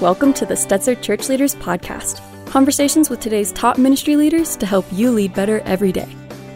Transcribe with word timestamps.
Welcome 0.00 0.32
to 0.34 0.46
the 0.46 0.54
Stetzer 0.54 0.98
Church 1.02 1.28
Leaders 1.28 1.54
Podcast 1.54 2.22
conversations 2.46 3.10
with 3.10 3.20
today's 3.20 3.52
top 3.52 3.76
ministry 3.76 4.16
leaders 4.16 4.56
to 4.56 4.64
help 4.64 4.86
you 4.90 5.10
lead 5.10 5.34
better 5.34 5.60
every 5.66 5.92
day. 5.92 6.08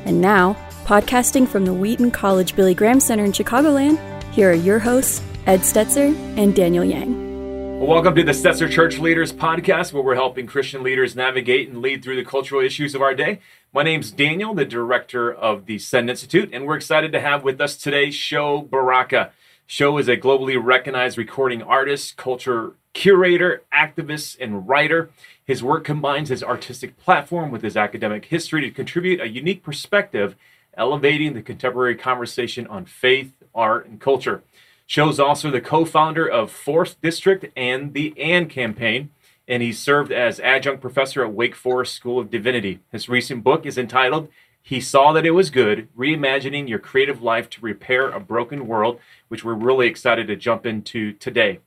And 0.06 0.18
now, 0.18 0.56
podcasting 0.86 1.46
from 1.46 1.66
the 1.66 1.74
Wheaton 1.74 2.10
College 2.10 2.56
Billy 2.56 2.72
Graham 2.72 3.00
Center 3.00 3.22
in 3.22 3.32
Chicagoland, 3.32 3.98
here 4.32 4.50
are 4.50 4.54
your 4.54 4.78
hosts, 4.78 5.22
Ed 5.44 5.60
Stetzer 5.60 6.16
and 6.38 6.56
Daniel 6.56 6.84
Yang. 6.84 7.86
Welcome 7.86 8.14
to 8.14 8.22
the 8.22 8.32
Stetzer 8.32 8.70
Church 8.70 8.98
Leaders 8.98 9.30
Podcast, 9.30 9.92
where 9.92 10.02
we're 10.02 10.14
helping 10.14 10.46
Christian 10.46 10.82
leaders 10.82 11.14
navigate 11.14 11.68
and 11.68 11.82
lead 11.82 12.02
through 12.02 12.16
the 12.16 12.24
cultural 12.24 12.62
issues 12.62 12.94
of 12.94 13.02
our 13.02 13.14
day. 13.14 13.40
My 13.74 13.82
name's 13.82 14.10
Daniel, 14.10 14.54
the 14.54 14.64
director 14.64 15.30
of 15.30 15.66
the 15.66 15.78
Send 15.78 16.08
Institute, 16.08 16.48
and 16.54 16.66
we're 16.66 16.76
excited 16.76 17.12
to 17.12 17.20
have 17.20 17.44
with 17.44 17.60
us 17.60 17.76
today 17.76 18.10
Sho 18.10 18.62
Baraka. 18.62 19.32
Sho 19.66 19.96
is 19.96 20.08
a 20.08 20.16
globally 20.16 20.62
recognized 20.62 21.16
recording 21.16 21.62
artist, 21.62 22.16
culture 22.16 22.74
curator, 22.92 23.62
activist, 23.72 24.36
and 24.38 24.68
writer. 24.68 25.10
His 25.44 25.62
work 25.62 25.84
combines 25.84 26.28
his 26.28 26.42
artistic 26.42 26.98
platform 26.98 27.50
with 27.50 27.62
his 27.62 27.76
academic 27.76 28.26
history 28.26 28.60
to 28.60 28.70
contribute 28.70 29.20
a 29.20 29.28
unique 29.28 29.62
perspective, 29.62 30.36
elevating 30.76 31.32
the 31.32 31.42
contemporary 31.42 31.96
conversation 31.96 32.66
on 32.66 32.84
faith, 32.84 33.32
art, 33.54 33.86
and 33.86 34.00
culture. 34.00 34.42
Sho 34.86 35.08
is 35.08 35.18
also 35.18 35.50
the 35.50 35.62
co 35.62 35.86
founder 35.86 36.28
of 36.28 36.50
Fourth 36.50 37.00
District 37.00 37.46
and 37.56 37.94
the 37.94 38.14
AND 38.20 38.50
campaign, 38.50 39.10
and 39.48 39.62
he 39.62 39.72
served 39.72 40.12
as 40.12 40.40
adjunct 40.40 40.82
professor 40.82 41.24
at 41.24 41.32
Wake 41.32 41.54
Forest 41.54 41.94
School 41.94 42.18
of 42.18 42.30
Divinity. 42.30 42.80
His 42.92 43.08
recent 43.08 43.42
book 43.42 43.64
is 43.64 43.78
entitled 43.78 44.28
He 44.66 44.80
Saw 44.80 45.12
That 45.12 45.26
It 45.26 45.32
Was 45.32 45.50
Good 45.50 45.90
Reimagining 45.94 46.70
Your 46.70 46.78
Creative 46.78 47.20
Life 47.20 47.50
to 47.50 47.60
Repair 47.60 48.08
a 48.08 48.18
Broken 48.18 48.66
World, 48.66 48.98
which 49.28 49.44
we're 49.44 49.52
really 49.52 49.86
excited 49.86 50.26
to 50.28 50.36
jump 50.36 50.64
into 50.64 51.12
today. 51.12 51.58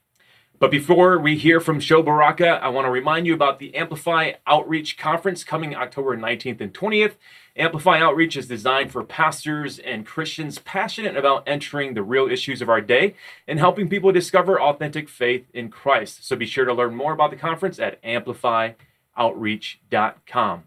But 0.58 0.72
before 0.72 1.16
we 1.16 1.38
hear 1.38 1.60
from 1.60 1.78
Sho 1.78 2.02
Baraka, 2.02 2.58
I 2.60 2.66
want 2.70 2.86
to 2.86 2.90
remind 2.90 3.28
you 3.28 3.34
about 3.34 3.60
the 3.60 3.76
Amplify 3.76 4.32
Outreach 4.48 4.98
Conference 4.98 5.44
coming 5.44 5.76
October 5.76 6.16
19th 6.16 6.60
and 6.60 6.74
20th. 6.74 7.14
Amplify 7.54 8.00
Outreach 8.00 8.36
is 8.36 8.48
designed 8.48 8.90
for 8.90 9.04
pastors 9.04 9.78
and 9.78 10.04
Christians 10.04 10.58
passionate 10.58 11.16
about 11.16 11.44
entering 11.46 11.94
the 11.94 12.02
real 12.02 12.28
issues 12.28 12.60
of 12.60 12.68
our 12.68 12.80
day 12.80 13.14
and 13.46 13.60
helping 13.60 13.88
people 13.88 14.10
discover 14.10 14.60
authentic 14.60 15.08
faith 15.08 15.46
in 15.54 15.70
Christ. 15.70 16.26
So 16.26 16.34
be 16.34 16.46
sure 16.46 16.64
to 16.64 16.74
learn 16.74 16.96
more 16.96 17.12
about 17.12 17.30
the 17.30 17.36
conference 17.36 17.78
at 17.78 18.02
amplifyoutreach.com. 18.02 20.64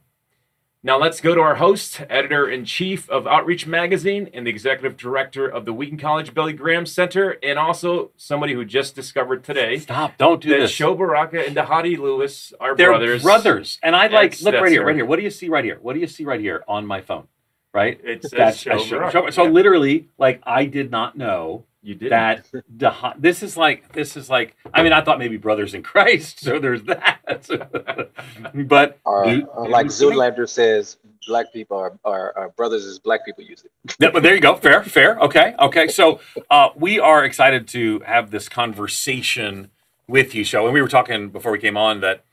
Now 0.84 0.98
let's 0.98 1.22
go 1.22 1.36
to 1.36 1.42
our 1.42 1.56
host, 1.56 2.02
editor 2.10 2.50
in 2.50 2.66
chief 2.66 3.08
of 3.08 3.28
Outreach 3.28 3.68
Magazine, 3.68 4.32
and 4.34 4.48
the 4.48 4.50
executive 4.50 4.98
director 4.98 5.48
of 5.48 5.64
the 5.66 5.74
Wheaton 5.74 6.00
College 6.00 6.34
Billy 6.34 6.54
Graham 6.54 6.88
Center, 6.88 7.38
and 7.44 7.60
also 7.60 8.10
somebody 8.18 8.54
who 8.54 8.66
just 8.66 8.96
discovered 8.96 9.44
today. 9.44 9.78
Stop! 9.78 10.18
Don't 10.18 10.42
do 10.42 10.50
that 10.50 10.62
this. 10.62 10.72
Sho 10.72 10.96
Baraka 10.96 11.46
and 11.46 11.56
Dhati 11.56 12.00
Lewis 12.00 12.52
are 12.60 12.76
They're 12.76 12.88
brothers. 12.90 13.22
brothers, 13.22 13.78
and 13.84 13.96
I 13.96 14.08
like 14.08 14.42
look 14.42 14.56
right 14.56 14.72
here, 14.72 14.84
right 14.84 14.96
here. 14.96 15.06
What 15.06 15.18
do 15.18 15.22
you 15.24 15.30
see 15.30 15.50
right 15.50 15.64
here? 15.64 15.78
What 15.80 15.94
do 15.94 16.00
you 16.00 16.08
see 16.08 16.26
right 16.26 16.40
here 16.40 16.64
on 16.68 16.88
my 16.88 17.02
phone? 17.02 17.28
Right? 17.76 18.02
It 18.04 18.24
says 18.24 18.32
That's 18.32 18.58
Sho 18.58 18.76
a 18.78 18.80
show- 18.84 19.10
show- 19.12 19.30
So 19.30 19.44
Yeah. 19.44 19.50
literally, 19.52 20.10
like 20.18 20.42
I 20.48 20.66
did 20.66 20.90
not 20.90 21.16
know 21.16 21.66
you 21.84 21.96
did 21.96 22.12
that. 22.12 22.48
Dah- 22.78 23.14
this 23.18 23.42
is 23.42 23.58
like 23.58 23.92
this 23.94 24.16
is 24.16 24.30
like. 24.30 24.56
I 24.74 24.84
mean, 24.84 24.94
I 24.94 25.02
thought 25.02 25.20
maybe 25.20 25.38
brothers 25.38 25.74
in 25.74 25.84
Christ. 25.84 26.40
So 26.42 26.60
there's 26.60 26.84
that. 26.84 28.10
but 28.68 29.00
Or, 29.06 29.26
dude, 29.26 29.48
or 29.54 29.68
like 29.68 29.88
Zoolander 29.88 30.48
says, 30.48 30.98
black 31.28 31.52
people 31.54 31.78
are, 31.78 31.98
are, 32.06 32.38
are 32.38 32.50
brothers 32.50 32.86
as 32.86 33.00
black 33.00 33.26
people 33.26 33.44
use 33.44 33.64
it. 33.64 33.96
Yeah, 34.00 34.12
but 34.12 34.24
there 34.24 34.36
you 34.36 34.42
go. 34.42 34.56
Fair, 34.56 34.84
fair. 34.84 35.18
Okay, 35.20 35.56
okay. 35.60 35.88
So 35.88 36.20
uh, 36.50 36.70
we 36.76 37.00
are 37.00 37.26
excited 37.26 37.68
to 37.70 38.00
have 38.02 38.32
this 38.32 38.48
conversation 38.48 39.72
with 40.08 40.36
you, 40.36 40.44
Sho. 40.44 40.66
And 40.66 40.74
we 40.74 40.82
were 40.82 40.88
talking 40.88 41.30
before 41.30 41.52
we 41.52 41.60
came 41.60 41.78
on 41.78 42.02
that 42.02 42.24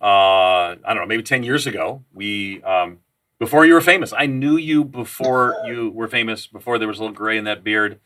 uh, 0.00 0.04
I 0.04 0.76
don't 0.86 0.96
know, 0.96 1.06
maybe 1.06 1.22
ten 1.22 1.42
years 1.42 1.66
ago, 1.66 2.04
we 2.12 2.62
um, 2.62 2.98
before 3.38 3.64
you 3.66 3.74
were 3.74 3.80
famous. 3.80 4.12
I 4.16 4.26
knew 4.26 4.56
you 4.56 4.84
before 4.84 5.56
you 5.66 5.90
were 5.90 6.08
famous. 6.08 6.46
Before 6.46 6.78
there 6.78 6.88
was 6.88 6.98
a 6.98 7.02
little 7.02 7.16
gray 7.16 7.38
in 7.38 7.44
that 7.44 7.64
beard, 7.64 8.00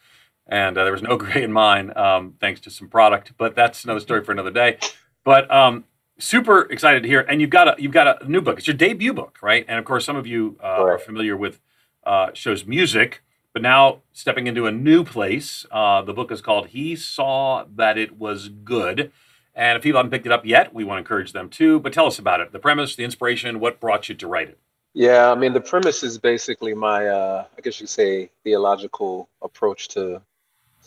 and 0.51 0.77
uh, 0.77 0.85
there 0.85 0.93
was 0.93 1.03
no 1.03 1.17
gray 1.17 1.43
in 1.43 1.53
mine, 1.53 1.97
um, 1.97 2.35
thanks 2.41 2.61
to 2.63 2.71
some 2.71 2.89
product. 2.89 3.33
But 3.39 3.55
that's 3.55 3.85
another 3.85 4.01
story 4.01 4.23
for 4.23 4.33
another 4.33 4.51
day. 4.51 4.79
But 5.25 5.51
um, 5.51 5.85
super 6.19 6.63
excited 6.63 7.03
to 7.03 7.09
hear. 7.09 7.21
And 7.21 7.41
you've 7.41 7.51
got 7.51 7.69
a 7.69 7.83
you've 7.83 7.93
got 7.93 8.23
a 8.23 8.31
new 8.31 8.41
book. 8.41 8.59
It's 8.59 8.67
your 8.67 8.77
debut 8.77 9.15
book, 9.15 9.39
right? 9.43 9.65
And 9.69 9.79
of 9.79 9.85
course, 9.85 10.05
some 10.05 10.17
of 10.17 10.27
you 10.27 10.59
uh, 10.63 10.67
are 10.67 10.99
familiar 10.99 11.37
with 11.37 11.61
uh, 12.05 12.31
Sho's 12.35 12.67
music, 12.67 13.23
but 13.53 13.63
now 13.63 14.03
stepping 14.13 14.47
into 14.47 14.67
a 14.67 14.73
new 14.73 15.05
place. 15.05 15.65
Uh, 15.71 16.03
the 16.03 16.13
book 16.13 16.31
is 16.31 16.43
called 16.43 16.69
"He 16.69 16.97
Saw 16.97 17.65
That 17.75 17.97
It 17.97 18.19
Was 18.19 18.49
Good." 18.49 19.13
And 19.53 19.77
if 19.77 19.83
people 19.83 19.99
haven't 19.99 20.13
picked 20.13 20.27
it 20.27 20.33
up 20.33 20.47
yet, 20.47 20.73
we 20.73 20.85
want 20.85 20.97
to 20.97 21.01
encourage 21.01 21.33
them 21.33 21.49
to. 21.51 21.81
But 21.81 21.93
tell 21.93 22.07
us 22.07 22.19
about 22.19 22.41
it 22.41 22.53
the 22.53 22.59
premise, 22.59 22.97
the 22.97 23.05
inspiration, 23.05 23.61
what 23.61 23.81
brought 23.81 24.09
you 24.09 24.15
to 24.17 24.27
write 24.27 24.49
it. 24.49 24.59
Yeah, 24.93 25.31
I 25.31 25.37
mean, 25.37 25.53
the 25.53 25.61
premise 25.61 26.03
is 26.03 26.19
basically 26.19 26.75
my, 26.75 27.07
uh, 27.07 27.45
I 27.57 27.61
guess 27.61 27.79
you 27.79 27.85
could 27.85 27.91
say, 27.91 28.31
theological 28.43 29.29
approach 29.41 29.87
to 29.89 30.21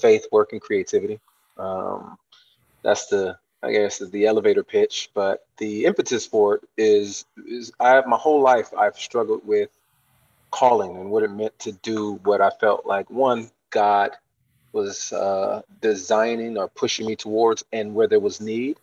faith, 0.03 0.28
work, 0.31 0.52
and 0.52 0.62
creativity. 0.62 1.19
Um, 1.58 2.18
that's 2.84 3.08
the, 3.08 3.38
I 3.64 3.72
guess, 3.72 4.02
is 4.02 4.12
the 4.12 4.25
elevator 4.25 4.64
pitch. 4.64 5.09
But 5.14 5.46
the 5.58 5.86
impetus 5.86 6.25
for 6.28 6.56
it 6.56 6.62
is, 6.78 7.25
is 7.47 7.72
I 7.80 7.90
have 7.96 8.06
my 8.06 8.18
whole 8.18 8.42
life 8.42 8.69
I've 8.78 8.97
struggled 8.97 9.47
with 9.47 9.69
calling 10.52 10.97
and 10.97 11.09
what 11.09 11.24
it 11.24 11.31
meant 11.31 11.58
to 11.59 11.72
do 11.72 12.19
what 12.24 12.42
I 12.42 12.52
felt 12.62 12.86
like 12.86 13.09
one 13.09 13.50
God 13.72 14.12
was 14.74 15.13
uh, 15.13 15.62
designing 15.81 16.58
or 16.58 16.68
pushing 16.68 17.06
me 17.06 17.16
towards, 17.16 17.63
and 17.72 17.96
where 17.96 18.08
there 18.08 18.19
was 18.19 18.42
need. 18.42 18.78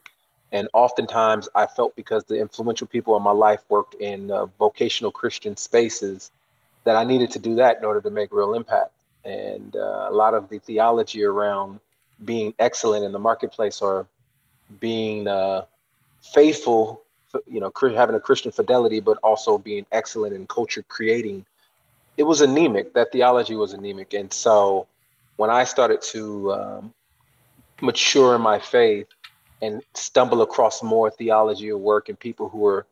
And 0.53 0.69
oftentimes 0.72 1.48
I 1.54 1.66
felt 1.66 1.94
because 1.97 2.25
the 2.25 2.41
influential 2.41 2.86
people 2.86 3.16
in 3.16 3.22
my 3.22 3.36
life 3.48 3.62
worked 3.69 3.94
in 3.94 4.30
uh, 4.30 4.47
vocational 4.59 5.12
Christian 5.12 5.56
spaces 5.56 6.30
that 6.84 6.97
I 6.97 7.04
needed 7.04 7.30
to 7.32 7.38
do 7.38 7.56
that 7.56 7.78
in 7.78 7.84
order 7.84 8.00
to 8.00 8.10
make 8.10 8.32
real 8.32 8.54
impact. 8.54 8.92
And 9.25 9.76
uh, 9.76 10.08
a 10.10 10.12
lot 10.12 10.34
of 10.34 10.48
the 10.48 10.58
theology 10.58 11.25
around 11.25 11.81
being 12.25 12.54
excellent 12.58 13.04
in 13.04 13.12
the 13.12 13.19
marketplace 13.19 13.81
or 13.81 14.06
being 14.78 15.26
uh, 15.28 15.64
faithful, 16.22 17.03
you 17.47 17.60
know, 17.60 17.72
having 17.94 18.14
a 18.14 18.20
Christian 18.20 18.50
fidelity, 18.50 19.00
but 19.00 19.19
also 19.22 19.59
being 19.59 19.86
excellent 19.92 20.34
in 20.34 20.47
culture 20.47 20.82
creating, 20.88 21.44
it 22.16 22.22
was 22.22 22.41
anemic. 22.41 22.94
That 22.94 23.12
theology 23.12 23.56
was 23.56 23.72
anemic. 23.72 24.14
And 24.14 24.32
so 24.32 24.86
when 25.36 25.50
I 25.50 25.64
started 25.64 26.03
to 26.03 26.53
um, 26.53 26.94
mature 27.80 28.36
in 28.36 28.42
my 28.42 28.59
faith, 28.59 29.06
and 29.62 29.82
stumble 29.94 30.42
across 30.42 30.82
more 30.82 31.10
theology 31.10 31.70
or 31.70 31.78
work 31.78 32.09
and 32.09 32.19
people 32.19 32.48
who 32.48 32.59
were 32.59 32.86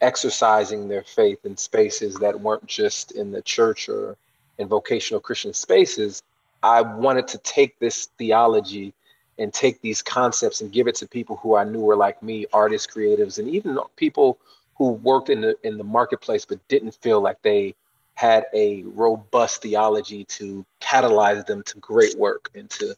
exercising 0.00 0.88
their 0.88 1.02
faith 1.02 1.44
in 1.44 1.56
spaces 1.56 2.16
that 2.16 2.40
weren't 2.40 2.66
just 2.66 3.12
in 3.12 3.32
the 3.32 3.42
church 3.42 3.88
or 3.88 4.16
in 4.60 4.68
vocational 4.68 5.20
Christian 5.20 5.52
spaces, 5.54 6.22
I 6.62 6.82
wanted 6.82 7.26
to 7.28 7.38
take 7.38 7.78
this 7.78 8.06
theology 8.18 8.92
and 9.38 9.52
take 9.52 9.80
these 9.80 10.02
concepts 10.02 10.60
and 10.60 10.70
give 10.70 10.86
it 10.86 10.94
to 10.96 11.08
people 11.08 11.36
who 11.36 11.56
I 11.56 11.64
knew 11.64 11.80
were 11.80 11.96
like 11.96 12.22
me, 12.22 12.44
artists, 12.52 12.86
creatives, 12.86 13.38
and 13.38 13.48
even 13.48 13.78
people 13.96 14.38
who 14.76 14.92
worked 14.92 15.30
in 15.30 15.40
the 15.40 15.56
in 15.62 15.78
the 15.78 15.84
marketplace 15.84 16.44
but 16.44 16.58
didn't 16.68 16.94
feel 16.96 17.20
like 17.20 17.40
they 17.42 17.74
had 18.14 18.44
a 18.54 18.82
robust 18.82 19.62
theology 19.62 20.24
to 20.24 20.64
catalyze 20.80 21.46
them 21.46 21.62
to 21.62 21.78
great 21.78 22.14
work 22.18 22.50
and 22.54 22.68
to 22.68 22.94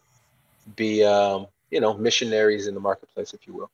be 0.74 1.04
um, 1.04 1.46
you 1.70 1.80
know 1.80 1.94
missionaries 1.94 2.66
in 2.66 2.74
the 2.74 2.80
marketplace, 2.80 3.32
if 3.32 3.46
you 3.46 3.54
will. 3.54 3.70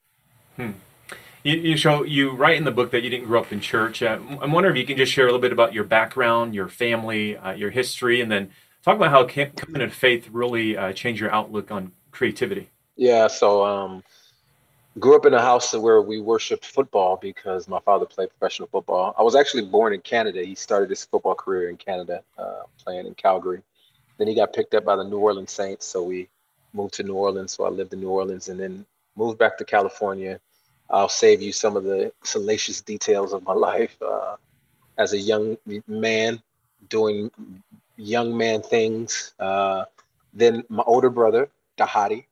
You, 1.43 1.55
you 1.55 1.77
Sho 1.77 2.03
you 2.03 2.31
write 2.31 2.57
in 2.57 2.65
the 2.65 2.73
book 2.73 2.91
that 2.91 3.03
you 3.03 3.11
didn't 3.11 3.27
grow 3.27 3.41
up 3.41 3.53
in 3.53 3.61
church. 3.61 4.03
Uh, 4.03 4.19
I'm 4.41 4.53
wondering 4.53 4.77
if 4.77 4.81
you 4.81 4.87
can 4.87 4.97
just 4.97 5.13
share 5.13 5.25
a 5.25 5.29
little 5.29 5.41
bit 5.41 5.53
about 5.53 5.73
your 5.73 5.85
background, 5.85 6.55
your 6.55 6.69
family, 6.69 7.37
uh, 7.37 7.53
your 7.53 7.71
history, 7.71 8.21
and 8.21 8.31
then 8.31 8.51
talk 8.83 8.97
about 8.97 9.11
how 9.11 9.25
coming 9.25 9.81
to 9.81 9.89
faith 9.89 10.29
really 10.33 10.77
uh, 10.77 10.93
changed 10.93 11.21
your 11.21 11.31
outlook 11.31 11.71
on 11.71 11.93
creativity. 12.11 12.71
Yeah, 12.97 13.29
so 13.29 13.65
um, 13.65 14.03
grew 14.99 15.15
up 15.15 15.27
in 15.27 15.35
a 15.35 15.41
house 15.41 15.73
where 15.73 16.03
we 16.03 16.21
worshipped 16.21 16.65
football 16.67 17.17
because 17.17 17.69
my 17.69 17.79
father 17.81 18.07
played 18.07 18.31
professional 18.31 18.69
football. 18.69 19.15
I 19.17 19.23
was 19.23 19.37
actually 19.37 19.67
born 19.67 19.93
in 19.93 20.01
Canada. 20.01 20.43
He 20.45 20.57
started 20.57 20.91
his 20.91 21.05
football 21.05 21.37
career 21.37 21.71
in 21.71 21.77
Canada, 21.77 22.23
uh, 22.37 22.63
playing 22.83 23.07
in 23.07 23.15
Calgary. 23.15 23.63
Then 24.17 24.27
he 24.27 24.35
got 24.35 24.53
picked 24.53 24.75
up 24.75 24.85
by 24.85 24.97
the 24.97 25.05
New 25.05 25.19
Orleans 25.19 25.53
Saints, 25.53 25.87
so 25.87 26.03
we 26.03 26.29
moved 26.73 26.95
to 26.95 27.05
New 27.05 27.15
Orleans. 27.15 27.53
So 27.53 27.65
I 27.65 27.69
lived 27.69 27.93
in 27.93 28.01
New 28.01 28.11
Orleans 28.11 28.49
and 28.49 28.59
then 28.59 28.85
moved 29.17 29.39
back 29.39 29.59
to 29.59 29.65
California. 29.65 30.41
I'll 30.91 31.09
save 31.09 31.43
you 31.43 31.53
some 31.53 31.77
of 31.77 31.85
the 31.85 32.13
salacious 32.25 32.81
details 32.81 33.33
of 33.33 33.43
my 33.45 33.53
life 33.53 33.97
uh, 34.03 34.37
as 34.97 35.13
a 35.13 35.19
young 35.19 35.57
man 35.87 36.43
doing 36.89 37.31
young 37.97 38.37
man 38.37 38.63
things. 38.63 39.35
Uh, 39.39 39.85
then 40.33 40.65
my 40.69 40.83
older 40.87 41.11
brother, 41.11 41.49
Dhati, 41.79 42.25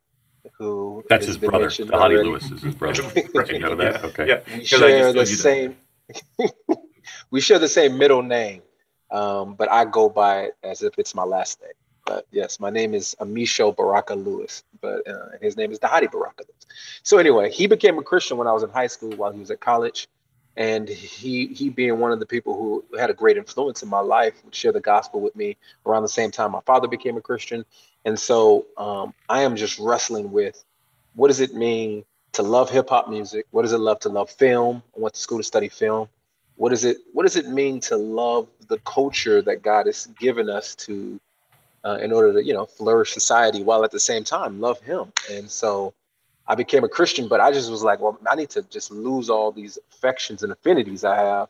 who 0.57 1.03
That's 1.09 1.25
his 1.25 1.37
brother. 1.37 1.65
mentioned 1.65 1.91
Honey 1.91 2.15
already. 2.15 2.29
Lewis 2.29 2.51
is 2.51 2.61
his 2.63 2.75
brother. 2.75 3.03
Right. 3.33 3.51
You 3.51 3.59
know 3.59 3.75
that? 3.75 4.03
Okay. 4.05 4.27
Yeah, 4.27 4.39
We 4.47 4.59
'cause 4.65 4.81
I 4.81 4.89
share 4.89 5.13
the 5.13 5.13
told 5.13 5.29
you 5.29 5.35
that. 5.37 5.43
same. 5.43 5.77
we 7.31 7.41
share 7.41 7.59
the 7.59 7.67
same 7.67 7.97
middle 7.97 8.23
name, 8.23 8.61
um, 9.11 9.55
but 9.55 9.71
I 9.71 9.85
go 9.85 10.09
by 10.09 10.41
it 10.45 10.55
as 10.63 10.81
if 10.83 10.97
it's 10.97 11.13
my 11.15 11.23
last 11.23 11.61
name. 11.61 11.71
But 12.07 12.25
yes, 12.31 12.59
my 12.59 12.69
name 12.69 12.93
is 12.93 13.15
Amisho 13.19 13.75
Baraka 13.75 14.15
Lewis, 14.15 14.63
but 14.81 15.05
uh, 15.07 15.37
his 15.41 15.57
name 15.57 15.71
is 15.71 15.79
Dhati 15.79 16.09
Baraka 16.09 16.45
Lewis. 16.47 16.65
So 17.03 17.17
anyway, 17.17 17.51
he 17.51 17.67
became 17.67 17.99
a 17.99 18.03
Christian 18.03 18.37
when 18.37 18.47
I 18.47 18.53
was 18.53 18.63
in 18.63 18.69
high 18.69 18.87
school 18.87 19.11
while 19.11 19.31
he 19.31 19.39
was 19.39 19.51
at 19.51 19.59
college. 19.59 20.07
And 20.55 20.89
he 20.89 21.47
he 21.47 21.69
being 21.69 21.99
one 21.99 22.11
of 22.11 22.19
the 22.19 22.25
people 22.25 22.55
who 22.57 22.83
had 22.97 23.11
a 23.11 23.13
great 23.13 23.37
influence 23.37 23.83
in 23.83 23.89
my 23.89 23.99
life 23.99 24.43
would 24.43 24.55
share 24.55 24.71
the 24.71 24.79
gospel 24.79 25.21
with 25.21 25.35
me 25.35 25.57
around 25.85 26.01
the 26.01 26.09
same 26.09 26.31
time 26.31 26.51
my 26.51 26.61
father 26.65 26.87
became 26.87 27.17
a 27.17 27.21
Christian. 27.21 27.63
And 28.05 28.17
so 28.17 28.65
um, 28.77 29.13
I 29.29 29.41
am 29.43 29.55
just 29.55 29.77
wrestling 29.77 30.31
with 30.31 30.63
what 31.13 31.27
does 31.27 31.41
it 31.41 31.53
mean 31.53 32.05
to 32.33 32.41
love 32.41 32.71
hip 32.71 32.89
hop 32.89 33.09
music? 33.09 33.45
What 33.51 33.63
does 33.63 33.73
it 33.73 33.79
love 33.79 33.99
to 33.99 34.09
love 34.09 34.31
film? 34.31 34.81
I 34.95 34.99
went 35.01 35.13
to 35.13 35.19
school 35.19 35.37
to 35.39 35.43
study 35.43 35.69
film. 35.69 36.07
What 36.55 36.69
does 36.69 36.85
it 36.85 36.97
What 37.13 37.23
does 37.23 37.35
it 37.35 37.47
mean 37.49 37.79
to 37.81 37.97
love 37.97 38.47
the 38.67 38.79
culture 38.79 39.41
that 39.43 39.61
God 39.61 39.85
has 39.85 40.07
given 40.19 40.49
us 40.49 40.73
to, 40.75 41.19
uh, 41.87 41.97
in 42.01 42.11
order 42.11 42.33
to 42.33 42.43
you 42.43 42.53
know 42.53 42.65
flourish 42.65 43.13
society 43.13 43.63
while 43.63 43.83
at 43.83 43.91
the 43.91 43.99
same 43.99 44.23
time 44.23 44.59
love 44.59 44.79
Him? 44.81 45.13
And 45.31 45.49
so, 45.49 45.93
I 46.47 46.55
became 46.55 46.83
a 46.83 46.89
Christian, 46.89 47.27
but 47.27 47.39
I 47.39 47.51
just 47.51 47.69
was 47.69 47.83
like, 47.83 47.99
well, 47.99 48.19
I 48.29 48.35
need 48.35 48.49
to 48.51 48.63
just 48.63 48.91
lose 48.91 49.29
all 49.29 49.51
these 49.51 49.77
affections 49.91 50.43
and 50.43 50.51
affinities 50.51 51.03
I 51.03 51.15
have, 51.15 51.49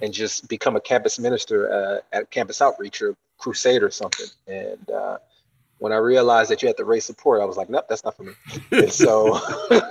and 0.00 0.12
just 0.12 0.48
become 0.48 0.76
a 0.76 0.80
campus 0.80 1.18
minister 1.18 1.72
uh, 1.72 2.16
at 2.16 2.30
campus 2.30 2.60
outreach 2.60 3.02
or 3.02 3.16
crusade 3.38 3.82
or 3.82 3.90
something. 3.90 4.26
And 4.46 4.90
uh, 4.90 5.18
when 5.78 5.92
I 5.92 5.96
realized 5.96 6.50
that 6.50 6.62
you 6.62 6.68
had 6.68 6.76
to 6.76 6.84
raise 6.84 7.04
support, 7.04 7.40
I 7.40 7.44
was 7.44 7.56
like, 7.56 7.68
nope, 7.68 7.86
that's 7.88 8.04
not 8.04 8.16
for 8.16 8.22
me. 8.22 8.32
And 8.70 8.92
so, 8.92 9.40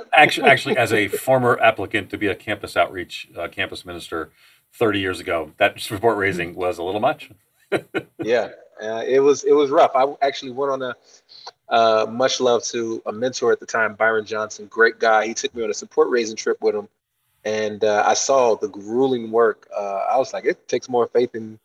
actually, 0.13 0.49
actually, 0.49 0.77
as 0.77 0.93
a 0.93 1.07
former 1.07 1.59
applicant 1.61 2.09
to 2.11 2.17
be 2.17 2.27
a 2.27 2.35
campus 2.35 2.77
outreach 2.77 3.29
uh, 3.37 3.47
campus 3.49 3.85
minister 3.85 4.31
30 4.73 4.99
years 4.99 5.19
ago, 5.19 5.51
that 5.57 5.79
support 5.79 6.17
raising 6.17 6.55
was 6.55 6.77
a 6.77 6.83
little 6.83 7.01
much. 7.01 7.31
yeah, 8.23 8.49
uh, 8.81 9.03
it 9.07 9.19
was 9.19 9.43
it 9.43 9.53
was 9.53 9.69
rough. 9.69 9.91
I 9.95 10.13
actually 10.21 10.51
went 10.51 10.71
on 10.71 10.81
a 10.81 10.95
uh, 11.69 12.05
much 12.09 12.39
love 12.39 12.63
to 12.65 13.01
a 13.05 13.11
mentor 13.11 13.51
at 13.51 13.59
the 13.59 13.65
time, 13.65 13.95
Byron 13.95 14.25
Johnson, 14.25 14.67
great 14.67 14.99
guy. 14.99 15.27
He 15.27 15.33
took 15.33 15.53
me 15.55 15.63
on 15.63 15.69
a 15.69 15.73
support 15.73 16.09
raising 16.09 16.35
trip 16.35 16.61
with 16.61 16.75
him, 16.75 16.87
and 17.45 17.83
uh, 17.83 18.03
I 18.05 18.13
saw 18.13 18.55
the 18.55 18.67
grueling 18.67 19.31
work. 19.31 19.67
Uh, 19.75 20.05
I 20.11 20.17
was 20.17 20.33
like, 20.33 20.45
it 20.45 20.67
takes 20.67 20.89
more 20.89 21.07
faith 21.07 21.35
in 21.35 21.59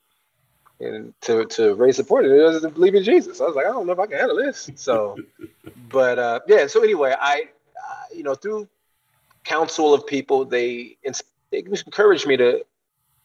and 0.80 1.14
to 1.22 1.46
to 1.46 1.74
raise 1.74 1.96
support 1.96 2.26
it 2.26 2.36
does 2.36 2.62
to 2.62 2.68
believe 2.68 2.94
in 2.94 3.02
Jesus. 3.02 3.40
I 3.40 3.44
was 3.44 3.56
like, 3.56 3.66
I 3.66 3.70
don't 3.70 3.86
know 3.86 3.92
if 3.92 3.98
I 3.98 4.06
can 4.06 4.18
handle 4.18 4.36
this. 4.36 4.70
So, 4.74 5.16
but 5.88 6.18
uh, 6.18 6.40
yeah. 6.46 6.66
So 6.66 6.82
anyway, 6.82 7.14
I 7.18 7.48
uh, 7.76 8.14
you 8.14 8.22
know 8.22 8.34
through 8.34 8.68
counsel 9.44 9.94
of 9.94 10.06
people, 10.06 10.44
they, 10.44 10.96
they 11.50 11.64
encouraged 11.86 12.26
me 12.26 12.36
to 12.36 12.64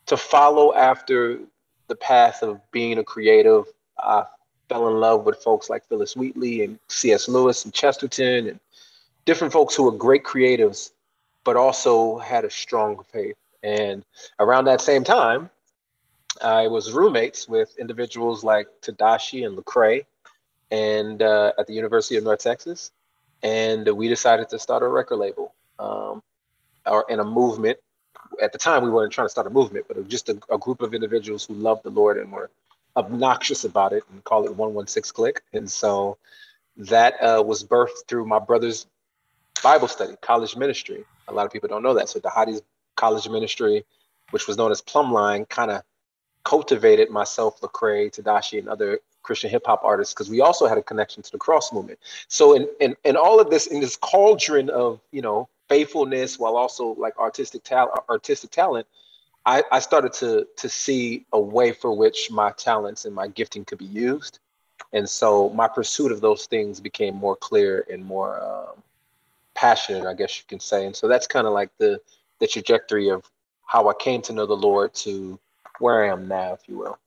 to 0.05 0.17
follow 0.17 0.73
after 0.73 1.39
the 1.87 1.95
path 1.95 2.41
of 2.41 2.59
being 2.71 2.97
a 2.97 3.03
creative. 3.03 3.65
I 4.01 4.25
fell 4.69 4.87
in 4.87 4.99
love 4.99 5.25
with 5.25 5.37
folks 5.43 5.69
like 5.69 5.87
Phillis 5.87 6.15
Wheatley 6.15 6.63
and 6.63 6.79
C.S. 6.87 7.27
Lewis 7.27 7.65
and 7.65 7.73
Chesterton 7.73 8.47
and 8.47 8.59
different 9.25 9.53
folks 9.53 9.75
who 9.75 9.83
were 9.83 9.91
great 9.91 10.23
creatives, 10.23 10.91
but 11.43 11.55
also 11.55 12.17
had 12.17 12.45
a 12.45 12.49
strong 12.49 13.03
faith. 13.11 13.35
And 13.63 14.03
around 14.39 14.65
that 14.65 14.81
same 14.81 15.03
time, 15.03 15.49
I 16.41 16.67
was 16.67 16.93
roommates 16.93 17.47
with 17.47 17.77
individuals 17.77 18.43
like 18.43 18.67
Tedashii 18.81 19.45
and 19.45 19.57
Lecrae, 19.57 20.05
and 20.71 21.21
uh, 21.21 21.51
at 21.59 21.67
the 21.67 21.73
University 21.73 22.15
of 22.15 22.23
North 22.23 22.39
Texas, 22.39 22.91
and 23.43 23.87
we 23.89 24.07
decided 24.07 24.49
to 24.49 24.59
start 24.59 24.83
a 24.83 24.87
record 24.87 25.17
label, 25.17 25.53
um, 25.77 26.23
or 26.85 27.05
in 27.09 27.19
a 27.19 27.23
movement. 27.23 27.77
At 28.41 28.53
the 28.53 28.57
time, 28.57 28.83
we 28.83 28.89
weren't 28.89 29.11
trying 29.11 29.25
to 29.25 29.29
start 29.29 29.47
a 29.47 29.49
movement, 29.49 29.85
but 29.87 29.97
it 29.97 30.03
was 30.03 30.09
just 30.09 30.29
a, 30.29 30.39
a 30.49 30.57
group 30.57 30.81
of 30.81 30.93
individuals 30.93 31.45
who 31.45 31.53
loved 31.55 31.83
the 31.83 31.89
Lord 31.89 32.17
and 32.17 32.31
were 32.31 32.49
obnoxious 32.95 33.63
about 33.63 33.93
it, 33.93 34.03
and 34.11 34.23
call 34.23 34.45
it 34.45 34.55
116 34.55 35.13
Click. 35.13 35.43
And 35.53 35.69
so 35.69 36.17
that 36.77 37.21
uh, 37.21 37.43
was 37.45 37.63
birthed 37.63 38.07
through 38.07 38.25
my 38.25 38.39
brother's 38.39 38.87
Bible 39.63 39.87
study, 39.87 40.15
college 40.21 40.55
ministry. 40.55 41.03
A 41.27 41.33
lot 41.33 41.45
of 41.45 41.51
people 41.51 41.69
don't 41.69 41.83
know 41.83 41.93
that. 41.93 42.09
So 42.09 42.19
Dhati's 42.19 42.61
college 42.95 43.27
ministry, 43.29 43.85
which 44.31 44.47
was 44.47 44.57
known 44.57 44.71
as 44.71 44.81
Plumline, 44.81 45.47
kind 45.49 45.71
of 45.71 45.83
cultivated 46.43 47.09
myself, 47.09 47.61
Lecrae, 47.61 48.11
Tedashii, 48.11 48.59
and 48.59 48.67
other 48.67 48.99
Christian 49.23 49.49
hip 49.49 49.63
hop 49.65 49.81
artists 49.83 50.13
because 50.13 50.29
we 50.29 50.41
also 50.41 50.67
had 50.67 50.77
a 50.77 50.83
connection 50.83 51.21
to 51.23 51.31
the 51.31 51.37
cross 51.37 51.71
movement. 51.71 51.99
So 52.27 52.53
in, 52.55 52.67
in 52.79 52.95
in 53.03 53.15
all 53.15 53.39
of 53.39 53.49
this, 53.49 53.67
in 53.67 53.79
this 53.79 53.95
cauldron 53.95 54.69
of 54.69 54.99
you 55.11 55.21
know 55.21 55.47
faithfulness 55.69 56.39
while 56.39 56.57
also 56.57 56.95
like 56.97 57.17
artistic 57.19 57.63
talent, 57.63 57.99
artistic 58.09 58.49
talent, 58.49 58.87
I, 59.45 59.63
I 59.71 59.79
started 59.79 60.13
to 60.13 60.47
to 60.57 60.69
see 60.69 61.25
a 61.33 61.39
way 61.39 61.71
for 61.71 61.95
which 61.95 62.29
my 62.31 62.51
talents 62.51 63.05
and 63.05 63.15
my 63.15 63.27
gifting 63.27 63.65
could 63.65 63.79
be 63.79 63.85
used, 63.85 64.39
and 64.93 65.07
so 65.09 65.49
my 65.49 65.67
pursuit 65.67 66.11
of 66.11 66.21
those 66.21 66.45
things 66.45 66.79
became 66.79 67.15
more 67.15 67.35
clear 67.35 67.85
and 67.91 68.05
more 68.05 68.41
um, 68.41 68.83
passionate, 69.55 70.05
I 70.05 70.13
guess 70.13 70.37
you 70.37 70.43
can 70.47 70.59
say. 70.59 70.85
And 70.85 70.95
so 70.95 71.07
that's 71.07 71.27
kind 71.27 71.47
of 71.47 71.53
like 71.53 71.69
the 71.77 71.99
the 72.39 72.47
trajectory 72.47 73.09
of 73.09 73.29
how 73.65 73.89
I 73.89 73.93
came 73.93 74.21
to 74.23 74.33
know 74.33 74.45
the 74.45 74.55
Lord 74.55 74.93
to 74.95 75.39
where 75.79 76.03
I 76.03 76.11
am 76.11 76.27
now, 76.27 76.53
if 76.53 76.61
you 76.67 76.77
will. 76.77 76.97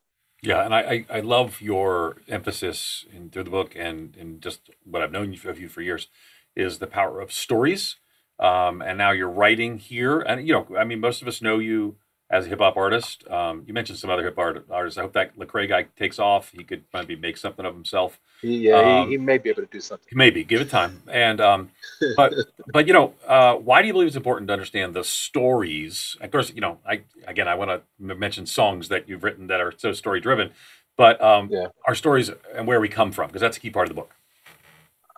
Yeah, 0.42 0.64
and 0.64 0.74
I, 0.74 1.06
I, 1.08 1.20
love 1.20 1.62
your 1.62 2.18
emphasis 2.28 3.06
in 3.10 3.30
through 3.30 3.44
the 3.44 3.50
book 3.50 3.74
and 3.76 4.14
and 4.16 4.42
just 4.42 4.70
what 4.84 5.00
I've 5.02 5.12
known 5.12 5.34
of 5.46 5.58
you 5.58 5.68
for 5.68 5.80
years 5.80 6.08
is 6.54 6.78
the 6.78 6.86
power 6.86 7.20
of 7.20 7.32
stories. 7.32 7.96
Um, 8.38 8.82
and 8.82 8.98
now 8.98 9.12
you're 9.12 9.30
writing 9.30 9.78
here, 9.78 10.20
and 10.20 10.46
you 10.46 10.52
know, 10.52 10.76
I 10.76 10.84
mean, 10.84 11.00
most 11.00 11.22
of 11.22 11.28
us 11.28 11.40
know 11.40 11.60
you 11.60 11.96
as 12.30 12.46
a 12.46 12.48
hip 12.48 12.58
hop 12.58 12.76
artist. 12.76 13.28
Um, 13.28 13.64
you 13.66 13.74
mentioned 13.74 13.98
some 13.98 14.10
other 14.10 14.24
hip 14.24 14.36
hop 14.36 14.64
artists. 14.70 14.98
I 14.98 15.02
hope 15.02 15.12
that 15.12 15.36
Lecrae 15.38 15.68
guy 15.68 15.86
takes 15.96 16.18
off. 16.18 16.50
He 16.50 16.64
could 16.64 16.84
maybe 16.92 17.16
make 17.16 17.36
something 17.36 17.64
of 17.64 17.74
himself. 17.74 18.18
Yeah, 18.42 19.00
um, 19.00 19.08
he, 19.08 19.12
he, 19.14 19.18
may 19.18 19.38
be 19.38 19.50
able 19.50 19.62
to 19.62 19.68
do 19.70 19.80
something. 19.80 20.08
Maybe 20.12 20.44
give 20.44 20.60
it 20.60 20.70
time. 20.70 21.02
And 21.10 21.40
um, 21.40 21.70
but 22.16 22.34
but 22.72 22.86
you 22.86 22.92
know, 22.92 23.14
uh, 23.26 23.54
why 23.54 23.82
do 23.82 23.88
you 23.88 23.92
believe 23.92 24.08
it's 24.08 24.16
important 24.16 24.48
to 24.48 24.52
understand 24.52 24.94
the 24.94 25.04
stories? 25.04 26.16
Of 26.20 26.30
course, 26.30 26.52
you 26.54 26.60
know, 26.60 26.78
I 26.86 27.02
again 27.26 27.48
I 27.48 27.54
want 27.54 27.70
to 27.70 28.14
mention 28.14 28.46
songs 28.46 28.88
that 28.88 29.08
you've 29.08 29.22
written 29.22 29.46
that 29.48 29.60
are 29.60 29.72
so 29.76 29.92
story 29.92 30.20
driven, 30.20 30.50
but 30.96 31.20
um, 31.22 31.48
yeah. 31.50 31.68
our 31.86 31.94
stories 31.94 32.30
and 32.54 32.66
where 32.66 32.80
we 32.80 32.88
come 32.88 33.12
from 33.12 33.28
because 33.28 33.40
that's 33.40 33.56
a 33.56 33.60
key 33.60 33.70
part 33.70 33.88
of 33.88 33.94
the 33.94 34.00
book. 34.00 34.14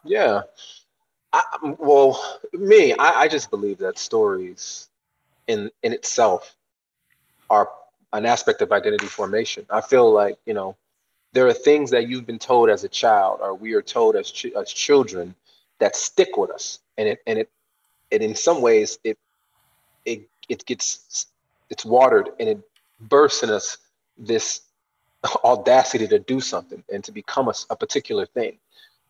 Yeah. 0.05 0.43
I, 1.33 1.43
well, 1.79 2.41
me, 2.53 2.95
I, 2.95 3.23
I 3.23 3.29
just 3.29 3.51
believe 3.51 3.79
that 3.79 3.99
stories 3.99 4.89
in 5.47 5.71
in 5.83 5.93
itself 5.93 6.56
are 7.51 7.71
an 8.13 8.27
aspect 8.27 8.63
of 8.63 8.73
identity 8.73 9.07
formation. 9.07 9.67
I 9.71 9.81
feel 9.81 10.11
like, 10.11 10.39
you 10.47 10.55
know, 10.55 10.77
there 11.33 11.47
are 11.47 11.53
things 11.53 11.91
that 11.91 12.09
you've 12.09 12.27
been 12.27 12.39
told 12.39 12.71
as 12.71 12.85
a 12.85 12.89
child 12.89 13.41
or 13.43 13.55
we 13.55 13.75
are 13.75 13.83
told 13.83 14.17
as, 14.17 14.31
ch- 14.31 14.53
as 14.57 14.73
children 14.73 15.35
that 15.79 15.97
stick 15.97 16.37
with 16.37 16.51
us. 16.51 16.79
And 16.97 17.09
it, 17.09 17.21
and 17.27 17.39
it, 17.41 17.51
and 18.11 18.23
in 18.23 18.35
some 18.35 18.63
ways 18.63 18.99
it, 19.05 19.19
it, 20.05 20.29
it 20.49 20.65
gets, 20.67 21.27
it's 21.69 21.85
watered 21.85 22.31
and 22.41 22.49
it 22.49 22.61
bursts 23.01 23.43
in 23.43 23.51
us 23.51 23.79
this 24.17 24.63
audacity 25.45 26.07
to 26.09 26.19
do 26.19 26.41
something 26.41 26.83
and 26.93 27.05
to 27.05 27.13
become 27.13 27.49
a, 27.49 27.55
a 27.71 27.77
particular 27.77 28.27
thing. 28.27 28.59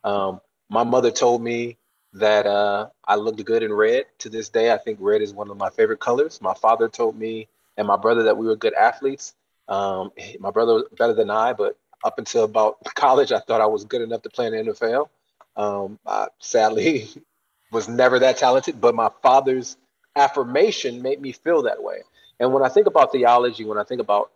Um, 0.05 0.41
my 0.69 0.83
mother 0.83 1.11
told 1.11 1.43
me 1.43 1.77
that 2.15 2.47
uh, 2.47 2.89
I 3.07 3.17
looked 3.17 3.45
good 3.45 3.63
in 3.63 3.73
red. 3.73 4.07
To 4.21 4.29
this 4.29 4.49
day, 4.49 4.73
I 4.73 4.79
think 4.79 4.99
red 5.01 5.23
is 5.23 5.33
one 5.35 5.51
of 5.51 5.57
my 5.57 5.71
favorite 5.71 6.01
colors. 6.01 6.41
My 6.41 6.55
father 6.55 6.89
told 6.89 7.19
me 7.19 7.49
and 7.77 7.87
my 7.87 7.97
brother 7.97 8.25
that 8.25 8.37
we 8.37 8.47
were 8.47 8.57
good 8.57 8.75
athletes. 8.75 9.35
Um, 9.69 10.13
my 10.39 10.51
brother 10.51 10.75
was 10.75 10.85
better 10.97 11.15
than 11.15 11.31
I, 11.31 11.53
but 11.53 11.79
up 12.05 12.19
until 12.19 12.45
about 12.45 12.79
college, 12.95 13.33
I 13.33 13.41
thought 13.41 13.61
I 13.61 13.67
was 13.67 13.85
good 13.85 14.03
enough 14.03 14.23
to 14.23 14.31
play 14.31 14.47
in 14.47 14.53
the 14.53 14.73
NFL. 14.73 15.09
Um, 15.57 15.99
I 16.07 16.29
sadly 16.39 17.09
was 17.73 17.89
never 17.89 18.19
that 18.21 18.39
talented, 18.39 18.81
but 18.81 18.95
my 18.95 19.11
father's 19.23 19.77
affirmation 20.15 21.03
made 21.03 21.21
me 21.21 21.33
feel 21.33 21.63
that 21.63 21.83
way. 21.83 22.03
And 22.39 22.53
when 22.53 22.63
I 22.63 22.69
think 22.69 22.87
about 22.87 23.13
theology, 23.13 23.65
when 23.65 23.79
I 23.79 23.85
think 23.85 24.01
about 24.01 24.31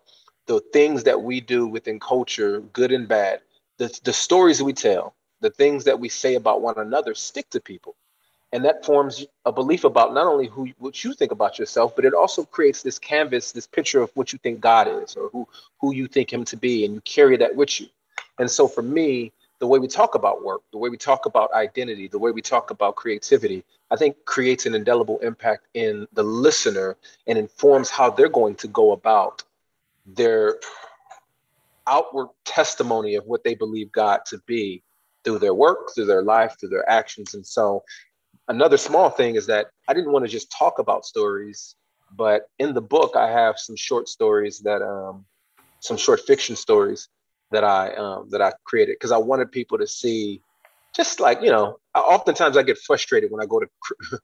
the 0.47 0.61
things 0.73 1.04
that 1.04 1.23
we 1.23 1.40
do 1.40 1.66
within 1.66 2.00
culture, 2.00 2.61
good 2.73 2.92
and 2.92 3.06
bad, 3.06 3.40
the, 3.78 3.99
the 4.04 4.12
stories 4.12 4.62
we 4.62 4.73
tell, 4.73 5.14
the 5.40 5.50
things 5.50 5.85
that 5.85 5.99
we 5.99 6.09
say 6.09 6.35
about 6.35 6.61
one 6.61 6.78
another 6.78 7.14
stick 7.14 7.49
to 7.50 7.61
people 7.61 7.94
and 8.52 8.64
that 8.64 8.85
forms 8.85 9.25
a 9.45 9.52
belief 9.52 9.85
about 9.85 10.12
not 10.12 10.26
only 10.26 10.49
who 10.49 10.69
what 10.78 11.04
you 11.04 11.14
think 11.14 11.33
about 11.33 11.59
yourself 11.59 11.95
but 11.95 12.04
it 12.04 12.14
also 12.14 12.45
creates 12.45 12.83
this 12.83 12.99
canvas 12.99 13.52
this 13.52 13.66
picture 13.66 14.02
of 14.02 14.11
what 14.14 14.33
you 14.33 14.38
think 14.38 14.61
god 14.61 14.88
is 14.88 15.16
or 15.16 15.28
who 15.30 15.47
who 15.80 15.95
you 15.95 16.07
think 16.07 16.33
him 16.33 16.45
to 16.45 16.57
be 16.57 16.85
and 16.85 16.95
you 16.95 17.00
carry 17.02 17.37
that 17.37 17.54
with 17.54 17.80
you. 17.80 17.87
And 18.38 18.50
so 18.50 18.66
for 18.66 18.83
me 18.83 19.33
the 19.59 19.66
way 19.66 19.78
we 19.78 19.88
talk 19.88 20.14
about 20.14 20.45
work 20.45 20.62
the 20.73 20.78
way 20.78 20.88
we 20.88 20.97
talk 20.97 21.26
about 21.26 21.52
identity 21.52 22.09
the 22.09 22.19
way 22.19 22.30
we 22.30 22.42
talk 22.42 22.71
about 22.71 22.97
creativity 22.97 23.62
i 23.90 23.97
think 23.97 24.16
creates 24.25 24.66
an 24.66 24.75
indelible 24.75 25.19
impact 25.19 25.66
in 25.75 26.09
the 26.14 26.23
listener 26.23 26.97
and 27.26 27.38
informs 27.38 27.90
how 27.90 28.11
they're 28.11 28.28
going 28.28 28.54
to 28.54 28.69
go 28.69 28.92
about 28.92 29.42
their 30.07 30.57
outward 31.87 32.28
testimony 32.45 33.16
of 33.16 33.26
what 33.26 33.45
they 33.45 33.54
believe 33.54 33.92
god 33.92 34.25
to 34.25 34.38
be 34.47 34.83
through 35.25 35.38
their 35.38 35.54
work 35.54 35.90
through 35.95 36.07
their 36.07 36.23
life 36.23 36.57
through 36.59 36.69
their 36.69 36.88
actions. 36.88 37.35
And 37.35 37.47
so 37.47 37.83
another 38.50 38.76
small 38.76 39.09
thing 39.09 39.37
is 39.37 39.47
that 39.47 39.69
I 39.88 39.95
didn't 39.95 40.12
want 40.12 40.25
to 40.25 40.30
just 40.30 40.52
talk 40.52 40.78
about 40.78 41.07
stories, 41.07 41.76
but 42.16 42.50
in 42.59 42.75
the 42.75 42.83
book 42.83 43.16
I 43.16 43.30
have 43.30 43.59
some 43.59 43.76
short 43.76 44.09
stories 44.09 44.59
that 44.61 44.83
um, 44.83 45.25
some 45.78 45.97
short 45.97 46.21
fiction 46.21 46.57
stories 46.57 47.09
that 47.52 47.64
I 47.64 47.95
um, 47.95 48.28
that 48.30 48.42
I 48.42 48.52
created 48.64 48.97
because 48.97 49.12
I 49.12 49.19
wanted 49.19 49.50
people 49.52 49.78
to 49.78 49.87
see, 49.87 50.42
just 50.95 51.21
like 51.21 51.40
you 51.40 51.50
know, 51.50 51.78
oftentimes 51.95 52.57
I 52.57 52.62
get 52.62 52.78
frustrated 52.78 53.30
when 53.30 53.40
I 53.40 53.47
go 53.47 53.61
to 53.61 53.69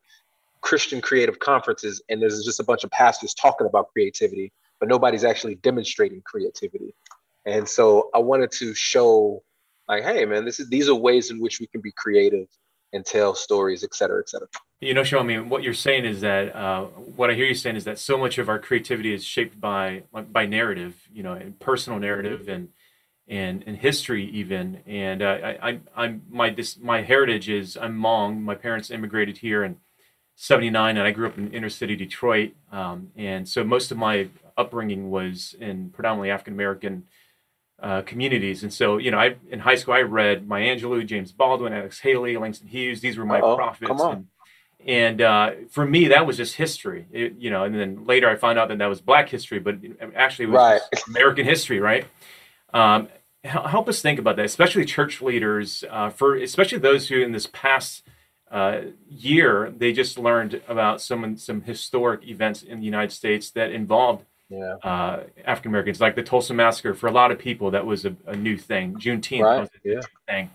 Christian 0.60 1.00
creative 1.00 1.38
conferences 1.38 2.02
and 2.08 2.20
there's 2.20 2.44
just 2.44 2.60
a 2.60 2.64
bunch 2.64 2.82
of 2.82 2.90
pastors 2.90 3.32
talking 3.32 3.66
about 3.66 3.92
creativity, 3.92 4.52
but 4.80 4.88
nobody's 4.88 5.24
actually 5.24 5.54
demonstrating 5.56 6.20
creativity. 6.22 6.94
And 7.46 7.68
so 7.68 8.10
I 8.12 8.18
wanted 8.18 8.50
to 8.58 8.74
show, 8.74 9.44
like, 9.88 10.02
hey, 10.02 10.24
man, 10.24 10.44
this 10.44 10.58
is 10.58 10.68
these 10.68 10.88
are 10.88 10.96
ways 10.96 11.30
in 11.30 11.40
which 11.40 11.60
we 11.60 11.68
can 11.68 11.80
be 11.80 11.92
creative 11.92 12.48
and 12.96 13.06
tell 13.06 13.34
stories, 13.34 13.84
et 13.84 13.94
cetera, 13.94 14.20
et 14.20 14.28
cetera. 14.28 14.48
You 14.80 14.92
know, 14.92 15.04
Sean, 15.04 15.20
I 15.20 15.22
mean, 15.24 15.48
what 15.48 15.62
you're 15.62 15.74
saying 15.74 16.04
is 16.04 16.20
that 16.20 16.54
uh, 16.54 16.84
what 16.84 17.30
I 17.30 17.34
hear 17.34 17.46
you 17.46 17.54
saying 17.54 17.76
is 17.76 17.84
that 17.84 17.98
so 17.98 18.18
much 18.18 18.38
of 18.38 18.48
our 18.48 18.58
creativity 18.58 19.14
is 19.14 19.24
shaped 19.24 19.60
by 19.60 20.02
by 20.12 20.44
narrative, 20.46 21.08
you 21.12 21.22
know, 21.22 21.32
and 21.32 21.58
personal 21.58 21.98
narrative 21.98 22.48
and 22.48 22.68
and 23.28 23.64
and 23.66 23.76
history 23.76 24.24
even. 24.30 24.82
And 24.86 25.22
uh, 25.22 25.38
I, 25.42 25.70
I 25.70 25.80
I'm 25.96 26.22
my 26.28 26.50
this 26.50 26.76
my 26.78 27.02
heritage 27.02 27.48
is 27.48 27.76
I'm 27.76 27.98
Hmong. 27.98 28.40
My 28.40 28.54
parents 28.54 28.90
immigrated 28.90 29.38
here 29.38 29.64
in 29.64 29.78
'79, 30.34 30.96
and 30.98 31.06
I 31.06 31.10
grew 31.10 31.26
up 31.26 31.38
in 31.38 31.52
inner 31.52 31.70
city 31.70 31.96
Detroit. 31.96 32.52
Um, 32.70 33.12
and 33.16 33.48
so 33.48 33.64
most 33.64 33.90
of 33.90 33.96
my 33.98 34.28
upbringing 34.56 35.10
was 35.10 35.54
in 35.58 35.90
predominantly 35.90 36.30
African 36.30 36.54
American 36.54 37.04
uh, 37.82 38.02
communities. 38.02 38.62
And 38.62 38.72
so, 38.72 38.98
you 38.98 39.10
know, 39.10 39.18
I 39.18 39.36
in 39.50 39.60
high 39.60 39.74
school 39.76 39.94
I 39.94 40.02
read 40.02 40.48
Maya 40.48 40.76
Angelou, 40.76 41.04
James 41.06 41.32
Baldwin, 41.32 41.72
Alex 41.72 42.00
Haley, 42.00 42.36
Langston 42.36 42.68
Hughes. 42.68 43.00
These 43.00 43.18
were 43.18 43.24
my 43.24 43.40
Uh-oh, 43.40 43.56
prophets. 43.56 44.02
And, 44.02 44.26
and 44.86 45.20
uh, 45.20 45.50
for 45.70 45.84
me, 45.84 46.08
that 46.08 46.26
was 46.26 46.36
just 46.36 46.54
history, 46.54 47.06
it, 47.10 47.34
you 47.38 47.50
know. 47.50 47.64
And 47.64 47.74
then 47.74 48.04
later, 48.04 48.28
I 48.28 48.36
found 48.36 48.58
out 48.58 48.68
that 48.68 48.78
that 48.78 48.86
was 48.86 49.00
Black 49.00 49.28
history, 49.28 49.58
but 49.58 49.76
actually, 50.14 50.46
it 50.46 50.50
was 50.50 50.58
right. 50.58 50.80
American 51.08 51.44
history, 51.44 51.80
right? 51.80 52.06
Um, 52.72 53.08
help 53.42 53.88
us 53.88 54.00
think 54.00 54.18
about 54.18 54.36
that, 54.36 54.44
especially 54.44 54.84
church 54.84 55.20
leaders, 55.20 55.84
uh, 55.90 56.10
for 56.10 56.36
especially 56.36 56.78
those 56.78 57.08
who 57.08 57.20
in 57.20 57.32
this 57.32 57.48
past 57.52 58.04
uh, 58.50 58.80
year 59.08 59.72
they 59.76 59.92
just 59.92 60.18
learned 60.18 60.62
about 60.68 61.00
some 61.00 61.36
some 61.36 61.62
historic 61.62 62.26
events 62.28 62.62
in 62.62 62.78
the 62.78 62.86
United 62.86 63.12
States 63.12 63.50
that 63.50 63.72
involved 63.72 64.24
yeah. 64.48 64.76
uh, 64.82 65.24
African 65.44 65.70
Americans, 65.70 66.00
like 66.00 66.14
the 66.14 66.22
Tulsa 66.22 66.54
Massacre. 66.54 66.94
For 66.94 67.06
a 67.06 67.12
lot 67.12 67.30
of 67.30 67.38
people, 67.38 67.70
that 67.72 67.86
was 67.86 68.04
a, 68.04 68.16
a 68.26 68.36
new 68.36 68.56
thing. 68.56 68.94
Juneteenth 68.94 69.42
right. 69.42 69.60
was 69.60 69.68
a 69.84 69.88
yeah. 69.88 70.00
thing. 70.28 70.50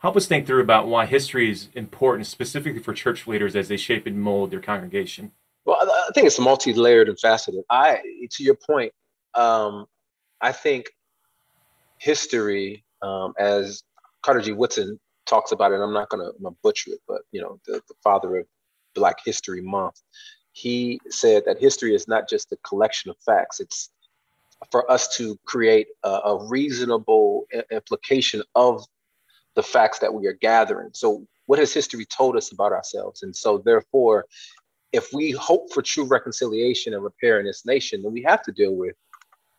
Help 0.00 0.16
us 0.16 0.26
think 0.26 0.46
through 0.46 0.60
about 0.60 0.86
why 0.86 1.06
history 1.06 1.50
is 1.50 1.68
important, 1.74 2.26
specifically 2.26 2.80
for 2.80 2.92
church 2.92 3.26
leaders 3.26 3.56
as 3.56 3.68
they 3.68 3.76
shape 3.76 4.06
and 4.06 4.20
mold 4.20 4.50
their 4.50 4.60
congregation. 4.60 5.32
Well, 5.64 5.78
I 5.80 6.10
think 6.14 6.26
it's 6.26 6.38
multi-layered 6.38 7.08
and 7.08 7.18
faceted. 7.18 7.64
I, 7.70 8.00
to 8.30 8.44
your 8.44 8.54
point, 8.54 8.92
um, 9.34 9.86
I 10.40 10.52
think 10.52 10.86
history, 11.98 12.84
um, 13.02 13.32
as 13.38 13.82
Carter 14.22 14.42
G. 14.42 14.52
Woodson 14.52 15.00
talks 15.26 15.50
about 15.50 15.72
it, 15.72 15.80
I'm 15.80 15.92
not 15.92 16.08
going 16.08 16.24
to 16.24 16.50
butcher 16.62 16.92
it, 16.92 17.00
but 17.08 17.22
you 17.32 17.40
know, 17.40 17.58
the, 17.66 17.80
the 17.88 17.94
father 18.04 18.36
of 18.36 18.46
Black 18.94 19.16
History 19.24 19.60
Month, 19.60 20.00
he 20.56 20.98
said 21.10 21.42
that 21.44 21.60
history 21.60 21.94
is 21.94 22.08
not 22.08 22.30
just 22.30 22.50
a 22.50 22.56
collection 22.66 23.10
of 23.10 23.18
facts; 23.18 23.60
it's 23.60 23.90
for 24.70 24.90
us 24.90 25.14
to 25.18 25.38
create 25.44 25.88
a, 26.02 26.08
a 26.08 26.48
reasonable 26.48 27.46
implication 27.70 28.42
of 28.54 28.82
the 29.54 29.62
facts 29.62 29.98
that 29.98 30.14
we 30.14 30.26
are 30.26 30.32
gathering. 30.32 30.88
So, 30.94 31.26
what 31.44 31.58
has 31.58 31.74
history 31.74 32.06
told 32.06 32.36
us 32.36 32.52
about 32.52 32.72
ourselves? 32.72 33.22
And 33.22 33.36
so, 33.36 33.58
therefore, 33.58 34.24
if 34.92 35.12
we 35.12 35.30
hope 35.32 35.74
for 35.74 35.82
true 35.82 36.04
reconciliation 36.04 36.94
and 36.94 37.04
repair 37.04 37.38
in 37.38 37.44
this 37.44 37.66
nation, 37.66 38.02
then 38.02 38.12
we 38.12 38.22
have 38.22 38.42
to 38.44 38.52
deal 38.52 38.74
with 38.74 38.96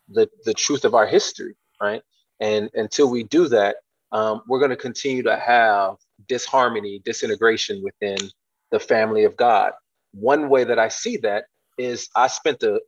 the, 0.10 0.28
the 0.46 0.54
truth 0.56 0.84
of 0.84 0.96
our 0.96 1.06
history, 1.06 1.56
right? 1.80 2.02
And 2.40 2.72
until 2.74 3.08
we 3.08 3.24
do 3.24 3.48
that, 3.50 3.76
um, 4.12 4.42
we're 4.48 4.60
going 4.60 4.72
to 4.72 4.76
continue 4.76 5.22
to 5.24 5.38
have 5.38 5.98
disharmony, 6.28 7.04
disintegration 7.06 7.84
within 7.84 8.18
the 8.72 8.80
family 8.80 9.26
of 9.26 9.38
God. 9.38 9.74
One 10.20 10.50
way 10.50 10.64
that 10.64 10.80
I 10.80 10.88
see 10.88 11.18
that 11.18 11.46
is 11.78 12.10
I 12.16 12.28
spent 12.28 12.64
a, 12.64 12.82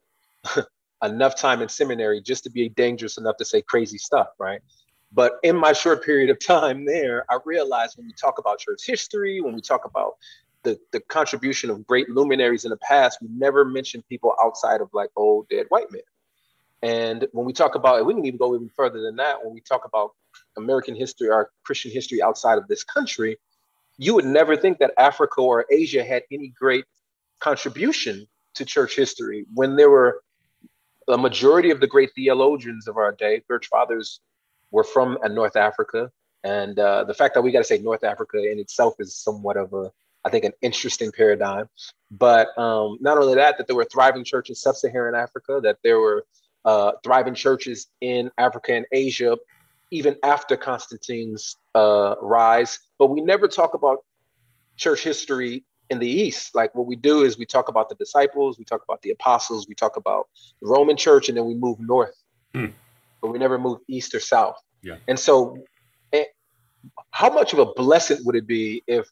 enough 1.03 1.35
time 1.35 1.61
in 1.61 1.69
seminary 1.69 2.21
just 2.21 2.43
to 2.43 2.49
be 2.49 2.69
dangerous 2.69 3.17
enough 3.17 3.37
to 3.37 3.45
say 3.45 3.61
crazy 3.61 3.97
stuff, 3.97 4.27
right? 4.39 4.61
But 5.11 5.33
in 5.43 5.55
my 5.55 5.73
short 5.73 6.03
period 6.03 6.29
of 6.29 6.39
time 6.39 6.85
there, 6.85 7.25
I 7.29 7.39
realized 7.45 7.97
when 7.97 8.07
we 8.07 8.13
talk 8.13 8.37
about 8.37 8.59
church 8.59 8.85
history, 8.85 9.41
when 9.41 9.53
we 9.53 9.61
talk 9.61 9.85
about 9.85 10.13
the, 10.63 10.77
the 10.91 10.99
contribution 10.99 11.69
of 11.69 11.85
great 11.87 12.09
luminaries 12.09 12.65
in 12.65 12.69
the 12.69 12.77
past, 12.77 13.19
we 13.21 13.27
never 13.31 13.65
mention 13.65 14.03
people 14.09 14.35
outside 14.43 14.81
of 14.81 14.89
like 14.93 15.09
old 15.15 15.47
dead 15.49 15.65
white 15.69 15.91
men. 15.91 16.01
And 16.81 17.27
when 17.31 17.45
we 17.45 17.53
talk 17.53 17.75
about, 17.75 17.99
it, 17.99 18.05
we 18.05 18.13
can 18.13 18.25
even 18.25 18.37
go 18.37 18.55
even 18.55 18.69
further 18.69 19.01
than 19.01 19.15
that. 19.17 19.43
When 19.43 19.53
we 19.53 19.61
talk 19.61 19.85
about 19.85 20.11
American 20.57 20.95
history 20.95 21.29
or 21.29 21.51
Christian 21.63 21.91
history 21.91 22.21
outside 22.21 22.57
of 22.57 22.67
this 22.67 22.83
country, 22.83 23.37
you 23.97 24.15
would 24.15 24.25
never 24.25 24.55
think 24.55 24.79
that 24.79 24.91
Africa 24.97 25.41
or 25.41 25.65
Asia 25.69 26.03
had 26.03 26.23
any 26.31 26.53
great 26.57 26.85
contribution 27.39 28.27
to 28.55 28.65
church 28.65 28.95
history 28.95 29.45
when 29.53 29.75
there 29.75 29.89
were 29.89 30.21
a 31.07 31.17
majority 31.17 31.71
of 31.71 31.79
the 31.79 31.87
great 31.87 32.11
theologians 32.15 32.87
of 32.87 32.97
our 32.97 33.11
day, 33.11 33.41
church 33.47 33.67
fathers, 33.67 34.21
were 34.71 34.83
from 34.83 35.17
uh, 35.23 35.27
North 35.27 35.55
Africa. 35.55 36.11
And 36.43 36.77
uh, 36.79 37.03
the 37.03 37.13
fact 37.13 37.33
that 37.33 37.41
we 37.41 37.51
got 37.51 37.59
to 37.59 37.63
say 37.63 37.79
North 37.79 38.03
Africa 38.03 38.37
in 38.37 38.59
itself 38.59 38.95
is 38.99 39.15
somewhat 39.15 39.57
of 39.57 39.73
a, 39.73 39.91
I 40.23 40.29
think, 40.29 40.45
an 40.45 40.53
interesting 40.61 41.11
paradigm. 41.11 41.67
But 42.11 42.57
um, 42.57 42.97
not 43.01 43.17
only 43.17 43.35
that, 43.35 43.57
that 43.57 43.67
there 43.67 43.75
were 43.75 43.85
thriving 43.91 44.23
churches 44.23 44.57
in 44.57 44.61
sub-Saharan 44.61 45.15
Africa, 45.15 45.59
that 45.63 45.79
there 45.83 45.99
were 45.99 46.25
uh, 46.65 46.93
thriving 47.03 47.33
churches 47.33 47.87
in 48.01 48.29
Africa 48.37 48.73
and 48.73 48.85
Asia, 48.91 49.37
even 49.91 50.15
after 50.23 50.55
Constantine's 50.55 51.57
uh, 51.73 52.15
rise. 52.21 52.79
But 52.99 53.07
we 53.07 53.21
never 53.21 53.47
talk 53.47 53.73
about 53.73 54.05
church 54.77 55.03
history 55.03 55.65
in 55.89 55.99
the 55.99 56.07
East. 56.07 56.55
Like 56.55 56.73
what 56.75 56.85
we 56.85 56.95
do 56.95 57.23
is 57.23 57.37
we 57.37 57.45
talk 57.45 57.67
about 57.67 57.89
the 57.89 57.95
disciples, 57.95 58.57
we 58.57 58.65
talk 58.65 58.83
about 58.83 59.01
the 59.01 59.11
apostles, 59.11 59.67
we 59.67 59.75
talk 59.75 59.97
about 59.97 60.27
the 60.61 60.67
Roman 60.67 60.95
church, 60.97 61.29
and 61.29 61.37
then 61.37 61.45
we 61.45 61.55
move 61.55 61.79
north. 61.79 62.15
Hmm. 62.53 62.67
But 63.21 63.31
we 63.31 63.39
never 63.39 63.57
move 63.57 63.79
east 63.87 64.13
or 64.15 64.19
south. 64.19 64.61
Yeah. 64.81 64.95
And 65.07 65.19
so, 65.19 65.57
eh, 66.13 66.25
how 67.11 67.29
much 67.29 67.53
of 67.53 67.59
a 67.59 67.65
blessing 67.65 68.19
would 68.23 68.35
it 68.35 68.47
be 68.47 68.83
if 68.87 69.09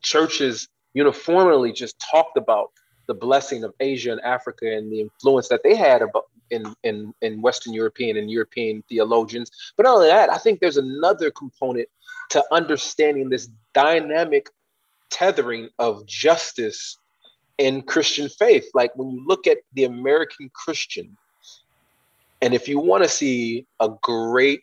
churches 0.00 0.68
uniformly 0.94 1.72
just 1.72 2.02
talked 2.10 2.36
about 2.36 2.70
the 3.06 3.14
blessing 3.14 3.64
of 3.64 3.74
Asia 3.80 4.12
and 4.12 4.20
Africa 4.22 4.74
and 4.74 4.90
the 4.90 5.00
influence 5.00 5.48
that 5.48 5.62
they 5.62 5.74
had 5.74 6.02
about, 6.02 6.26
in, 6.50 6.74
in, 6.84 7.12
in 7.20 7.42
Western 7.42 7.74
European 7.74 8.16
and 8.16 8.30
European 8.30 8.82
theologians. 8.88 9.50
But 9.76 9.84
not 9.84 9.96
only 9.96 10.06
that, 10.06 10.30
I 10.30 10.38
think 10.38 10.60
there's 10.60 10.76
another 10.76 11.30
component 11.30 11.88
to 12.30 12.44
understanding 12.52 13.28
this 13.28 13.48
dynamic 13.74 14.48
tethering 15.12 15.68
of 15.78 16.04
justice 16.06 16.98
in 17.58 17.82
Christian 17.82 18.28
faith. 18.28 18.64
Like 18.74 18.96
when 18.96 19.10
you 19.10 19.24
look 19.26 19.46
at 19.46 19.58
the 19.74 19.84
American 19.84 20.50
Christian, 20.52 21.16
and 22.40 22.54
if 22.54 22.66
you 22.66 22.80
want 22.80 23.04
to 23.04 23.08
see 23.08 23.66
a 23.78 23.90
great 24.02 24.62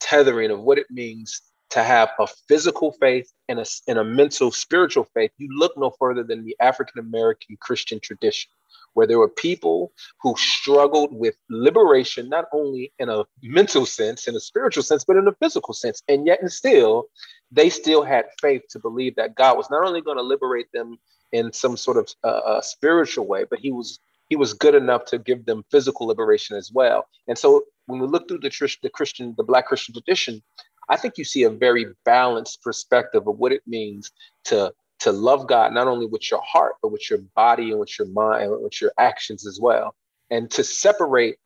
tethering 0.00 0.50
of 0.50 0.60
what 0.60 0.78
it 0.78 0.86
means 0.90 1.42
to 1.70 1.82
have 1.82 2.10
a 2.18 2.26
physical 2.48 2.92
faith 2.92 3.30
and 3.48 3.60
a, 3.60 3.66
and 3.86 3.98
a 3.98 4.04
mental 4.04 4.50
spiritual 4.50 5.06
faith, 5.12 5.30
you 5.36 5.48
look 5.52 5.76
no 5.76 5.90
further 5.98 6.22
than 6.22 6.44
the 6.44 6.56
African 6.60 6.98
American 6.98 7.58
Christian 7.60 8.00
tradition 8.00 8.50
where 8.94 9.06
there 9.06 9.18
were 9.18 9.28
people 9.28 9.92
who 10.20 10.34
struggled 10.36 11.12
with 11.12 11.36
liberation, 11.48 12.28
not 12.28 12.46
only 12.52 12.92
in 12.98 13.08
a 13.08 13.24
mental 13.42 13.86
sense, 13.86 14.26
in 14.26 14.34
a 14.34 14.40
spiritual 14.40 14.82
sense, 14.82 15.04
but 15.04 15.16
in 15.16 15.28
a 15.28 15.34
physical 15.34 15.74
sense. 15.74 16.02
And 16.08 16.26
yet, 16.26 16.40
and 16.40 16.50
still, 16.50 17.06
they 17.50 17.70
still 17.70 18.02
had 18.02 18.26
faith 18.40 18.62
to 18.70 18.78
believe 18.78 19.16
that 19.16 19.34
God 19.34 19.56
was 19.56 19.70
not 19.70 19.84
only 19.84 20.00
going 20.00 20.16
to 20.16 20.22
liberate 20.22 20.70
them 20.72 20.98
in 21.32 21.52
some 21.52 21.76
sort 21.76 21.96
of 21.96 22.08
uh, 22.24 22.26
uh, 22.26 22.60
spiritual 22.60 23.26
way, 23.26 23.44
but 23.48 23.58
He 23.58 23.72
was 23.72 23.98
He 24.28 24.36
was 24.36 24.52
good 24.52 24.74
enough 24.74 25.04
to 25.06 25.18
give 25.18 25.46
them 25.46 25.64
physical 25.70 26.06
liberation 26.06 26.56
as 26.56 26.70
well. 26.72 27.08
And 27.28 27.36
so, 27.36 27.64
when 27.86 28.00
we 28.00 28.06
look 28.06 28.28
through 28.28 28.38
the, 28.38 28.76
the 28.82 28.90
Christian, 28.90 29.34
the 29.36 29.44
Black 29.44 29.66
Christian 29.66 29.94
tradition, 29.94 30.42
I 30.88 30.96
think 30.96 31.18
you 31.18 31.24
see 31.24 31.44
a 31.44 31.50
very 31.50 31.86
balanced 32.04 32.62
perspective 32.62 33.26
of 33.26 33.38
what 33.38 33.52
it 33.52 33.62
means 33.66 34.10
to 34.44 34.72
to 35.00 35.12
love 35.12 35.46
God 35.46 35.72
not 35.72 35.88
only 35.88 36.06
with 36.06 36.30
your 36.30 36.42
heart, 36.42 36.74
but 36.82 36.92
with 36.92 37.08
your 37.10 37.20
body 37.34 37.70
and 37.70 37.80
with 37.80 37.98
your 37.98 38.08
mind 38.08 38.52
and 38.52 38.62
with 38.62 38.80
your 38.80 38.92
actions 38.98 39.46
as 39.46 39.58
well. 39.60 39.94
And 40.30 40.50
to 40.52 40.62
separate, 40.62 41.36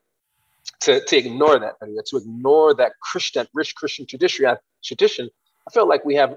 to, 0.81 1.03
to 1.05 1.17
ignore 1.17 1.59
that, 1.59 1.75
to 1.81 2.17
ignore 2.17 2.75
that 2.75 2.93
Christian, 3.01 3.47
rich 3.55 3.75
Christian 3.77 4.07
tradition, 4.07 4.57
tradition, 4.83 5.31
I 5.67 5.71
feel 5.71 5.89
like 5.89 6.05
we 6.05 6.15
have 6.17 6.37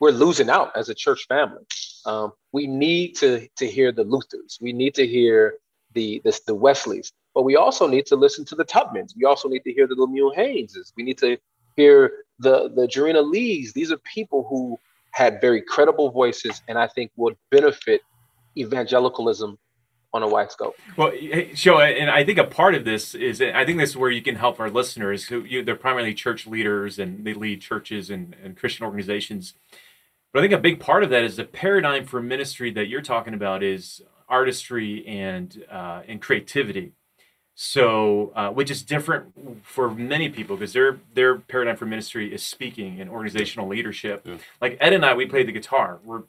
we're 0.00 0.10
losing 0.10 0.48
out 0.48 0.76
as 0.76 0.88
a 0.88 0.94
church 0.94 1.26
family. 1.28 1.64
Um, 2.06 2.32
we 2.52 2.66
need 2.66 3.16
to 3.16 3.48
to 3.56 3.66
hear 3.66 3.92
the 3.92 4.04
Luthers. 4.04 4.58
We 4.60 4.72
need 4.72 4.94
to 4.94 5.06
hear 5.06 5.54
the 5.94 6.20
the, 6.24 6.38
the 6.46 6.54
Wesleys, 6.54 7.12
but 7.34 7.42
we 7.42 7.56
also 7.56 7.86
need 7.86 8.06
to 8.06 8.16
listen 8.16 8.44
to 8.46 8.54
the 8.54 8.64
Tubmans. 8.64 9.14
We 9.16 9.24
also 9.24 9.48
need 9.48 9.64
to 9.64 9.72
hear 9.72 9.86
the 9.86 9.94
Lemuel 9.94 10.34
Hayneses. 10.36 10.92
We 10.96 11.02
need 11.02 11.18
to 11.18 11.38
hear 11.76 12.12
the 12.38 12.70
the 12.74 12.86
Jarena 12.86 13.28
Lees. 13.28 13.72
These 13.72 13.92
are 13.92 13.98
people 13.98 14.46
who 14.48 14.78
had 15.12 15.40
very 15.40 15.62
credible 15.62 16.10
voices 16.10 16.62
and 16.68 16.78
I 16.78 16.86
think 16.86 17.10
would 17.16 17.36
benefit 17.50 18.02
evangelicalism 18.56 19.58
on 20.12 20.22
a 20.22 20.28
wide 20.28 20.50
scope. 20.50 20.76
Well, 20.96 21.12
Sho 21.54 21.80
and 21.80 22.10
I 22.10 22.24
think 22.24 22.38
a 22.38 22.44
part 22.44 22.74
of 22.74 22.84
this 22.84 23.14
is 23.14 23.40
I 23.42 23.64
think 23.64 23.78
this 23.78 23.90
is 23.90 23.96
where 23.96 24.10
you 24.10 24.22
can 24.22 24.36
help 24.36 24.58
our 24.58 24.70
listeners 24.70 25.24
who 25.24 25.44
you, 25.44 25.62
they're 25.62 25.76
primarily 25.76 26.14
church 26.14 26.46
leaders 26.46 26.98
and 26.98 27.24
they 27.24 27.34
lead 27.34 27.60
churches 27.60 28.10
and, 28.10 28.34
and 28.42 28.56
Christian 28.56 28.86
organizations. 28.86 29.54
But 30.32 30.40
I 30.40 30.42
think 30.42 30.52
a 30.54 30.58
big 30.58 30.80
part 30.80 31.04
of 31.04 31.10
that 31.10 31.24
is 31.24 31.36
the 31.36 31.44
paradigm 31.44 32.04
for 32.04 32.22
ministry 32.22 32.70
that 32.72 32.88
you're 32.88 33.02
talking 33.02 33.34
about 33.34 33.62
is 33.62 34.02
artistry 34.28 35.06
and 35.06 35.64
uh, 35.70 36.02
and 36.06 36.20
creativity. 36.20 36.92
So, 37.60 38.32
uh, 38.36 38.50
which 38.50 38.70
is 38.70 38.84
different 38.84 39.34
for 39.64 39.90
many 39.90 40.28
people 40.28 40.56
because 40.56 40.72
their 40.72 41.00
their 41.12 41.36
paradigm 41.38 41.76
for 41.76 41.86
ministry 41.86 42.32
is 42.32 42.42
speaking 42.42 43.00
and 43.00 43.10
organizational 43.10 43.66
leadership. 43.66 44.22
Yeah. 44.24 44.36
Like 44.60 44.78
Ed 44.80 44.92
and 44.92 45.04
I, 45.04 45.14
we 45.14 45.26
play 45.26 45.42
the 45.42 45.52
guitar. 45.52 45.98
We're 46.04 46.22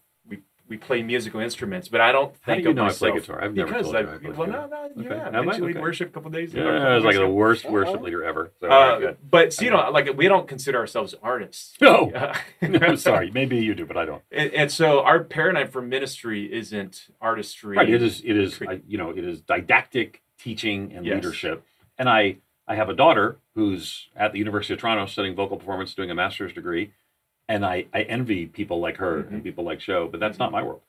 we 0.69 0.77
play 0.77 1.01
musical 1.01 1.39
instruments, 1.39 1.87
but 1.87 1.99
I 1.99 2.11
don't 2.11 2.33
think 2.33 2.45
How 2.45 2.55
do 2.55 2.61
you 2.61 2.73
know 2.73 2.83
myself, 2.83 3.09
I 3.09 3.11
play 3.11 3.19
guitar? 3.19 3.43
I've 3.43 3.55
never 3.55 3.71
because 3.71 3.85
told 3.85 3.95
I, 3.95 3.99
you 4.01 4.07
I 4.07 4.17
play 4.17 4.31
well, 4.31 4.47
no, 4.47 4.67
no, 4.67 4.83
okay. 4.85 5.09
yeah, 5.09 5.27
eventually 5.27 5.49
okay. 5.49 5.61
Lead 5.61 5.81
worship 5.81 6.09
a 6.09 6.11
couple 6.11 6.31
days. 6.31 6.53
Yeah, 6.53 6.63
I 6.63 6.95
was 6.95 7.03
like 7.03 7.15
the 7.15 7.27
worst 7.27 7.69
worship 7.69 8.01
leader 8.01 8.23
ever. 8.23 8.51
So, 8.61 8.67
uh, 8.67 8.99
right, 9.01 9.17
but 9.29 9.53
so, 9.53 9.65
you 9.65 9.71
know, 9.71 9.89
like 9.91 10.15
we 10.15 10.27
don't 10.27 10.47
consider 10.47 10.77
ourselves 10.77 11.15
artists. 11.21 11.75
No, 11.89 12.11
no, 12.61 12.95
sorry, 12.97 13.31
maybe 13.31 13.57
you 13.57 13.73
do, 13.73 13.85
but 13.85 13.97
I 13.97 14.05
don't. 14.05 14.21
And, 14.31 14.53
and, 14.53 14.71
so 14.71 15.01
our 15.01 15.23
paradigm 15.23 15.69
for 15.69 15.81
ministry 15.81 16.51
isn't 16.53 17.07
artistry. 17.19 17.77
Right. 17.77 17.89
It 17.89 18.03
is. 18.03 18.21
It 18.23 18.37
is. 18.37 18.59
I, 18.61 18.81
you 18.87 18.99
know, 18.99 19.09
it 19.09 19.23
is 19.23 19.41
didactic 19.41 20.21
teaching 20.39 20.93
and 20.93 21.05
yes. 21.05 21.15
leadership. 21.15 21.65
And 21.97 22.07
I, 22.07 22.37
I 22.67 22.75
have 22.75 22.89
a 22.89 22.93
daughter 22.93 23.39
who's 23.55 24.07
at 24.15 24.31
the 24.31 24.39
University 24.39 24.73
of 24.73 24.79
Toronto 24.79 25.05
studying 25.05 25.35
vocal 25.35 25.57
performance, 25.57 25.93
doing 25.93 26.11
a 26.11 26.15
master's 26.15 26.53
degree, 26.53 26.93
and 27.49 27.65
I, 27.65 27.87
I 27.93 28.03
envy 28.03 28.45
people 28.45 28.79
like 28.79 28.97
her 28.97 29.23
mm-hmm. 29.23 29.33
and 29.35 29.43
people 29.43 29.65
like 29.65 29.81
Sho, 29.81 30.07
but 30.07 30.21
that's 30.21 30.39
not 30.39 30.53
my 30.53 30.63
world 30.63 30.81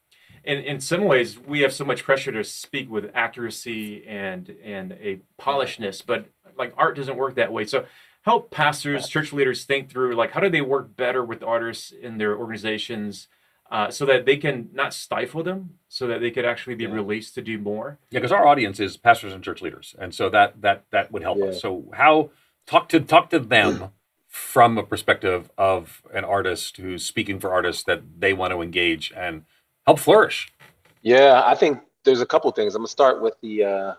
in, 0.44 0.58
in 0.58 0.80
some 0.80 1.04
ways 1.04 1.38
we 1.38 1.60
have 1.60 1.72
so 1.72 1.84
much 1.84 2.04
pressure 2.04 2.32
to 2.32 2.44
speak 2.44 2.90
with 2.90 3.10
accuracy 3.14 4.06
and 4.06 4.56
and 4.62 4.92
a 4.92 5.20
polishedness 5.40 6.04
but 6.04 6.26
like 6.56 6.72
art 6.76 6.96
doesn't 6.96 7.16
work 7.16 7.34
that 7.34 7.52
way 7.52 7.64
so 7.64 7.84
help 8.22 8.50
pastors 8.50 9.08
church 9.08 9.32
leaders 9.32 9.64
think 9.64 9.90
through 9.90 10.14
like 10.14 10.32
how 10.32 10.40
do 10.40 10.48
they 10.48 10.60
work 10.60 10.96
better 10.96 11.24
with 11.24 11.42
artists 11.42 11.92
in 11.92 12.18
their 12.18 12.36
organizations 12.36 13.28
uh, 13.70 13.88
so 13.88 14.04
that 14.04 14.26
they 14.26 14.36
can 14.36 14.68
not 14.72 14.92
stifle 14.92 15.44
them 15.44 15.74
so 15.86 16.08
that 16.08 16.20
they 16.20 16.32
could 16.32 16.44
actually 16.44 16.74
be 16.74 16.84
yeah. 16.84 16.90
released 16.90 17.34
to 17.34 17.42
do 17.42 17.58
more 17.58 17.98
yeah 18.10 18.18
because 18.18 18.32
our 18.32 18.46
audience 18.46 18.80
is 18.80 18.96
pastors 18.96 19.32
and 19.32 19.44
church 19.44 19.62
leaders 19.62 19.94
and 19.98 20.14
so 20.14 20.28
that 20.28 20.60
that 20.60 20.84
that 20.90 21.12
would 21.12 21.22
help 21.22 21.38
yeah. 21.38 21.46
us 21.46 21.60
so 21.60 21.84
how 21.94 22.30
talk 22.66 22.88
to 22.88 22.98
talk 23.00 23.30
to 23.30 23.38
them 23.38 23.90
from 24.30 24.78
a 24.78 24.82
perspective 24.84 25.50
of 25.58 26.02
an 26.14 26.24
artist 26.24 26.76
who's 26.76 27.04
speaking 27.04 27.40
for 27.40 27.52
artists 27.52 27.82
that 27.82 28.00
they 28.20 28.32
want 28.32 28.52
to 28.52 28.62
engage 28.62 29.12
and 29.14 29.44
help 29.86 29.98
flourish? 29.98 30.48
Yeah, 31.02 31.42
I 31.44 31.56
think 31.56 31.80
there's 32.04 32.20
a 32.20 32.26
couple 32.26 32.50
things. 32.52 32.74
I'm 32.74 32.80
gonna 32.80 32.88
start 32.88 33.20
with 33.20 33.34
the 33.42 33.64
uh, 33.64 33.94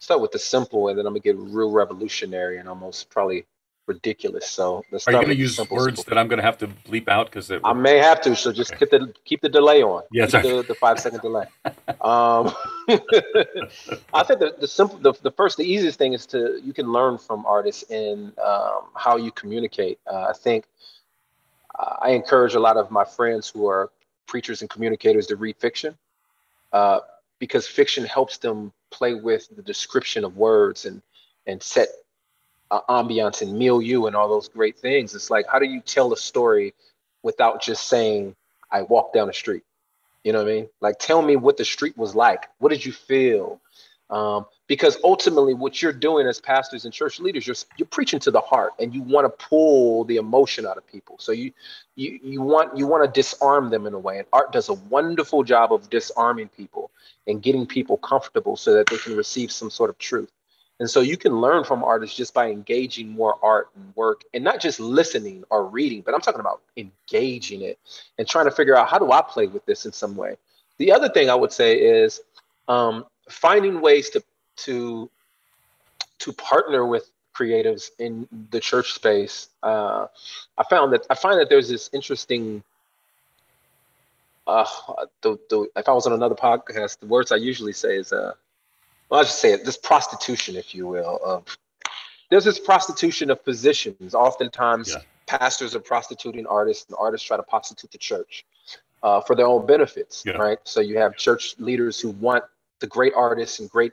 start 0.00 0.20
with 0.20 0.32
the 0.32 0.38
simple, 0.38 0.88
and 0.88 0.98
then 0.98 1.06
I'm 1.06 1.14
gonna 1.14 1.20
get 1.20 1.38
real 1.38 1.70
revolutionary 1.70 2.58
and 2.58 2.68
almost 2.68 3.08
probably 3.08 3.46
ridiculous. 3.86 4.48
So 4.48 4.84
are 4.92 5.12
you 5.12 5.18
going 5.18 5.28
to 5.28 5.36
use 5.36 5.58
words 5.70 6.04
that 6.04 6.16
I'm 6.16 6.28
going 6.28 6.38
to 6.38 6.44
have 6.44 6.58
to 6.58 6.68
bleep 6.68 7.08
out 7.08 7.26
because 7.26 7.50
I 7.50 7.72
may 7.72 7.98
have 7.98 8.20
to. 8.22 8.34
So 8.34 8.52
just 8.52 8.72
okay. 8.72 8.80
keep 8.80 8.90
the 8.90 9.14
keep 9.24 9.40
the 9.40 9.48
delay 9.48 9.82
on. 9.82 10.02
Yes, 10.12 10.32
yeah, 10.32 10.42
the, 10.42 10.64
the, 10.66 10.74
five 10.74 10.98
second 10.98 11.20
delay. 11.20 11.46
um, 11.66 12.52
I 14.12 14.22
think 14.24 14.40
the, 14.40 14.54
the 14.58 14.68
simple 14.68 14.98
the, 14.98 15.12
the 15.22 15.30
first 15.30 15.56
the 15.56 15.64
easiest 15.64 15.98
thing 15.98 16.12
is 16.12 16.26
to 16.26 16.60
you 16.62 16.72
can 16.72 16.90
learn 16.92 17.18
from 17.18 17.44
artists 17.46 17.84
in 17.90 18.32
um, 18.44 18.82
how 18.94 19.16
you 19.16 19.30
communicate. 19.32 19.98
Uh, 20.10 20.26
I 20.28 20.32
think 20.32 20.64
I 21.78 22.10
encourage 22.10 22.54
a 22.54 22.60
lot 22.60 22.76
of 22.76 22.90
my 22.90 23.04
friends 23.04 23.48
who 23.48 23.66
are 23.66 23.90
preachers 24.26 24.60
and 24.62 24.70
communicators 24.70 25.26
to 25.26 25.36
read 25.36 25.56
fiction 25.58 25.96
uh, 26.72 27.00
because 27.38 27.66
fiction 27.66 28.04
helps 28.04 28.38
them 28.38 28.72
play 28.90 29.14
with 29.14 29.48
the 29.54 29.62
description 29.62 30.24
of 30.24 30.36
words 30.36 30.86
and 30.86 31.02
and 31.46 31.62
set 31.62 31.88
uh, 32.70 32.80
ambiance 32.88 33.42
and 33.42 33.58
milieu 33.58 34.06
and 34.06 34.16
all 34.16 34.28
those 34.28 34.48
great 34.48 34.78
things. 34.78 35.14
It's 35.14 35.30
like 35.30 35.46
how 35.50 35.58
do 35.58 35.66
you 35.66 35.80
tell 35.80 36.12
a 36.12 36.16
story 36.16 36.74
without 37.22 37.62
just 37.62 37.88
saying 37.88 38.34
I 38.70 38.82
walked 38.82 39.14
down 39.14 39.26
the 39.26 39.34
street? 39.34 39.62
You 40.22 40.32
know 40.32 40.42
what 40.42 40.50
I 40.50 40.54
mean? 40.54 40.68
Like 40.80 40.98
tell 40.98 41.22
me 41.22 41.36
what 41.36 41.56
the 41.56 41.64
street 41.64 41.96
was 41.96 42.14
like. 42.14 42.46
What 42.58 42.70
did 42.70 42.84
you 42.84 42.92
feel? 42.92 43.60
Um, 44.10 44.46
because 44.66 44.98
ultimately 45.02 45.54
what 45.54 45.80
you're 45.80 45.92
doing 45.92 46.26
as 46.26 46.40
pastors 46.40 46.84
and 46.84 46.92
church 46.92 47.20
leaders 47.20 47.46
you're, 47.46 47.56
you're 47.78 47.86
preaching 47.86 48.20
to 48.20 48.30
the 48.30 48.40
heart 48.40 48.72
and 48.78 48.94
you 48.94 49.02
want 49.02 49.24
to 49.24 49.46
pull 49.46 50.04
the 50.04 50.16
emotion 50.16 50.66
out 50.66 50.76
of 50.76 50.86
people 50.86 51.16
so 51.18 51.32
you 51.32 51.52
you 51.96 52.18
you 52.22 52.42
want 52.42 52.76
you 52.76 52.86
want 52.86 53.02
to 53.04 53.20
disarm 53.20 53.70
them 53.70 53.86
in 53.86 53.94
a 53.94 53.98
way 53.98 54.18
and 54.18 54.26
art 54.32 54.52
does 54.52 54.68
a 54.68 54.74
wonderful 54.74 55.42
job 55.42 55.72
of 55.72 55.88
disarming 55.88 56.48
people 56.48 56.90
and 57.26 57.42
getting 57.42 57.66
people 57.66 57.96
comfortable 57.96 58.56
so 58.56 58.74
that 58.74 58.86
they 58.88 58.98
can 58.98 59.16
receive 59.16 59.50
some 59.50 59.70
sort 59.70 59.88
of 59.88 59.96
truth 59.98 60.30
and 60.80 60.90
so 60.90 61.00
you 61.00 61.16
can 61.16 61.40
learn 61.40 61.64
from 61.64 61.84
artists 61.84 62.16
just 62.16 62.34
by 62.34 62.50
engaging 62.50 63.08
more 63.08 63.36
art 63.42 63.68
and 63.76 63.94
work 63.96 64.22
and 64.34 64.42
not 64.42 64.60
just 64.60 64.80
listening 64.80 65.44
or 65.50 65.66
reading 65.66 66.02
but 66.02 66.14
i'm 66.14 66.20
talking 66.20 66.40
about 66.40 66.60
engaging 66.76 67.62
it 67.62 67.78
and 68.18 68.28
trying 68.28 68.44
to 68.44 68.50
figure 68.50 68.76
out 68.76 68.88
how 68.88 68.98
do 68.98 69.12
i 69.12 69.22
play 69.22 69.46
with 69.46 69.64
this 69.66 69.86
in 69.86 69.92
some 69.92 70.16
way 70.16 70.36
the 70.78 70.90
other 70.92 71.08
thing 71.08 71.30
i 71.30 71.34
would 71.34 71.52
say 71.52 71.76
is 71.78 72.20
um, 72.66 73.04
finding 73.28 73.80
ways 73.80 74.10
to 74.10 74.22
to 74.56 75.10
to 76.18 76.32
partner 76.32 76.86
with 76.86 77.10
creatives 77.34 77.90
in 77.98 78.28
the 78.50 78.60
church 78.60 78.92
space, 78.92 79.48
uh, 79.62 80.06
I 80.56 80.64
found 80.64 80.92
that 80.92 81.06
I 81.10 81.14
find 81.14 81.38
that 81.40 81.50
there's 81.50 81.68
this 81.68 81.90
interesting. 81.92 82.62
Uh, 84.46 84.66
the, 85.22 85.38
the, 85.48 85.66
if 85.74 85.88
I 85.88 85.92
was 85.92 86.06
on 86.06 86.12
another 86.12 86.34
podcast, 86.34 86.98
the 87.00 87.06
words 87.06 87.32
I 87.32 87.36
usually 87.36 87.72
say 87.72 87.96
is, 87.96 88.12
uh, 88.12 88.34
well, 89.14 89.20
I 89.20 89.26
just 89.26 89.38
say 89.38 89.52
it, 89.52 89.64
this 89.64 89.76
prostitution, 89.76 90.56
if 90.56 90.74
you 90.74 90.88
will, 90.88 91.20
of 91.24 91.56
there's 92.30 92.44
this 92.44 92.58
prostitution 92.58 93.30
of 93.30 93.44
positions. 93.44 94.12
Oftentimes, 94.12 94.88
yeah. 94.90 95.02
pastors 95.26 95.76
are 95.76 95.80
prostituting 95.80 96.48
artists, 96.48 96.86
and 96.88 96.96
artists 96.98 97.24
try 97.24 97.36
to 97.36 97.42
prostitute 97.44 97.92
the 97.92 97.98
church 97.98 98.44
uh, 99.04 99.20
for 99.20 99.36
their 99.36 99.46
own 99.46 99.66
benefits, 99.66 100.24
yeah. 100.26 100.32
right? 100.32 100.58
So 100.64 100.80
you 100.80 100.98
have 100.98 101.16
church 101.16 101.54
leaders 101.60 102.00
who 102.00 102.10
want 102.10 102.42
the 102.80 102.88
great 102.88 103.12
artists 103.14 103.60
and 103.60 103.70
great 103.70 103.92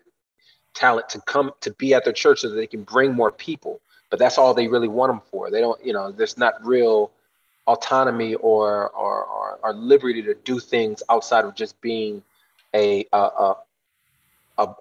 talent 0.73 1.07
to 1.09 1.21
come 1.21 1.51
to 1.61 1.71
be 1.73 1.93
at 1.93 2.03
their 2.03 2.13
church 2.13 2.39
so 2.39 2.49
that 2.49 2.55
they 2.55 2.65
can 2.65 2.81
bring 2.81 3.13
more 3.13 3.31
people. 3.31 3.79
But 4.09 4.17
that's 4.17 4.39
all 4.39 4.55
they 4.55 4.67
really 4.67 4.87
want 4.87 5.11
them 5.11 5.21
for. 5.29 5.51
They 5.51 5.61
don't, 5.61 5.85
you 5.85 5.93
know, 5.93 6.11
there's 6.11 6.35
not 6.35 6.65
real 6.65 7.11
autonomy 7.67 8.33
or 8.33 8.89
or, 8.89 9.23
or, 9.25 9.59
or 9.61 9.73
liberty 9.73 10.23
to 10.23 10.33
do 10.33 10.59
things 10.59 11.03
outside 11.11 11.45
of 11.45 11.53
just 11.53 11.79
being 11.79 12.23
a 12.73 13.05
a, 13.13 13.17
a 13.17 13.57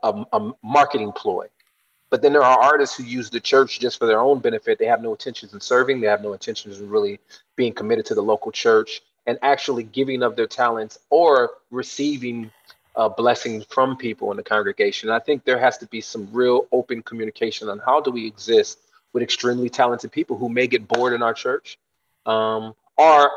a, 0.02 0.24
a 0.32 0.52
marketing 0.62 1.12
ploy. 1.12 1.46
But 2.10 2.22
then 2.22 2.32
there 2.32 2.42
are 2.42 2.60
artists 2.60 2.96
who 2.96 3.04
use 3.04 3.30
the 3.30 3.40
church 3.40 3.78
just 3.78 3.98
for 3.98 4.06
their 4.06 4.20
own 4.20 4.40
benefit. 4.40 4.78
They 4.78 4.86
have 4.86 5.00
no 5.00 5.12
intentions 5.12 5.54
in 5.54 5.60
serving. 5.60 6.00
They 6.00 6.08
have 6.08 6.22
no 6.22 6.32
intentions 6.32 6.80
in 6.80 6.90
really 6.90 7.20
being 7.56 7.72
committed 7.72 8.04
to 8.06 8.14
the 8.14 8.22
local 8.22 8.50
church 8.50 9.02
and 9.26 9.38
actually 9.42 9.84
giving 9.84 10.22
of 10.22 10.34
their 10.34 10.48
talents 10.48 10.98
or 11.10 11.52
receiving 11.70 12.50
uh, 12.96 13.08
blessings 13.08 13.64
from 13.70 13.96
people 13.96 14.30
in 14.32 14.36
the 14.36 14.42
congregation. 14.42 15.08
And 15.08 15.14
I 15.14 15.20
think 15.20 15.44
there 15.44 15.58
has 15.58 15.78
to 15.78 15.86
be 15.86 16.00
some 16.00 16.28
real 16.32 16.66
open 16.72 17.02
communication 17.02 17.68
on 17.68 17.78
how 17.78 18.00
do 18.00 18.10
we 18.10 18.26
exist 18.26 18.80
with 19.12 19.22
extremely 19.22 19.68
talented 19.68 20.10
people 20.10 20.36
who 20.36 20.48
may 20.48 20.66
get 20.66 20.88
bored 20.88 21.12
in 21.12 21.22
our 21.22 21.34
church, 21.34 21.78
um, 22.26 22.74
or 22.96 23.30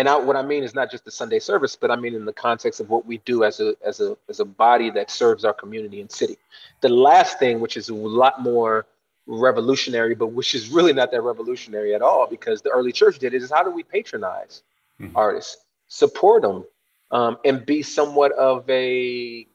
and 0.00 0.08
I, 0.08 0.16
what 0.16 0.34
I 0.34 0.40
mean 0.40 0.64
is 0.64 0.74
not 0.74 0.90
just 0.90 1.04
the 1.04 1.10
Sunday 1.10 1.38
service, 1.38 1.76
but 1.76 1.90
I 1.90 1.96
mean 1.96 2.14
in 2.14 2.24
the 2.24 2.32
context 2.32 2.80
of 2.80 2.88
what 2.88 3.04
we 3.04 3.18
do 3.18 3.44
as 3.44 3.60
a 3.60 3.74
as 3.84 4.00
a 4.00 4.16
as 4.30 4.40
a 4.40 4.46
body 4.46 4.88
that 4.88 5.10
serves 5.10 5.44
our 5.44 5.52
community 5.52 6.00
and 6.00 6.10
city. 6.10 6.38
The 6.80 6.88
last 6.88 7.38
thing, 7.38 7.60
which 7.60 7.76
is 7.76 7.90
a 7.90 7.94
lot 7.94 8.40
more 8.40 8.86
revolutionary, 9.26 10.14
but 10.14 10.28
which 10.28 10.54
is 10.54 10.70
really 10.70 10.94
not 10.94 11.10
that 11.10 11.20
revolutionary 11.20 11.94
at 11.94 12.00
all, 12.00 12.26
because 12.26 12.62
the 12.62 12.70
early 12.70 12.92
church 12.92 13.18
did 13.18 13.34
it, 13.34 13.42
is 13.42 13.50
how 13.50 13.62
do 13.62 13.70
we 13.70 13.82
patronize 13.82 14.62
mm-hmm. 14.98 15.14
artists, 15.14 15.58
support 15.88 16.40
them, 16.40 16.64
um, 17.10 17.36
and 17.44 17.66
be 17.66 17.82
somewhat 17.82 18.32
of 18.32 18.68
a 18.70 18.90
you 18.90 19.46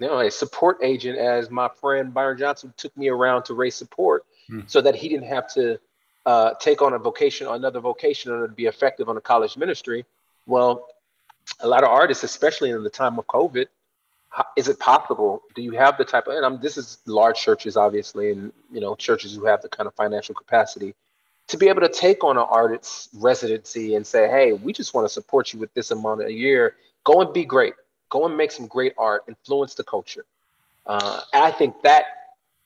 know 0.00 0.20
a 0.20 0.30
support 0.30 0.76
agent 0.82 1.16
as 1.16 1.48
my 1.48 1.70
friend 1.80 2.12
Byron 2.12 2.36
Johnson 2.36 2.74
took 2.76 2.94
me 2.94 3.08
around 3.08 3.44
to 3.44 3.54
raise 3.54 3.74
support 3.74 4.26
hmm. 4.48 4.60
so 4.66 4.82
that 4.82 4.94
he 4.94 5.08
didn't 5.08 5.28
have 5.28 5.48
to 5.54 5.80
uh, 6.26 6.54
take 6.60 6.82
on 6.82 6.92
a 6.94 6.98
vocation 6.98 7.46
another 7.46 7.80
vocation 7.80 8.30
in 8.30 8.36
order 8.36 8.48
to 8.48 8.54
be 8.54 8.66
effective 8.66 9.08
on 9.08 9.16
a 9.16 9.20
college 9.20 9.56
ministry. 9.56 10.04
Well, 10.46 10.86
a 11.60 11.68
lot 11.68 11.84
of 11.84 11.90
artists, 11.90 12.24
especially 12.24 12.70
in 12.70 12.82
the 12.82 12.90
time 12.90 13.18
of 13.18 13.26
COVID, 13.26 13.66
is 14.56 14.68
it 14.68 14.78
possible? 14.78 15.42
Do 15.54 15.62
you 15.62 15.72
have 15.72 15.96
the 15.98 16.04
type 16.04 16.26
of 16.26 16.34
and 16.34 16.44
I'm, 16.44 16.60
this 16.60 16.76
is 16.76 16.98
large 17.06 17.38
churches, 17.40 17.76
obviously, 17.76 18.30
and 18.32 18.52
you 18.72 18.80
know 18.80 18.94
churches 18.94 19.34
who 19.34 19.44
have 19.46 19.62
the 19.62 19.68
kind 19.68 19.86
of 19.86 19.94
financial 19.94 20.34
capacity 20.34 20.94
to 21.46 21.58
be 21.58 21.68
able 21.68 21.82
to 21.82 21.90
take 21.90 22.24
on 22.24 22.38
an 22.38 22.46
artist's 22.48 23.10
residency 23.12 23.96
and 23.96 24.06
say, 24.06 24.28
hey, 24.28 24.54
we 24.54 24.72
just 24.72 24.94
want 24.94 25.06
to 25.06 25.12
support 25.12 25.52
you 25.52 25.58
with 25.58 25.72
this 25.74 25.90
amount 25.90 26.22
a 26.22 26.32
year 26.32 26.74
Go 27.04 27.20
and 27.20 27.32
be 27.32 27.44
great. 27.44 27.74
Go 28.08 28.26
and 28.26 28.36
make 28.36 28.50
some 28.50 28.66
great 28.66 28.94
art. 28.98 29.24
Influence 29.28 29.74
the 29.74 29.84
culture. 29.84 30.24
Uh, 30.86 31.20
I 31.32 31.50
think 31.50 31.82
that 31.82 32.04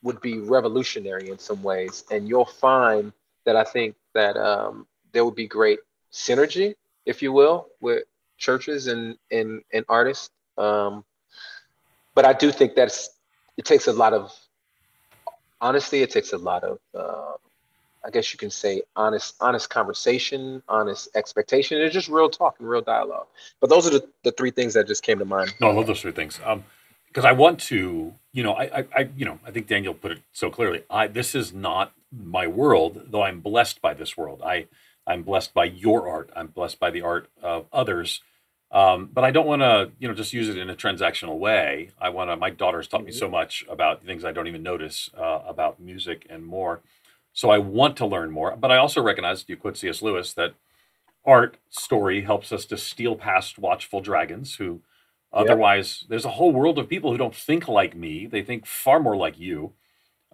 would 0.02 0.20
be 0.20 0.38
revolutionary 0.38 1.28
in 1.28 1.38
some 1.38 1.62
ways, 1.62 2.04
and 2.10 2.28
you'll 2.28 2.44
find 2.44 3.12
that 3.48 3.56
I 3.56 3.64
think 3.64 3.96
that 4.12 4.36
um, 4.36 4.86
there 5.12 5.24
would 5.24 5.34
be 5.34 5.46
great 5.46 5.78
synergy, 6.12 6.74
if 7.06 7.22
you 7.22 7.32
will, 7.32 7.68
with 7.80 8.04
churches 8.36 8.88
and 8.88 9.16
and, 9.30 9.62
and 9.72 9.86
artists. 9.88 10.28
Um, 10.58 11.02
but 12.14 12.26
I 12.26 12.34
do 12.34 12.52
think 12.52 12.74
that's 12.74 13.08
it 13.56 13.64
takes 13.64 13.86
a 13.86 13.92
lot 13.94 14.12
of 14.12 14.30
honestly, 15.62 16.02
It 16.02 16.10
takes 16.10 16.34
a 16.34 16.36
lot 16.36 16.62
of 16.62 16.78
uh, 16.94 17.32
I 18.04 18.10
guess 18.10 18.34
you 18.34 18.38
can 18.38 18.50
say 18.50 18.82
honest 18.94 19.36
honest 19.40 19.70
conversation, 19.70 20.62
honest 20.68 21.08
expectation. 21.16 21.80
It's 21.80 21.94
just 21.94 22.10
real 22.10 22.28
talk 22.28 22.56
and 22.58 22.68
real 22.68 22.82
dialogue. 22.82 23.28
But 23.60 23.70
those 23.70 23.86
are 23.86 23.90
the, 23.90 24.06
the 24.24 24.32
three 24.32 24.50
things 24.50 24.74
that 24.74 24.86
just 24.86 25.02
came 25.02 25.18
to 25.20 25.24
mind. 25.24 25.54
No, 25.58 25.70
I 25.70 25.72
love 25.72 25.86
those 25.86 26.02
three 26.02 26.12
things. 26.12 26.38
Um, 26.44 26.64
because 27.06 27.24
I 27.24 27.32
want 27.32 27.58
to, 27.60 28.12
you 28.32 28.42
know, 28.42 28.52
I, 28.52 28.64
I, 28.64 28.86
I, 28.94 29.08
you 29.16 29.24
know, 29.24 29.38
I 29.42 29.50
think 29.50 29.66
Daniel 29.66 29.94
put 29.94 30.12
it 30.12 30.20
so 30.32 30.50
clearly. 30.50 30.82
I 30.90 31.06
this 31.06 31.34
is 31.34 31.54
not 31.54 31.94
my 32.12 32.46
world, 32.46 33.02
though 33.10 33.22
I'm 33.22 33.40
blessed 33.40 33.80
by 33.80 33.94
this 33.94 34.16
world. 34.16 34.42
I, 34.44 34.66
I'm 35.06 35.22
blessed 35.22 35.54
by 35.54 35.64
your 35.64 36.08
art. 36.08 36.30
I'm 36.34 36.48
blessed 36.48 36.78
by 36.78 36.90
the 36.90 37.02
art 37.02 37.28
of 37.42 37.66
others. 37.72 38.22
Um, 38.70 39.08
but 39.12 39.24
I 39.24 39.30
don't 39.30 39.46
want 39.46 39.62
to, 39.62 39.92
you 39.98 40.08
know, 40.08 40.14
just 40.14 40.32
use 40.32 40.48
it 40.48 40.58
in 40.58 40.68
a 40.68 40.76
transactional 40.76 41.38
way. 41.38 41.90
I 41.98 42.10
want 42.10 42.30
to. 42.30 42.36
My 42.36 42.50
daughter's 42.50 42.86
taught 42.86 43.04
me 43.04 43.12
so 43.12 43.28
much 43.28 43.64
about 43.68 44.04
things 44.04 44.24
I 44.24 44.32
don't 44.32 44.46
even 44.46 44.62
notice 44.62 45.08
uh, 45.16 45.40
about 45.46 45.80
music 45.80 46.26
and 46.28 46.44
more. 46.44 46.82
So 47.32 47.50
I 47.50 47.58
want 47.58 47.96
to 47.98 48.06
learn 48.06 48.30
more. 48.30 48.56
But 48.56 48.70
I 48.70 48.76
also 48.76 49.02
recognize, 49.02 49.44
you 49.48 49.56
quote 49.56 49.78
C.S. 49.78 50.02
Lewis, 50.02 50.34
that 50.34 50.54
art 51.24 51.56
story 51.70 52.22
helps 52.22 52.52
us 52.52 52.64
to 52.66 52.76
steal 52.76 53.16
past 53.16 53.58
watchful 53.58 54.00
dragons 54.00 54.56
who 54.56 54.80
otherwise 55.32 56.00
yep. 56.02 56.08
there's 56.10 56.24
a 56.24 56.30
whole 56.30 56.52
world 56.52 56.78
of 56.78 56.88
people 56.88 57.10
who 57.10 57.18
don't 57.18 57.34
think 57.34 57.68
like 57.68 57.96
me. 57.96 58.26
They 58.26 58.42
think 58.42 58.66
far 58.66 59.00
more 59.00 59.16
like 59.16 59.38
you. 59.38 59.72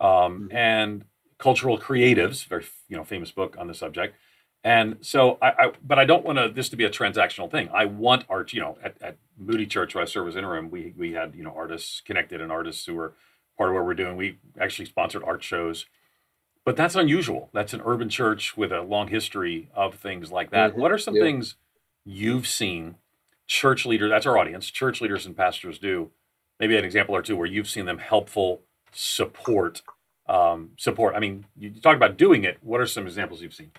Um, 0.00 0.48
mm-hmm. 0.48 0.56
And 0.56 1.04
cultural 1.44 1.78
creatives, 1.78 2.46
very 2.46 2.64
you 2.88 2.96
know 2.96 3.04
famous 3.04 3.30
book 3.30 3.57
on 3.59 3.66
the 3.66 3.74
subject. 3.74 4.16
And 4.64 4.96
so 5.02 5.37
I, 5.42 5.48
I 5.48 5.72
but 5.87 5.98
I 5.98 6.07
don't 6.07 6.24
want 6.24 6.38
to 6.38 6.48
this 6.48 6.70
to 6.70 6.76
be 6.76 6.85
a 6.85 6.90
transactional 6.90 7.50
thing. 7.50 7.68
I 7.83 7.85
want 7.85 8.24
art, 8.30 8.54
you 8.54 8.62
know, 8.62 8.78
at, 8.83 8.96
at 9.02 9.18
Moody 9.37 9.66
Church 9.66 9.94
where 9.94 10.02
I 10.02 10.07
serve 10.07 10.26
as 10.28 10.37
interim, 10.37 10.70
we 10.70 10.94
we 10.96 11.12
had, 11.12 11.35
you 11.35 11.44
know, 11.44 11.52
artists 11.54 12.00
connected 12.00 12.40
and 12.40 12.50
artists 12.50 12.87
who 12.87 12.94
were 12.94 13.12
part 13.59 13.68
of 13.68 13.74
what 13.76 13.85
we're 13.85 13.92
doing. 14.02 14.16
We 14.16 14.38
actually 14.59 14.87
sponsored 14.87 15.22
art 15.22 15.44
shows. 15.44 15.85
But 16.64 16.76
that's 16.76 16.94
unusual. 16.94 17.50
That's 17.52 17.74
an 17.74 17.83
urban 17.85 18.09
church 18.09 18.57
with 18.57 18.72
a 18.72 18.80
long 18.80 19.09
history 19.09 19.68
of 19.74 19.96
things 19.96 20.33
like 20.33 20.50
that. 20.50 20.70
Mm-hmm. 20.70 20.80
What 20.80 20.92
are 20.92 20.98
some 20.98 21.14
yeah. 21.14 21.24
things 21.24 21.57
you've 22.07 22.46
seen 22.46 22.94
church 23.46 23.85
leaders, 23.85 24.11
that's 24.11 24.24
our 24.24 24.38
audience, 24.38 24.70
church 24.70 25.02
leaders 25.02 25.26
and 25.26 25.37
pastors 25.37 25.78
do? 25.78 26.11
Maybe 26.59 26.74
an 26.78 26.87
example 26.87 27.14
or 27.14 27.20
two 27.20 27.37
where 27.37 27.46
you've 27.46 27.68
seen 27.68 27.85
them 27.85 27.98
helpful 27.98 28.62
support 28.92 29.83
um, 30.26 30.70
support? 30.76 31.14
I 31.14 31.20
mean, 31.20 31.44
you 31.56 31.70
talk 31.70 31.96
about 31.96 32.16
doing 32.16 32.44
it. 32.44 32.58
What 32.62 32.80
are 32.80 32.87
some 32.87 33.06
examples 33.06 33.42
you've 33.42 33.54
seen? 33.54 33.70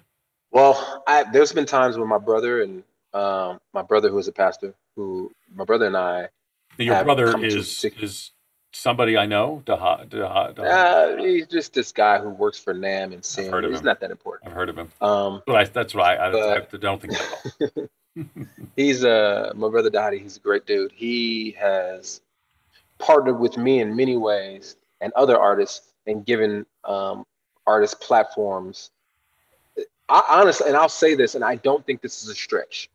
Well, 0.52 1.04
I, 1.08 1.26
there's 1.32 1.52
been 1.52 1.66
times 1.66 1.98
when 1.98 2.08
my 2.08 2.18
brother 2.18 2.62
and 2.62 2.84
um, 3.14 3.60
my 3.74 3.82
brother, 3.82 4.10
who 4.10 4.18
is 4.18 4.28
a 4.28 4.32
pastor, 4.32 4.74
who 4.96 5.32
my 5.54 5.66
brother 5.66 5.86
and 5.88 5.98
I. 5.98 6.30
Your 6.78 7.04
brother 7.04 7.38
is 7.44 7.80
to, 7.80 8.04
is 8.04 8.32
somebody 8.76 9.18
I 9.18 9.26
know. 9.26 9.64
Daha, 9.66 10.08
Daha, 10.08 10.54
Daha. 10.56 10.66
Uh, 10.66 11.24
he's 11.24 11.48
just 11.48 11.74
this 11.74 11.92
guy 11.92 12.20
who 12.20 12.30
works 12.30 12.60
for 12.60 12.74
NAMB 12.74 13.14
and 13.14 13.26
Sim. 13.26 13.46
He's 13.64 13.80
him. 13.80 13.86
not 13.86 14.00
that 14.02 14.12
important. 14.12 14.50
I've 14.50 14.56
heard 14.56 14.70
of 14.70 14.78
him. 14.78 14.92
Um, 15.02 15.42
but 15.48 15.56
I, 15.56 15.64
that's 15.64 15.96
right. 15.96 16.20
I, 16.20 16.32
but, 16.32 16.74
I, 16.74 16.78
don't 16.78 17.02
think 17.02 17.14
that 17.60 17.90
he's 18.76 19.04
uh 19.04 19.52
my 19.56 19.70
brother 19.70 19.90
Dhati. 19.90 20.22
He's 20.22 20.38
a 20.38 20.42
great 20.42 20.66
dude. 20.66 20.92
He 20.94 21.56
has 21.58 22.22
partnered 23.00 23.40
with 23.40 23.58
me 23.58 23.80
in 23.80 23.96
many 23.96 24.18
ways 24.18 24.76
and 25.02 25.12
other 25.14 25.38
artists 25.38 25.94
and 26.08 26.26
given 26.26 26.66
um, 26.84 27.26
artists 27.66 27.96
platforms. 28.00 28.92
I, 30.08 30.24
honestly, 30.30 30.68
and 30.68 30.78
I'll 30.78 30.90
say 30.90 31.16
this, 31.16 31.36
and 31.36 31.44
I 31.44 31.56
don't 31.56 31.86
think 31.86 32.02
this 32.02 32.24
is 32.24 32.30
a 32.30 32.36
stretch. 32.36 32.90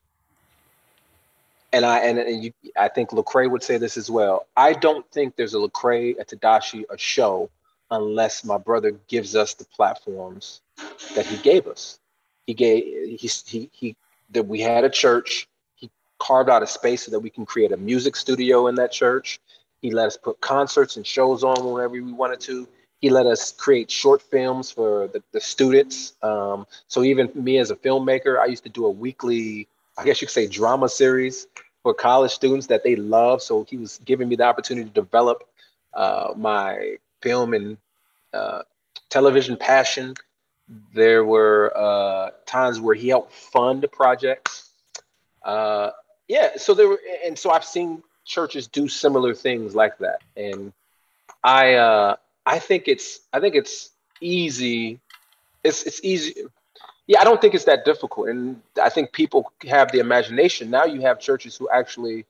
And 1.72 1.84
I 1.84 1.98
and, 2.00 2.18
and 2.18 2.44
you, 2.44 2.52
I 2.76 2.88
think 2.88 3.10
Lecrae 3.10 3.50
would 3.50 3.62
say 3.62 3.78
this 3.78 3.96
as 3.96 4.10
well. 4.10 4.46
I 4.56 4.72
don't 4.72 5.08
think 5.12 5.36
there's 5.36 5.54
a 5.54 5.58
Lecrae, 5.58 6.18
a 6.20 6.24
Tedashii, 6.24 6.84
a 6.90 6.98
Sho, 6.98 7.48
unless 7.90 8.44
my 8.44 8.58
brother 8.58 8.92
gives 9.08 9.36
us 9.36 9.54
the 9.54 9.64
platforms 9.64 10.62
that 11.14 11.26
he 11.26 11.36
gave 11.38 11.66
us. 11.68 12.00
He 12.46 12.54
gave 12.54 12.82
he 13.20 13.30
he 13.46 13.70
he 13.72 13.96
that 14.30 14.46
we 14.46 14.60
had 14.60 14.84
a 14.84 14.90
church. 14.90 15.48
He 15.76 15.90
carved 16.18 16.50
out 16.50 16.62
a 16.62 16.66
space 16.66 17.04
so 17.04 17.12
that 17.12 17.20
we 17.20 17.30
can 17.30 17.46
create 17.46 17.70
a 17.70 17.76
music 17.76 18.16
studio 18.16 18.66
in 18.66 18.74
that 18.76 18.90
church. 18.90 19.40
He 19.80 19.92
let 19.92 20.08
us 20.08 20.16
put 20.16 20.40
concerts 20.40 20.96
and 20.96 21.06
shows 21.06 21.44
on 21.44 21.64
whenever 21.64 21.94
we 21.94 22.12
wanted 22.12 22.40
to 22.40 22.68
he 23.00 23.08
let 23.10 23.26
us 23.26 23.52
create 23.52 23.90
short 23.90 24.20
films 24.20 24.70
for 24.70 25.08
the, 25.08 25.22
the 25.32 25.40
students. 25.40 26.14
Um, 26.22 26.66
so 26.86 27.02
even 27.02 27.30
me 27.34 27.58
as 27.58 27.70
a 27.70 27.76
filmmaker, 27.76 28.38
I 28.38 28.46
used 28.46 28.64
to 28.64 28.68
do 28.68 28.84
a 28.86 28.90
weekly, 28.90 29.68
I 29.96 30.04
guess 30.04 30.20
you 30.20 30.26
could 30.26 30.34
say, 30.34 30.46
drama 30.46 30.88
series 30.88 31.46
for 31.82 31.94
college 31.94 32.30
students 32.30 32.66
that 32.66 32.84
they 32.84 32.96
love. 32.96 33.42
So 33.42 33.64
he 33.64 33.78
was 33.78 34.00
giving 34.04 34.28
me 34.28 34.36
the 34.36 34.44
opportunity 34.44 34.88
to 34.88 34.94
develop 34.94 35.48
uh, 35.94 36.34
my 36.36 36.96
film 37.22 37.54
and 37.54 37.78
uh, 38.34 38.62
television 39.08 39.56
passion. 39.56 40.14
There 40.94 41.24
were 41.24 41.72
uh, 41.74 42.30
times 42.46 42.80
where 42.80 42.94
he 42.94 43.08
helped 43.08 43.32
fund 43.32 43.84
projects. 43.90 44.70
Uh, 45.42 45.90
yeah, 46.28 46.56
so 46.56 46.74
there 46.74 46.88
were, 46.88 47.00
and 47.24 47.36
so 47.36 47.50
I've 47.50 47.64
seen 47.64 48.02
churches 48.24 48.68
do 48.68 48.88
similar 48.88 49.34
things 49.34 49.74
like 49.74 49.98
that, 49.98 50.20
and 50.36 50.72
I 51.42 51.74
uh, 51.74 52.16
I 52.50 52.58
think 52.58 52.88
it's 52.88 53.20
I 53.32 53.38
think 53.38 53.54
it's 53.54 53.90
easy. 54.20 54.98
It's 55.62 55.84
it's 55.84 56.00
easy. 56.02 56.34
Yeah, 57.06 57.20
I 57.20 57.24
don't 57.24 57.40
think 57.40 57.54
it's 57.54 57.64
that 57.64 57.84
difficult, 57.84 58.28
and 58.28 58.60
I 58.82 58.88
think 58.88 59.12
people 59.12 59.52
have 59.68 59.92
the 59.92 60.00
imagination. 60.00 60.68
Now 60.68 60.84
you 60.84 61.00
have 61.02 61.20
churches 61.20 61.56
who 61.56 61.68
actually 61.70 62.26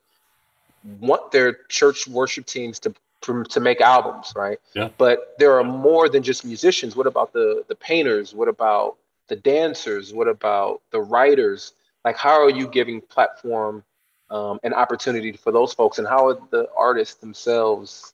want 1.01 1.33
their 1.33 1.55
church 1.69 2.07
worship 2.07 2.45
teams 2.45 2.79
to 2.81 2.95
to 3.23 3.61
make 3.61 3.81
albums, 3.81 4.33
right? 4.37 4.59
Yeah. 4.75 4.89
But 4.99 5.35
there 5.39 5.59
are 5.59 5.65
more 5.65 6.09
than 6.09 6.23
just 6.23 6.45
musicians. 6.45 6.95
What 6.97 7.07
about 7.07 7.33
the 7.33 7.65
the 7.69 7.75
painters? 7.75 8.35
What 8.35 8.49
about 8.49 8.97
the 9.29 9.37
dancers? 9.37 10.13
What 10.13 10.29
about 10.29 10.83
the 10.91 11.01
writers? 11.01 11.73
Like, 12.05 12.19
how 12.19 12.43
are 12.45 12.51
you 12.51 12.69
giving 12.69 13.01
platform 13.01 13.85
um, 14.31 14.59
an 14.63 14.75
opportunity 14.75 15.33
for 15.33 15.51
those 15.51 15.73
folks, 15.73 15.99
and 15.99 16.07
how 16.07 16.29
are 16.29 16.39
the 16.51 16.69
artists 16.77 17.15
themselves 17.15 18.13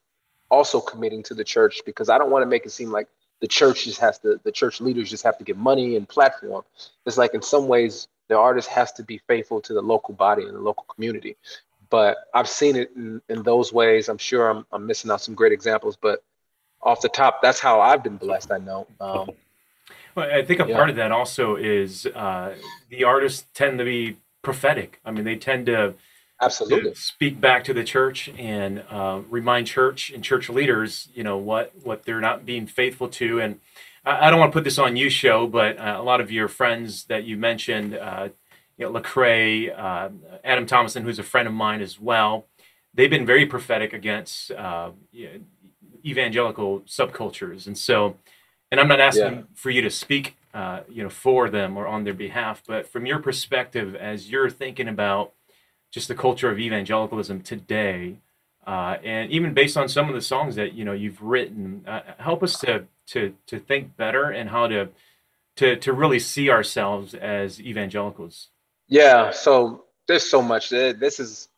also 0.50 0.80
committing 0.80 1.22
to 1.24 1.34
the 1.34 1.44
church 1.44 1.82
because 1.84 2.08
I 2.08 2.18
don't 2.18 2.30
want 2.30 2.42
to 2.42 2.46
make 2.46 2.66
it 2.66 2.70
seem 2.70 2.90
like 2.90 3.08
the 3.40 3.48
church 3.48 3.84
just 3.84 4.00
has 4.00 4.18
to, 4.20 4.40
the 4.44 4.52
church 4.52 4.80
leaders 4.80 5.10
just 5.10 5.24
have 5.24 5.38
to 5.38 5.44
get 5.44 5.56
money 5.56 5.96
and 5.96 6.08
platform. 6.08 6.64
It's 7.04 7.18
like 7.18 7.34
in 7.34 7.42
some 7.42 7.68
ways, 7.68 8.08
the 8.28 8.36
artist 8.36 8.68
has 8.68 8.92
to 8.92 9.04
be 9.04 9.18
faithful 9.26 9.60
to 9.62 9.74
the 9.74 9.82
local 9.82 10.14
body 10.14 10.44
and 10.44 10.54
the 10.54 10.60
local 10.60 10.84
community. 10.84 11.36
But 11.90 12.16
I've 12.34 12.48
seen 12.48 12.74
it 12.76 12.90
in, 12.96 13.20
in 13.28 13.42
those 13.42 13.72
ways. 13.72 14.08
I'm 14.08 14.18
sure 14.18 14.48
I'm, 14.48 14.66
I'm 14.72 14.86
missing 14.86 15.10
out 15.10 15.20
some 15.20 15.34
great 15.34 15.52
examples, 15.52 15.96
but 15.96 16.24
off 16.82 17.00
the 17.00 17.08
top, 17.08 17.40
that's 17.42 17.60
how 17.60 17.80
I've 17.80 18.02
been 18.02 18.16
blessed. 18.16 18.50
I 18.50 18.58
know. 18.58 18.86
Um, 19.00 19.30
well, 20.14 20.30
I 20.32 20.44
think 20.44 20.60
a 20.60 20.66
yeah. 20.66 20.74
part 20.74 20.90
of 20.90 20.96
that 20.96 21.12
also 21.12 21.56
is 21.56 22.06
uh, 22.06 22.54
the 22.88 23.04
artists 23.04 23.46
tend 23.54 23.78
to 23.78 23.84
be 23.84 24.16
prophetic. 24.42 25.00
I 25.04 25.10
mean, 25.10 25.24
they 25.24 25.36
tend 25.36 25.66
to 25.66 25.94
absolutely. 26.40 26.94
speak 26.94 27.40
back 27.40 27.64
to 27.64 27.74
the 27.74 27.84
church 27.84 28.30
and 28.38 28.82
uh, 28.90 29.20
remind 29.28 29.66
church 29.66 30.10
and 30.10 30.22
church 30.22 30.48
leaders 30.48 31.08
you 31.14 31.22
know 31.22 31.36
what 31.36 31.72
what 31.82 32.04
they're 32.04 32.20
not 32.20 32.44
being 32.44 32.66
faithful 32.66 33.08
to. 33.08 33.40
And 33.40 33.60
i, 34.04 34.26
I 34.26 34.30
don't 34.30 34.40
want 34.40 34.52
to 34.52 34.56
put 34.56 34.64
this 34.64 34.78
on 34.78 34.96
you 34.96 35.10
Sho 35.10 35.46
but 35.46 35.78
uh, 35.78 35.96
a 35.98 36.02
lot 36.02 36.20
of 36.20 36.30
your 36.30 36.48
friends 36.48 37.04
that 37.04 37.24
you 37.24 37.36
mentioned 37.36 37.94
uh, 37.94 38.28
you 38.76 38.86
know 38.86 39.00
lecrae 39.00 39.76
uh, 39.78 40.10
adam 40.44 40.66
thomason 40.66 41.02
who's 41.02 41.18
a 41.18 41.24
friend 41.24 41.48
of 41.48 41.54
mine 41.54 41.80
as 41.80 42.00
well 42.00 42.46
they've 42.94 43.10
been 43.10 43.26
very 43.26 43.46
prophetic 43.46 43.92
against 43.92 44.50
uh, 44.52 44.90
evangelical 46.04 46.80
subcultures. 46.80 47.66
And 47.66 47.76
so 47.76 48.16
and 48.70 48.80
i'm 48.80 48.88
not 48.88 49.00
asking 49.00 49.34
yeah. 49.34 49.42
for 49.54 49.70
you 49.70 49.82
to 49.82 49.90
speak 49.90 50.36
uh, 50.54 50.80
you 50.88 51.02
know 51.02 51.10
for 51.10 51.50
them 51.50 51.76
or 51.76 51.86
on 51.86 52.04
their 52.04 52.14
behalf 52.14 52.62
but 52.66 52.88
from 52.88 53.06
your 53.06 53.18
perspective 53.18 53.94
as 53.94 54.30
you're 54.30 54.50
thinking 54.50 54.88
about 54.88 55.32
just 55.96 56.08
the 56.08 56.14
culture 56.14 56.50
of 56.50 56.58
evangelicalism 56.58 57.40
today, 57.40 58.16
uh, 58.66 58.98
and 59.02 59.30
even 59.30 59.54
based 59.54 59.78
on 59.78 59.88
some 59.88 60.10
of 60.10 60.14
the 60.14 60.20
songs 60.20 60.54
that 60.54 60.74
you 60.74 60.84
know 60.84 60.92
you've 60.92 61.22
written, 61.22 61.82
uh, 61.88 62.02
help 62.18 62.42
us 62.42 62.58
to 62.58 62.84
to 63.06 63.32
to 63.46 63.58
think 63.58 63.96
better 63.96 64.24
and 64.24 64.50
how 64.50 64.66
to 64.66 64.90
to 65.56 65.74
to 65.76 65.94
really 65.94 66.18
see 66.18 66.50
ourselves 66.50 67.14
as 67.14 67.58
evangelicals. 67.62 68.48
Yeah, 68.88 69.30
so 69.30 69.86
there's 70.06 70.28
so 70.28 70.42
much. 70.42 70.68
This 70.68 71.18
is 71.18 71.48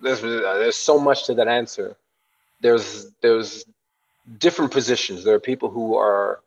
there's 0.00 0.20
there's 0.20 0.74
so 0.74 0.98
much 0.98 1.26
to 1.26 1.34
that 1.34 1.46
answer. 1.46 1.96
There's 2.62 3.12
there's 3.20 3.64
different 4.38 4.72
positions. 4.72 5.22
There 5.22 5.36
are 5.36 5.46
people 5.52 5.70
who 5.70 5.94
are 5.94 6.40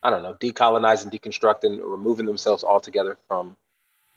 I 0.00 0.10
don't 0.10 0.22
know 0.22 0.34
decolonizing, 0.34 1.10
deconstructing, 1.12 1.80
removing 1.82 2.26
themselves 2.26 2.62
altogether 2.62 3.18
from 3.26 3.56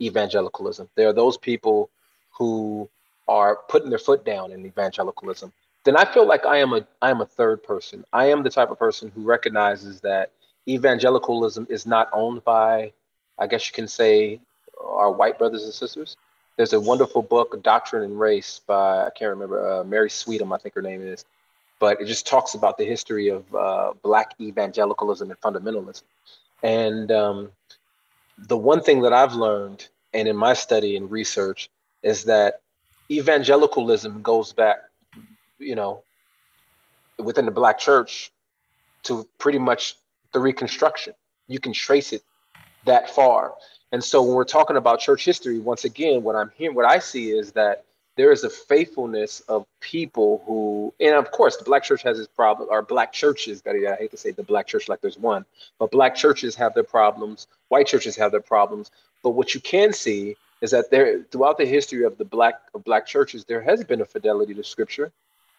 evangelicalism. 0.02 0.90
There 0.96 1.10
are 1.10 1.14
those 1.14 1.38
people 1.38 1.90
who 2.32 2.90
are 3.28 3.58
putting 3.68 3.90
their 3.90 4.00
foot 4.00 4.26
down 4.26 4.52
in 4.52 4.66
evangelicalism. 4.66 5.52
Then 5.84 5.98
I 5.98 6.06
feel 6.06 6.28
like 6.28 6.46
I 6.46 6.58
am 6.58 6.74
a 6.74 6.86
I 7.02 7.10
am 7.10 7.22
a 7.22 7.26
third 7.26 7.64
person. 7.64 8.06
I 8.12 8.26
am 8.26 8.44
the 8.44 8.50
type 8.50 8.72
of 8.72 8.80
person 8.80 9.12
who 9.14 9.24
recognizes 9.24 10.02
that 10.02 10.32
evangelicalism 10.68 11.68
is 11.70 11.86
not 11.86 12.10
owned 12.14 12.44
by, 12.44 12.92
I 13.40 13.48
guess 13.48 13.68
you 13.68 13.74
can 13.74 13.88
say, 13.88 14.40
our 14.84 15.12
white 15.12 15.38
brothers 15.38 15.64
and 15.64 15.74
sisters. 15.74 16.18
there's 16.58 16.74
a 16.74 16.80
wonderful 16.80 17.22
book, 17.22 17.62
Doctrine 17.64 18.04
and 18.04 18.20
Race, 18.20 18.62
by 18.66 19.06
I 19.06 19.10
can't 19.12 19.30
remember 19.30 19.80
uh, 19.80 19.84
Mary 19.84 20.10
Swetnam, 20.10 20.54
I 20.54 20.58
think 20.58 20.76
her 20.76 20.82
name 20.82 21.02
is, 21.02 21.24
but 21.80 22.02
it 22.02 22.06
just 22.06 22.28
talks 22.28 22.56
about 22.56 22.78
the 22.78 22.86
history 22.86 23.30
of 23.30 23.44
uh, 23.56 23.94
Black 24.02 24.34
evangelicalism 24.42 25.30
and 25.30 25.40
fundamentalism. 25.40 26.04
And 26.64 27.12
um, 27.12 27.52
the 28.38 28.58
one 28.58 28.82
thing 28.82 29.02
that 29.02 29.14
I've 29.14 29.34
learned, 29.34 29.88
and 30.14 30.28
in 30.28 30.36
my 30.36 30.54
study 30.54 30.96
and 30.96 31.10
research, 31.10 31.70
is 32.04 32.26
that 32.26 32.62
evangelicalism 33.12 34.22
goes 34.22 34.54
back, 34.54 34.78
you 35.60 35.76
know, 35.76 36.04
within 37.18 37.46
the 37.46 37.52
Black 37.52 37.80
church 37.80 38.32
to 39.04 39.28
pretty 39.38 39.60
much 39.60 39.96
the 40.34 40.40
Reconstruction. 40.40 41.14
You 41.48 41.60
can 41.60 41.74
trace 41.74 42.14
it 42.14 42.22
that 42.86 43.10
far. 43.10 43.54
And 43.92 44.04
so 44.04 44.22
when 44.22 44.36
we're 44.36 44.44
talking 44.44 44.78
about 44.78 45.00
church 45.00 45.24
history, 45.24 45.60
once 45.60 45.86
again, 45.86 46.24
what 46.24 46.36
I'm 46.36 46.52
hearing, 46.56 46.76
what 46.76 46.86
I 46.86 47.00
see 47.00 47.32
is 47.32 47.54
that 47.54 47.86
there 48.18 48.32
is 48.32 48.44
a 48.44 48.50
faithfulness 48.50 49.42
of 49.42 49.66
people 49.80 50.44
who, 50.46 50.94
and 51.00 51.16
of 51.16 51.32
course, 51.32 51.56
the 51.56 51.64
black 51.64 51.84
church 51.84 52.02
has 52.02 52.20
its 52.20 52.28
problem, 52.28 52.68
or 52.70 52.82
black 52.82 53.14
churches, 53.14 53.62
I 53.66 53.96
hate 53.96 54.12
to 54.12 54.18
say 54.18 54.32
the 54.32 54.44
black 54.44 54.68
church 54.68 54.90
like 54.90 55.02
there's 55.02 55.18
one, 55.18 55.46
but 55.80 55.92
black 55.92 56.16
churches 56.16 56.56
have 56.56 56.74
their 56.74 56.84
problems, 56.84 57.48
white 57.70 57.88
churches 57.88 58.16
have 58.16 58.32
their 58.32 58.42
problems. 58.42 58.92
But 59.24 59.32
what 59.32 59.54
you 59.54 59.62
can 59.62 59.94
see 59.94 60.36
is 60.62 60.72
that 60.72 60.90
there, 60.90 61.24
throughout 61.32 61.60
the 61.60 61.66
history 61.66 62.04
of 62.04 62.18
the 62.18 62.26
black 62.26 62.56
of 62.74 62.84
black 62.84 63.06
churches, 63.06 63.46
there 63.46 63.62
has 63.62 63.84
been 63.84 64.02
a 64.02 64.06
fidelity 64.06 64.54
to 64.56 64.64
Scripture. 64.64 65.12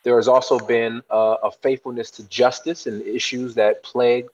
There 0.03 0.17
has 0.17 0.27
also 0.27 0.59
been 0.59 1.03
uh, 1.11 1.37
a 1.43 1.51
faithfulness 1.51 2.11
to 2.13 2.25
justice 2.29 2.87
and 2.87 3.03
issues 3.03 3.55
that 3.55 3.83
plague 3.83 4.27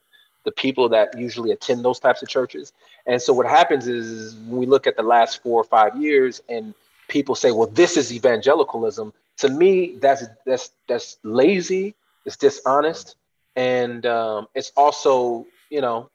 the 0.44 0.52
people 0.52 0.88
that 0.90 1.18
usually 1.18 1.52
attend 1.52 1.84
those 1.84 1.98
types 1.98 2.22
of 2.22 2.28
churches. 2.28 2.72
And 3.06 3.20
so 3.20 3.32
what 3.32 3.46
happens 3.46 3.88
is 3.88 4.34
when 4.34 4.58
we 4.60 4.66
look 4.66 4.86
at 4.86 4.96
the 4.96 5.02
last 5.02 5.42
four 5.42 5.60
or 5.60 5.64
five 5.64 6.00
years 6.00 6.42
and 6.48 6.74
people 7.08 7.34
say, 7.34 7.50
well, 7.50 7.66
this 7.66 7.96
is 7.96 8.12
evangelicalism. 8.12 9.12
To 9.38 9.48
me, 9.48 9.96
that's 9.96 10.24
that's 10.46 10.70
that's 10.88 11.16
lazy, 11.22 11.94
it's 12.24 12.36
dishonest, 12.36 13.16
and 13.56 14.06
um, 14.06 14.48
it's 14.54 14.72
also, 14.76 15.46
you 15.70 15.80
know, 15.80 16.08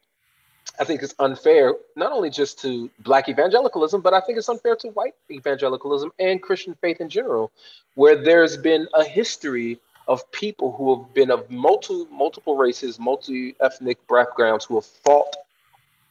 I 0.80 0.86
think 0.86 1.04
it's 1.04 1.15
unfair, 1.19 1.73
not 1.95 2.12
only 2.13 2.30
just 2.30 2.62
to 2.62 2.89
black 2.99 3.28
evangelicalism, 3.28 4.02
but 4.02 4.13
I 4.13 4.21
think 4.21 4.38
it's 4.38 4.47
unfair 4.47 4.75
to 4.78 4.88
white 4.89 5.15
evangelicalism 5.30 6.12
and 6.19 6.41
Christian 6.41 6.75
faith 6.75 7.02
in 7.02 7.10
general, 7.10 7.52
where 7.95 8.15
there's 8.15 8.56
been 8.56 8.88
a 8.93 9.04
history 9.04 9.80
of 10.08 10.30
people 10.32 10.71
who 10.71 10.95
have 10.95 11.13
been 11.13 11.30
of 11.30 11.49
multiple 11.52 12.08
multiple 12.12 12.56
races, 12.56 12.97
multi 12.97 13.56
ethnic 13.62 13.97
backgrounds 14.08 14.65
who 14.65 14.75
have 14.75 14.86
fought 14.86 15.36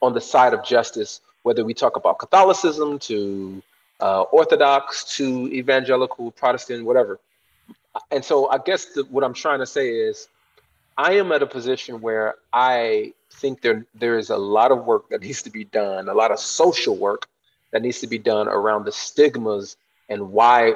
on 0.01 0.12
the 0.12 0.21
side 0.21 0.55
of 0.55 0.64
justice, 0.64 1.21
whether 1.43 1.64
we 1.64 1.75
talk 1.75 1.97
about 1.97 2.19
Catholicism 2.19 2.99
to 3.01 3.62
uh, 4.00 4.22
Orthodox 4.22 5.16
to 5.16 5.48
evangelical, 5.52 6.30
Protestant, 6.30 6.84
whatever. 6.84 7.18
And 8.11 8.24
so 8.24 8.48
I 8.50 8.58
guess 8.58 8.87
the, 8.87 9.04
what 9.04 9.24
I'm 9.24 9.34
trying 9.34 9.58
to 9.58 9.66
say 9.66 9.88
is 9.88 10.28
I 10.96 11.14
am 11.14 11.32
at 11.32 11.42
a 11.42 11.46
position 11.46 12.00
where 12.00 12.37
I 12.52 13.12
think 13.30 13.61
there 13.61 13.87
there 13.94 14.18
is 14.18 14.30
a 14.30 14.37
lot 14.37 14.72
of 14.72 14.84
work 14.84 15.08
that 15.11 15.22
needs 15.22 15.42
to 15.42 15.50
be 15.50 15.64
done, 15.64 16.08
a 16.08 16.14
lot 16.14 16.30
of 16.30 16.38
social 16.38 16.96
work 16.96 17.28
that 17.72 17.82
needs 17.82 18.00
to 18.00 18.06
be 18.06 18.18
done 18.18 18.48
around 18.48 18.84
the 18.84 18.92
stigmas 18.92 19.76
and 20.08 20.32
why 20.32 20.74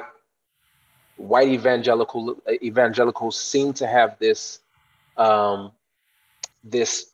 white 1.17 1.47
evangelical 1.47 2.37
evangelicals 2.61 3.37
seem 3.37 3.73
to 3.73 3.87
have 3.87 4.17
this 4.19 4.59
um, 5.17 5.71
this 6.63 7.11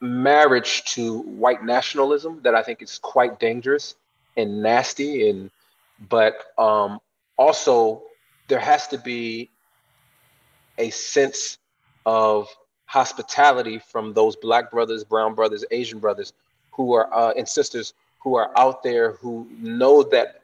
marriage 0.00 0.82
to 0.84 1.20
white 1.20 1.64
nationalism 1.64 2.40
that 2.42 2.54
I 2.54 2.62
think 2.62 2.82
is 2.82 2.98
quite 2.98 3.38
dangerous 3.38 3.94
and 4.36 4.62
nasty 4.62 5.28
and 5.28 5.50
but 6.08 6.34
um, 6.58 6.98
also 7.36 8.02
there 8.48 8.58
has 8.58 8.88
to 8.88 8.98
be 8.98 9.50
a 10.78 10.90
sense 10.90 11.58
of 12.06 12.48
hospitality 12.86 13.78
from 13.78 14.12
those 14.12 14.36
black 14.36 14.70
brothers 14.70 15.04
brown 15.04 15.34
brothers 15.34 15.64
asian 15.70 15.98
brothers 15.98 16.32
who 16.72 16.92
are 16.94 17.12
uh, 17.14 17.32
and 17.36 17.48
sisters 17.48 17.94
who 18.22 18.36
are 18.36 18.50
out 18.56 18.82
there 18.82 19.12
who 19.12 19.46
know 19.60 20.02
that 20.02 20.42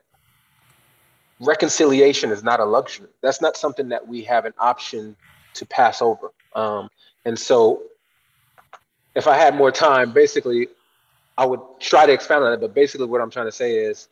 reconciliation 1.40 2.30
is 2.30 2.42
not 2.42 2.60
a 2.60 2.64
luxury. 2.64 3.08
That's 3.22 3.40
not 3.40 3.56
something 3.56 3.88
that 3.90 4.06
we 4.06 4.22
have 4.22 4.44
an 4.44 4.54
option 4.58 5.16
to 5.54 5.66
pass 5.66 6.02
over. 6.02 6.32
Um, 6.54 6.88
and 7.24 7.38
so, 7.38 7.82
if 9.14 9.26
I 9.26 9.36
had 9.36 9.54
more 9.54 9.72
time, 9.72 10.12
basically, 10.12 10.68
I 11.38 11.46
would 11.46 11.60
try 11.78 12.04
to 12.04 12.12
expand 12.12 12.42
on 12.44 12.52
it. 12.52 12.60
But 12.60 12.74
basically, 12.74 13.06
what 13.06 13.20
I'm 13.20 13.30
trying 13.30 13.46
to 13.46 13.52
say 13.52 13.76
is, 13.76 14.08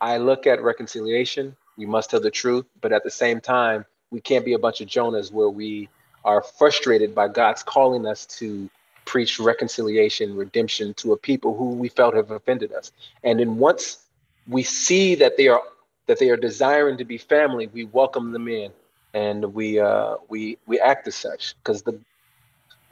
I 0.00 0.18
look 0.18 0.46
at 0.46 0.62
reconciliation. 0.62 1.56
We 1.76 1.86
must 1.86 2.10
tell 2.10 2.20
the 2.20 2.30
truth, 2.30 2.64
but 2.80 2.92
at 2.92 3.02
the 3.02 3.10
same 3.10 3.40
time, 3.40 3.84
we 4.10 4.20
can't 4.20 4.44
be 4.44 4.52
a 4.52 4.58
bunch 4.58 4.80
of 4.80 4.88
Jonahs 4.88 5.32
where 5.32 5.48
we 5.48 5.88
are 6.24 6.42
frustrated 6.42 7.14
by 7.14 7.28
God's 7.28 7.62
calling 7.64 8.06
us 8.06 8.24
to 8.38 8.70
preach 9.04 9.38
reconciliation, 9.40 10.36
redemption 10.36 10.94
to 10.94 11.12
a 11.12 11.16
people 11.16 11.56
who 11.56 11.70
we 11.70 11.88
felt 11.88 12.14
have 12.14 12.30
offended 12.30 12.72
us. 12.72 12.92
And 13.24 13.40
then 13.40 13.58
once 13.58 13.98
we 14.48 14.62
see 14.62 15.16
that 15.16 15.36
they 15.36 15.48
are 15.48 15.62
that 16.06 16.20
they 16.20 16.30
are 16.30 16.36
desiring 16.36 16.96
to 16.98 17.04
be 17.04 17.18
family, 17.18 17.66
we 17.66 17.84
welcome 17.84 18.30
them 18.30 18.46
in 18.46 18.70
and 19.14 19.52
we 19.52 19.80
uh, 19.80 20.16
we 20.28 20.58
we 20.66 20.78
act 20.78 21.08
as 21.08 21.16
such. 21.16 21.56
Because 21.56 21.82
the 21.82 21.98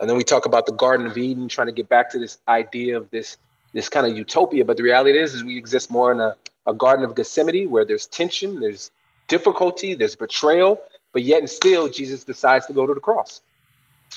and 0.01 0.11
then 0.11 0.17
we 0.17 0.25
talk 0.25 0.47
about 0.47 0.67
the 0.67 0.73
Garden 0.73 1.07
of 1.07 1.17
Eden, 1.17 1.49
trying 1.49 1.69
to 1.69 1.73
get 1.73 1.89
back 1.89 2.11
to 2.11 2.19
this 2.19 2.39
idea 2.49 2.97
of 2.97 3.11
this 3.11 3.37
this 3.75 3.91
kind 3.91 4.07
of 4.07 4.17
utopia. 4.17 4.65
But 4.65 4.79
the 4.79 4.83
reality 4.83 5.19
is, 5.19 5.35
is 5.35 5.45
we 5.45 5.59
exist 5.59 5.91
more 5.91 6.11
in 6.11 6.21
a, 6.21 6.35
a 6.67 6.73
Garden 6.73 7.05
of 7.05 7.15
Gethsemane 7.15 7.69
where 7.69 7.85
there's 7.85 8.07
tension, 8.07 8.61
there's 8.61 8.91
difficulty, 9.29 9.95
there's 9.95 10.17
betrayal, 10.17 10.81
but 11.13 11.23
yet 11.23 11.41
and 11.41 11.51
still 11.51 11.91
Jesus 11.91 12.25
decides 12.25 12.65
to 12.67 12.73
go 12.73 12.87
to 12.87 12.95
the 12.95 13.01
cross. 13.01 13.43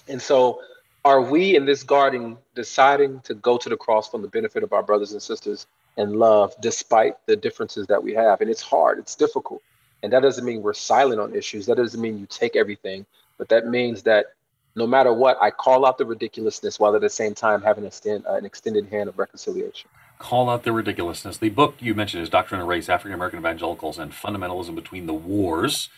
And 0.08 0.22
so 0.22 0.62
are 1.04 1.22
we 1.22 1.56
in 1.56 1.66
this 1.66 1.84
garden 1.84 2.38
deciding 2.56 3.20
to 3.22 3.34
go 3.34 3.58
to 3.58 3.68
the 3.68 3.78
cross 3.78 4.10
for 4.10 4.20
the 4.20 4.28
benefit 4.28 4.64
of 4.64 4.72
our 4.72 4.84
brothers 4.84 5.12
and 5.12 5.22
sisters 5.22 5.68
and 5.98 6.16
love 6.18 6.56
despite 6.62 7.16
the 7.26 7.36
differences 7.36 7.88
that 7.88 8.04
we 8.04 8.14
have. 8.14 8.40
And 8.40 8.50
it's 8.50 8.62
hard, 8.62 9.00
it's 9.00 9.16
difficult. 9.16 9.62
And 10.04 10.14
that 10.14 10.22
doesn't 10.22 10.46
mean 10.46 10.62
we're 10.62 10.74
silent 10.74 11.20
on 11.20 11.36
issues. 11.36 11.66
That 11.66 11.78
doesn't 11.78 12.00
mean 12.00 12.20
you 12.20 12.28
take 12.28 12.56
everything, 12.56 13.06
but 13.38 13.50
that 13.50 13.68
means 13.68 14.04
that 14.04 14.28
no 14.78 14.86
matter 14.86 15.12
what, 15.12 15.38
I 15.42 15.50
call 15.50 15.86
out 15.86 15.98
the 15.98 16.06
ridiculousness 16.06 16.80
while 16.80 16.96
at 16.96 17.02
the 17.02 17.10
same 17.10 17.34
time 17.34 17.64
having 17.64 17.84
uh, 17.84 17.90
an 18.28 18.46
extended 18.46 18.88
hand 18.90 19.10
of 19.10 19.18
reconciliation. 19.18 19.90
Call 20.20 20.50
out 20.50 20.64
the 20.64 20.72
ridiculousness. 20.72 21.38
The 21.38 21.50
book 21.50 21.76
you 21.80 21.96
mentioned 21.96 22.22
is 22.22 22.30
Doctrine 22.30 22.60
and 22.62 22.70
Race 22.70 22.88
African 22.88 23.16
American 23.16 23.40
Evangelicals 23.40 23.98
and 23.98 24.12
Fundamentalism 24.12 24.76
Between 24.76 25.08
the 25.08 25.16
Wars. 25.16 25.90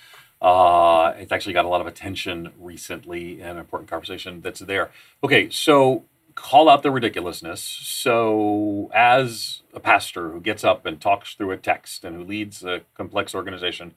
Uh, 0.41 1.13
it's 1.17 1.33
actually 1.33 1.51
got 1.51 1.65
a 1.65 1.67
lot 1.67 1.81
of 1.81 1.87
attention 1.87 2.53
recently 2.57 3.41
and 3.41 3.51
an 3.51 3.57
important 3.57 3.89
conversation 3.89 4.39
that's 4.39 4.61
there. 4.61 4.91
Okay, 5.21 5.49
so 5.49 6.05
call 6.35 6.69
out 6.69 6.81
the 6.81 6.91
ridiculousness. 6.91 7.61
So, 7.61 8.89
as 8.93 9.61
a 9.73 9.81
pastor 9.81 10.29
who 10.29 10.39
gets 10.39 10.63
up 10.63 10.85
and 10.85 11.01
talks 11.01 11.33
through 11.33 11.51
a 11.51 11.57
text 11.57 12.05
and 12.05 12.15
who 12.15 12.23
leads 12.23 12.63
a 12.63 12.81
complex 12.95 13.35
organization, 13.35 13.95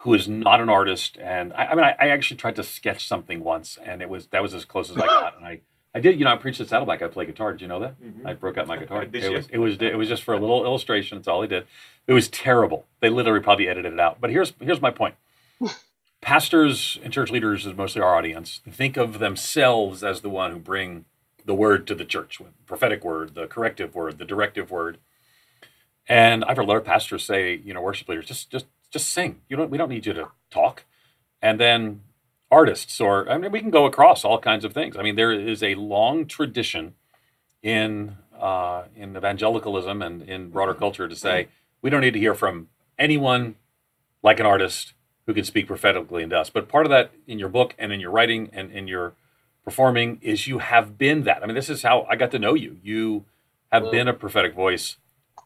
who 0.00 0.14
is 0.14 0.28
not 0.28 0.60
an 0.60 0.70
artist, 0.70 1.18
and 1.20 1.52
I, 1.52 1.66
I 1.66 1.74
mean, 1.74 1.84
I, 1.84 1.94
I, 2.00 2.08
actually 2.08 2.38
tried 2.38 2.56
to 2.56 2.62
sketch 2.62 3.06
something 3.06 3.44
once, 3.44 3.78
and 3.84 4.00
it 4.00 4.08
was 4.08 4.28
that 4.28 4.42
was 4.42 4.54
as 4.54 4.64
close 4.64 4.90
as 4.90 4.96
I 4.96 5.06
got. 5.06 5.36
And 5.36 5.44
I, 5.44 5.60
I 5.94 6.00
did, 6.00 6.18
you 6.18 6.24
know, 6.24 6.32
I 6.32 6.36
preached 6.36 6.60
at 6.60 6.68
Saddleback. 6.68 7.02
I 7.02 7.08
play 7.08 7.26
guitar. 7.26 7.52
Did 7.52 7.60
you 7.60 7.68
know 7.68 7.80
that? 7.80 8.00
Mm-hmm. 8.00 8.26
I 8.26 8.32
broke 8.32 8.56
out 8.56 8.66
my 8.66 8.78
guitar. 8.78 9.02
it 9.12 9.32
was, 9.32 9.48
it 9.50 9.58
was, 9.58 9.76
it 9.80 9.98
was 9.98 10.08
just 10.08 10.22
for 10.22 10.32
a 10.32 10.38
little 10.38 10.64
illustration. 10.64 11.18
That's 11.18 11.28
all 11.28 11.42
I 11.42 11.46
did. 11.46 11.66
It 12.06 12.14
was 12.14 12.28
terrible. 12.28 12.86
They 13.00 13.10
literally 13.10 13.40
probably 13.40 13.68
edited 13.68 13.92
it 13.92 14.00
out. 14.00 14.20
But 14.20 14.30
here's 14.30 14.54
here's 14.60 14.80
my 14.80 14.90
point. 14.90 15.16
Pastors 16.22 16.98
and 17.02 17.12
church 17.12 17.30
leaders 17.30 17.66
is 17.66 17.74
mostly 17.74 18.00
our 18.00 18.14
audience. 18.14 18.62
Think 18.70 18.96
of 18.96 19.18
themselves 19.18 20.02
as 20.02 20.22
the 20.22 20.30
one 20.30 20.50
who 20.50 20.58
bring 20.58 21.04
the 21.44 21.54
word 21.54 21.86
to 21.88 21.94
the 21.94 22.04
church, 22.04 22.40
prophetic 22.66 23.04
word, 23.04 23.34
the 23.34 23.46
corrective 23.46 23.94
word, 23.94 24.18
the 24.18 24.24
directive 24.24 24.70
word. 24.70 24.98
And 26.08 26.44
I've 26.44 26.56
heard 26.56 26.64
a 26.64 26.68
lot 26.68 26.76
of 26.76 26.84
pastors 26.84 27.24
say, 27.24 27.54
you 27.54 27.74
know, 27.74 27.80
worship 27.82 28.08
leaders, 28.08 28.26
just 28.26 28.50
just 28.50 28.66
just 28.90 29.10
sing. 29.10 29.40
You 29.48 29.56
don't 29.56 29.70
we 29.70 29.78
don't 29.78 29.88
need 29.88 30.06
you 30.06 30.12
to 30.14 30.28
talk. 30.50 30.84
And 31.42 31.58
then 31.58 32.02
artists, 32.50 33.00
or 33.00 33.28
I 33.30 33.38
mean, 33.38 33.52
we 33.52 33.60
can 33.60 33.70
go 33.70 33.86
across 33.86 34.24
all 34.24 34.38
kinds 34.38 34.64
of 34.64 34.72
things. 34.72 34.96
I 34.96 35.02
mean, 35.02 35.16
there 35.16 35.32
is 35.32 35.62
a 35.62 35.74
long 35.76 36.26
tradition 36.26 36.94
in 37.62 38.16
uh, 38.38 38.84
in 38.96 39.16
evangelicalism 39.16 40.02
and 40.02 40.22
in 40.22 40.50
broader 40.50 40.74
culture 40.74 41.08
to 41.08 41.16
say 41.16 41.48
we 41.82 41.90
don't 41.90 42.00
need 42.00 42.14
to 42.14 42.18
hear 42.18 42.34
from 42.34 42.68
anyone 42.98 43.56
like 44.22 44.40
an 44.40 44.46
artist 44.46 44.94
who 45.26 45.34
can 45.34 45.44
speak 45.44 45.66
prophetically 45.66 46.22
into 46.22 46.38
us. 46.38 46.50
But 46.50 46.68
part 46.68 46.86
of 46.86 46.90
that 46.90 47.12
in 47.26 47.38
your 47.38 47.48
book 47.48 47.74
and 47.78 47.92
in 47.92 48.00
your 48.00 48.10
writing 48.10 48.50
and 48.52 48.70
in 48.72 48.88
your 48.88 49.14
performing 49.64 50.18
is 50.22 50.46
you 50.46 50.58
have 50.58 50.98
been 50.98 51.24
that. 51.24 51.42
I 51.42 51.46
mean, 51.46 51.54
this 51.54 51.70
is 51.70 51.82
how 51.82 52.06
I 52.10 52.16
got 52.16 52.30
to 52.32 52.38
know 52.38 52.54
you. 52.54 52.78
You 52.82 53.24
have 53.70 53.90
been 53.90 54.08
a 54.08 54.12
prophetic 54.12 54.54
voice 54.54 54.96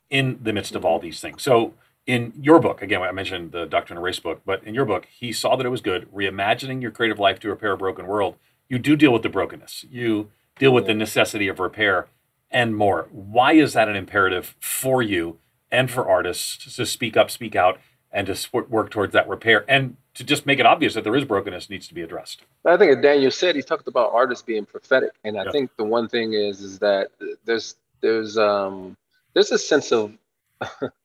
in 0.09 0.39
the 0.41 0.53
midst 0.53 0.75
of 0.75 0.85
all 0.85 0.99
these 0.99 1.21
things. 1.21 1.43
So, 1.43 1.75
in 2.07 2.33
your 2.41 2.59
book, 2.59 2.83
again, 2.83 3.03
I 3.03 3.13
mentioned 3.13 3.53
the 3.53 3.65
Doctrine 3.67 3.97
and 3.97 4.05
Race 4.05 4.19
book, 4.19 4.43
but 4.45 4.63
in 4.65 4.75
your 4.75 4.85
book, 4.85 5.07
he 5.07 5.33
saw 5.33 5.57
that 5.57 5.67
it 5.67 5.71
was 5.71 5.81
good, 5.81 6.11
reimagining 6.13 6.83
your 6.83 6.91
creative 6.91 7.19
life 7.19 7.41
to 7.41 7.49
repair 7.49 7.73
a 7.73 7.77
broken 7.77 8.07
world. 8.07 8.37
You 8.69 8.79
do 8.79 8.97
deal 8.97 9.13
with 9.13 9.23
the 9.23 9.29
brokenness. 9.29 9.85
You 9.91 10.31
deal 10.59 10.73
with 10.73 10.87
the 10.87 10.95
necessity 10.95 11.49
of 11.49 11.59
repair 11.59 12.09
and 12.51 12.77
more. 12.77 13.09
Why 13.11 13.53
is 13.55 13.73
that 13.73 13.89
an 13.89 13.97
imperative 13.97 14.55
for 14.61 15.03
you? 15.03 15.39
and 15.75 15.91
for 15.91 16.09
artists 16.09 16.77
to 16.77 16.87
speak 16.87 17.17
up, 17.17 17.31
speak 17.31 17.57
out, 17.57 17.79
and 18.13 18.29
to 18.29 18.49
work 18.53 18.91
towards 18.91 19.13
that 19.13 19.29
repair 19.29 19.65
and 19.69 19.97
to 20.15 20.23
just 20.23 20.47
make 20.47 20.61
it 20.61 20.67
obvious 20.67 20.95
that 20.95 21.03
there 21.03 21.17
is 21.17 21.25
brokenness 21.25 21.69
needs 21.69 21.89
to 21.89 21.95
be 21.95 22.01
addressed. 22.01 22.43
I 22.65 22.77
think 22.77 22.97
as 22.97 23.03
Daniel 23.03 23.33
said, 23.33 23.57
he 23.57 23.63
talked 23.63 23.89
about 23.89 24.13
artists 24.15 24.45
being 24.45 24.65
prophetic, 24.65 25.11
and 25.25 25.37
I 25.37 25.45
yeah. 25.45 25.51
think 25.51 25.71
the 25.77 25.85
one 25.85 26.09
thing 26.09 26.35
is 26.35 26.61
is 26.61 26.79
that 26.79 27.09
there's 27.45 27.75
there's 28.01 28.39
um 28.39 28.97
there's 29.33 29.51
a 29.51 29.59
sense 29.59 29.91
of 29.91 30.13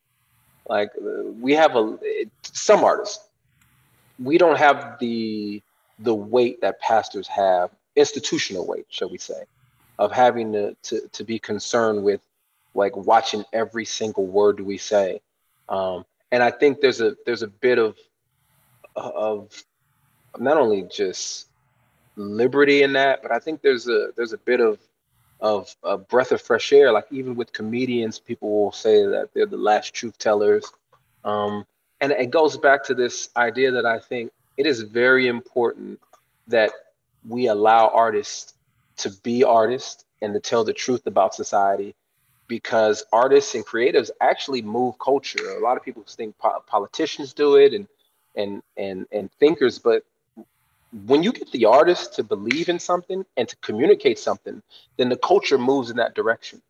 like 0.70 0.92
we 1.42 1.54
have 1.54 1.76
a 1.76 1.98
some 2.44 2.84
artists 2.84 3.28
we 4.24 4.38
don't 4.38 4.58
have 4.58 4.98
the 5.00 5.62
the 6.00 6.16
weight 6.16 6.62
that 6.62 6.80
pastors 6.80 7.28
have 7.28 7.72
institutional 7.96 8.66
weight 8.66 8.86
shall 8.90 9.10
we 9.10 9.18
say 9.18 9.44
of 9.98 10.12
having 10.12 10.54
to 10.54 10.76
to, 10.84 11.08
to 11.10 11.24
be 11.24 11.38
concerned 11.38 12.04
with 12.04 12.22
like 12.74 12.96
watching 12.96 13.44
every 13.52 13.84
single 13.84 14.28
word 14.28 14.60
we 14.60 14.78
say. 14.78 15.20
Um, 15.68 16.06
and 16.32 16.44
i 16.44 16.52
think 16.52 16.82
there's 16.82 17.02
a 17.02 17.16
there's 17.26 17.42
a 17.42 17.48
bit 17.48 17.80
of 17.80 17.98
of 18.96 19.64
not 20.38 20.58
only 20.58 20.84
just 20.84 21.48
liberty 22.16 22.84
in 22.84 22.94
that 22.94 23.22
but 23.22 23.32
i 23.32 23.40
think 23.40 23.62
there's 23.62 23.88
a 23.88 24.10
there's 24.16 24.34
a 24.34 24.38
bit 24.38 24.60
of 24.60 24.80
of 25.40 25.74
a 25.84 25.98
breath 25.98 26.32
of 26.32 26.42
fresh 26.42 26.72
air. 26.74 26.92
Like 26.92 27.06
even 27.12 27.36
with 27.36 27.54
comedians, 27.54 28.20
people 28.20 28.50
will 28.50 28.72
say 28.72 29.06
that 29.06 29.30
they're 29.34 29.46
the 29.46 29.58
last 29.58 29.94
truth 29.94 30.18
tellers. 30.18 30.72
Um, 31.24 31.66
and 32.02 32.12
it 32.12 32.32
goes 32.32 32.58
back 32.58 32.86
to 32.86 32.94
this 32.94 33.30
idea 33.36 33.72
that 33.72 33.86
I 33.86 34.00
think 34.00 34.32
it 34.58 34.66
is 34.66 34.82
very 34.82 35.28
important 35.28 36.00
that 36.48 36.72
we 37.28 37.48
allow 37.48 37.90
artists 37.90 38.54
to 38.98 39.10
be 39.24 39.44
artists 39.44 40.06
and 40.22 40.34
to 40.34 40.40
tell 40.40 40.64
the 40.64 40.74
truth 40.74 41.08
about 41.08 41.34
society 41.34 41.96
because 42.48 43.06
artists 43.14 43.56
and 43.56 43.66
creatives 43.66 44.10
actually 44.20 44.62
move 44.62 44.98
culture. 45.00 45.58
A 45.58 45.62
lot 45.62 45.78
of 45.78 45.84
people 45.84 46.04
think 46.08 46.38
po- 46.38 46.64
politicians 46.68 47.34
do 47.34 47.56
it 47.56 47.74
and 47.74 47.88
and 48.36 48.62
and 48.76 49.06
and 49.12 49.32
thinkers, 49.34 49.80
but 49.80 50.04
when 51.06 51.24
you 51.24 51.32
get 51.32 51.52
the 51.52 51.66
artist 51.66 52.16
to 52.16 52.24
believe 52.24 52.70
in 52.70 52.80
something 52.80 53.26
and 53.38 53.48
to 53.48 53.56
communicate 53.58 54.18
something, 54.18 54.62
then 54.98 55.10
the 55.10 55.18
culture 55.18 55.58
moves 55.58 55.90
in 55.90 55.98
that 55.98 56.16
direction. 56.16 56.62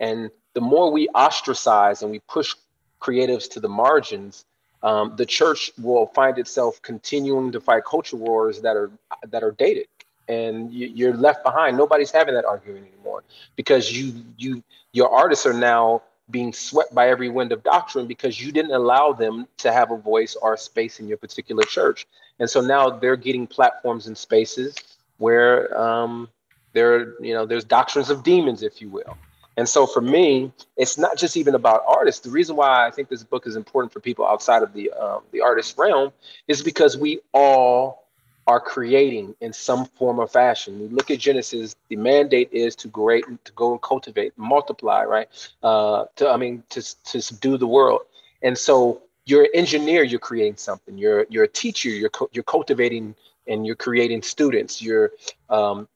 And 0.00 0.30
the 0.54 0.60
more 0.60 0.92
we 0.92 1.08
ostracize 1.08 2.02
and 2.02 2.10
we 2.10 2.20
push 2.20 2.54
creatives 3.00 3.50
to 3.50 3.60
the 3.60 3.68
margins, 3.68 4.44
um, 4.82 5.14
the 5.16 5.26
church 5.26 5.72
will 5.78 6.06
find 6.06 6.38
itself 6.38 6.80
continuing 6.82 7.52
to 7.52 7.60
fight 7.60 7.84
culture 7.84 8.16
wars 8.16 8.60
that 8.60 8.76
are 8.76 8.90
that 9.30 9.42
are 9.42 9.52
dated, 9.52 9.86
and 10.28 10.72
you, 10.72 11.08
are 11.08 11.16
left 11.16 11.42
behind. 11.42 11.76
Nobody's 11.76 12.10
having 12.10 12.34
that 12.34 12.44
argument 12.44 12.86
anymore 12.92 13.24
because 13.56 13.90
you 13.90 14.22
you 14.36 14.62
your 14.92 15.10
artists 15.10 15.46
are 15.46 15.54
now 15.54 16.02
being 16.30 16.52
swept 16.52 16.94
by 16.94 17.08
every 17.08 17.28
wind 17.28 17.52
of 17.52 17.62
doctrine 17.62 18.06
because 18.06 18.40
you 18.40 18.52
didn't 18.52 18.72
allow 18.72 19.12
them 19.12 19.46
to 19.58 19.72
have 19.72 19.90
a 19.90 19.96
voice 19.96 20.36
or 20.40 20.54
a 20.54 20.58
space 20.58 21.00
in 21.00 21.08
your 21.08 21.18
particular 21.18 21.62
church. 21.64 22.06
And 22.40 22.48
so 22.50 22.60
now 22.60 22.90
they're 22.90 23.16
getting 23.16 23.46
platforms 23.46 24.06
and 24.06 24.16
spaces 24.16 24.74
where 25.18 25.76
um, 25.80 26.28
there, 26.72 27.20
you 27.22 27.34
know, 27.34 27.46
there's 27.46 27.64
doctrines 27.64 28.10
of 28.10 28.22
demons, 28.22 28.62
if 28.62 28.80
you 28.80 28.88
will. 28.88 29.16
And 29.56 29.68
so 29.68 29.86
for 29.86 30.00
me, 30.00 30.52
it's 30.76 30.98
not 30.98 31.16
just 31.16 31.36
even 31.36 31.54
about 31.54 31.84
artists. 31.86 32.20
The 32.20 32.30
reason 32.30 32.56
why 32.56 32.86
I 32.86 32.90
think 32.90 33.08
this 33.08 33.22
book 33.22 33.46
is 33.46 33.54
important 33.54 33.92
for 33.92 34.00
people 34.00 34.26
outside 34.26 34.62
of 34.62 34.72
the 34.72 34.90
um, 34.92 35.22
the 35.30 35.42
artist 35.42 35.78
realm 35.78 36.12
is 36.48 36.60
because 36.62 36.96
we 36.96 37.20
all 37.32 38.04
are 38.46 38.60
creating 38.60 39.34
in 39.40 39.52
some 39.52 39.86
form 39.86 40.18
or 40.18 40.26
fashion. 40.26 40.80
We 40.80 40.88
look 40.88 41.10
at 41.10 41.18
Genesis, 41.18 41.76
the 41.88 41.96
mandate 41.96 42.50
is 42.52 42.76
to 42.76 42.88
great 42.88 43.24
to 43.44 43.52
go 43.52 43.72
and 43.72 43.80
cultivate, 43.80 44.36
multiply, 44.36 45.04
right? 45.04 45.28
Uh, 45.62 46.06
to 46.16 46.28
I 46.28 46.36
mean 46.36 46.64
to 46.70 46.82
to 47.04 47.22
subdue 47.22 47.56
the 47.56 47.68
world. 47.68 48.02
And 48.42 48.58
so 48.58 49.02
you're 49.26 49.44
an 49.44 49.50
engineer, 49.54 50.02
you're 50.02 50.20
creating 50.20 50.56
something. 50.56 50.98
You're 50.98 51.26
you're 51.28 51.44
a 51.44 51.48
teacher, 51.48 51.88
you're 51.88 52.10
you're 52.32 52.44
cultivating 52.44 53.14
and 53.46 53.66
you're 53.66 53.76
creating 53.76 54.22
students. 54.22 54.82
You're 54.82 55.12
um, 55.50 55.88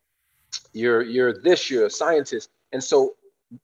you're 0.72 1.02
you're 1.02 1.32
this, 1.32 1.70
you're 1.70 1.86
a 1.86 1.90
scientist. 1.90 2.50
And 2.72 2.82
so 2.82 3.14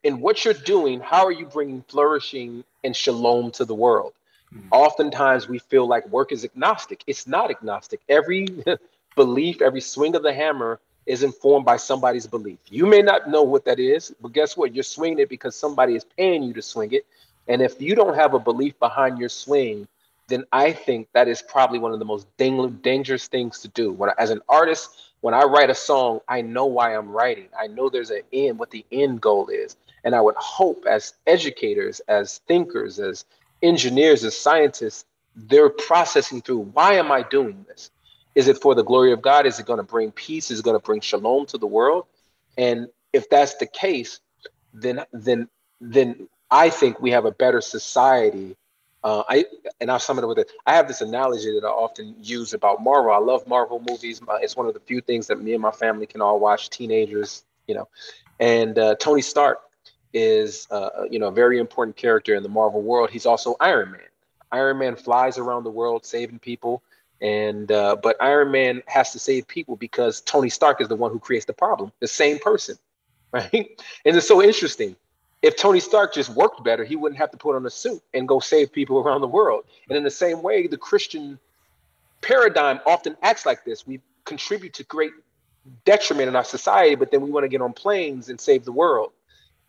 in 0.02 0.20
what 0.20 0.44
you're 0.44 0.54
doing, 0.54 1.00
how 1.00 1.24
are 1.26 1.32
you 1.32 1.46
bringing 1.46 1.82
flourishing 1.88 2.64
and 2.82 2.96
shalom 2.96 3.50
to 3.52 3.64
the 3.64 3.74
world? 3.74 4.12
Mm-hmm. 4.54 4.68
Oftentimes 4.70 5.48
we 5.48 5.58
feel 5.58 5.86
like 5.86 6.08
work 6.08 6.32
is 6.32 6.44
agnostic. 6.44 7.02
It's 7.06 7.26
not 7.26 7.50
agnostic. 7.50 8.00
Every 8.08 8.48
belief, 9.16 9.60
every 9.60 9.80
swing 9.80 10.14
of 10.14 10.22
the 10.22 10.32
hammer 10.32 10.80
is 11.06 11.22
informed 11.22 11.66
by 11.66 11.76
somebody's 11.76 12.26
belief. 12.26 12.58
You 12.70 12.86
may 12.86 13.02
not 13.02 13.28
know 13.28 13.42
what 13.42 13.64
that 13.66 13.78
is, 13.78 14.14
but 14.20 14.32
guess 14.32 14.56
what? 14.56 14.74
You're 14.74 14.84
swinging 14.84 15.18
it 15.18 15.28
because 15.28 15.54
somebody 15.54 15.96
is 15.96 16.04
paying 16.04 16.42
you 16.42 16.54
to 16.54 16.62
swing 16.62 16.92
it. 16.92 17.04
And 17.48 17.62
if 17.62 17.80
you 17.80 17.94
don't 17.94 18.14
have 18.14 18.34
a 18.34 18.38
belief 18.38 18.78
behind 18.78 19.18
your 19.18 19.28
swing, 19.28 19.86
then 20.28 20.44
I 20.52 20.72
think 20.72 21.08
that 21.12 21.28
is 21.28 21.42
probably 21.42 21.78
one 21.78 21.92
of 21.92 21.98
the 21.98 22.04
most 22.04 22.26
dang- 22.36 22.78
dangerous 22.82 23.28
things 23.28 23.60
to 23.60 23.68
do. 23.68 23.92
When 23.92 24.10
I, 24.10 24.14
as 24.18 24.30
an 24.30 24.40
artist, 24.48 24.90
when 25.20 25.34
I 25.34 25.42
write 25.42 25.70
a 25.70 25.74
song, 25.74 26.20
I 26.28 26.40
know 26.40 26.66
why 26.66 26.96
I'm 26.96 27.10
writing. 27.10 27.48
I 27.58 27.66
know 27.66 27.88
there's 27.88 28.10
an 28.10 28.22
end, 28.32 28.58
what 28.58 28.70
the 28.70 28.84
end 28.90 29.20
goal 29.20 29.48
is. 29.48 29.76
And 30.02 30.14
I 30.14 30.20
would 30.20 30.36
hope 30.36 30.84
as 30.86 31.14
educators, 31.26 32.00
as 32.08 32.38
thinkers, 32.46 32.98
as 32.98 33.24
engineers, 33.62 34.24
as 34.24 34.36
scientists, 34.36 35.04
they're 35.36 35.70
processing 35.70 36.42
through 36.42 36.58
why 36.58 36.94
am 36.94 37.10
I 37.10 37.22
doing 37.22 37.64
this? 37.68 37.90
Is 38.34 38.48
it 38.48 38.60
for 38.60 38.74
the 38.74 38.84
glory 38.84 39.12
of 39.12 39.22
God? 39.22 39.46
Is 39.46 39.58
it 39.58 39.66
going 39.66 39.78
to 39.78 39.84
bring 39.84 40.10
peace? 40.12 40.50
Is 40.50 40.60
it 40.60 40.64
going 40.64 40.78
to 40.78 40.84
bring 40.84 41.00
shalom 41.00 41.46
to 41.46 41.58
the 41.58 41.66
world? 41.66 42.06
And 42.56 42.88
if 43.12 43.28
that's 43.30 43.56
the 43.56 43.66
case, 43.66 44.20
then 44.72 45.04
then 45.12 45.48
then 45.80 46.28
I 46.50 46.70
think 46.70 47.00
we 47.00 47.10
have 47.10 47.24
a 47.24 47.32
better 47.32 47.60
society. 47.60 48.56
Uh, 49.02 49.22
I 49.28 49.44
and 49.80 49.90
I'll 49.90 49.98
sum 49.98 50.18
it 50.18 50.22
up 50.22 50.28
with 50.28 50.38
it. 50.38 50.50
I 50.66 50.74
have 50.74 50.88
this 50.88 51.00
analogy 51.00 51.52
that 51.52 51.66
I 51.66 51.70
often 51.70 52.14
use 52.20 52.54
about 52.54 52.82
Marvel. 52.82 53.12
I 53.12 53.18
love 53.18 53.46
Marvel 53.46 53.82
movies. 53.86 54.20
It's 54.40 54.56
one 54.56 54.66
of 54.66 54.74
the 54.74 54.80
few 54.80 55.00
things 55.00 55.26
that 55.26 55.42
me 55.42 55.52
and 55.52 55.60
my 55.60 55.70
family 55.70 56.06
can 56.06 56.22
all 56.22 56.40
watch. 56.40 56.70
Teenagers, 56.70 57.44
you 57.66 57.74
know, 57.74 57.88
and 58.40 58.78
uh, 58.78 58.94
Tony 58.96 59.20
Stark 59.20 59.60
is 60.14 60.66
uh, 60.70 61.04
you 61.10 61.18
know 61.18 61.28
a 61.28 61.32
very 61.32 61.58
important 61.58 61.96
character 61.96 62.34
in 62.34 62.42
the 62.42 62.48
Marvel 62.48 62.80
world. 62.80 63.10
He's 63.10 63.26
also 63.26 63.56
Iron 63.60 63.90
Man. 63.90 64.00
Iron 64.52 64.78
Man 64.78 64.96
flies 64.96 65.36
around 65.36 65.64
the 65.64 65.70
world 65.70 66.06
saving 66.06 66.38
people, 66.38 66.82
and 67.20 67.70
uh, 67.70 67.96
but 68.02 68.16
Iron 68.22 68.50
Man 68.52 68.82
has 68.86 69.12
to 69.12 69.18
save 69.18 69.46
people 69.48 69.76
because 69.76 70.20
Tony 70.22 70.48
Stark 70.48 70.80
is 70.80 70.88
the 70.88 70.96
one 70.96 71.10
who 71.10 71.18
creates 71.18 71.44
the 71.44 71.52
problem. 71.52 71.92
The 72.00 72.08
same 72.08 72.38
person, 72.38 72.78
right? 73.32 73.52
And 73.52 74.16
it's 74.16 74.28
so 74.28 74.42
interesting. 74.42 74.96
If 75.44 75.56
Tony 75.56 75.78
Stark 75.78 76.14
just 76.14 76.30
worked 76.30 76.64
better, 76.64 76.84
he 76.84 76.96
wouldn't 76.96 77.18
have 77.18 77.30
to 77.32 77.36
put 77.36 77.54
on 77.54 77.66
a 77.66 77.70
suit 77.70 78.00
and 78.14 78.26
go 78.26 78.40
save 78.40 78.72
people 78.72 78.98
around 79.02 79.20
the 79.20 79.28
world. 79.28 79.64
And 79.90 79.98
in 79.98 80.02
the 80.02 80.10
same 80.10 80.40
way, 80.40 80.66
the 80.66 80.78
Christian 80.78 81.38
paradigm 82.22 82.80
often 82.86 83.14
acts 83.22 83.44
like 83.44 83.62
this. 83.62 83.86
We 83.86 84.00
contribute 84.24 84.72
to 84.74 84.84
great 84.84 85.12
detriment 85.84 86.28
in 86.28 86.36
our 86.36 86.44
society, 86.44 86.94
but 86.94 87.10
then 87.10 87.20
we 87.20 87.30
want 87.30 87.44
to 87.44 87.48
get 87.48 87.60
on 87.60 87.74
planes 87.74 88.30
and 88.30 88.40
save 88.40 88.64
the 88.64 88.72
world. 88.72 89.12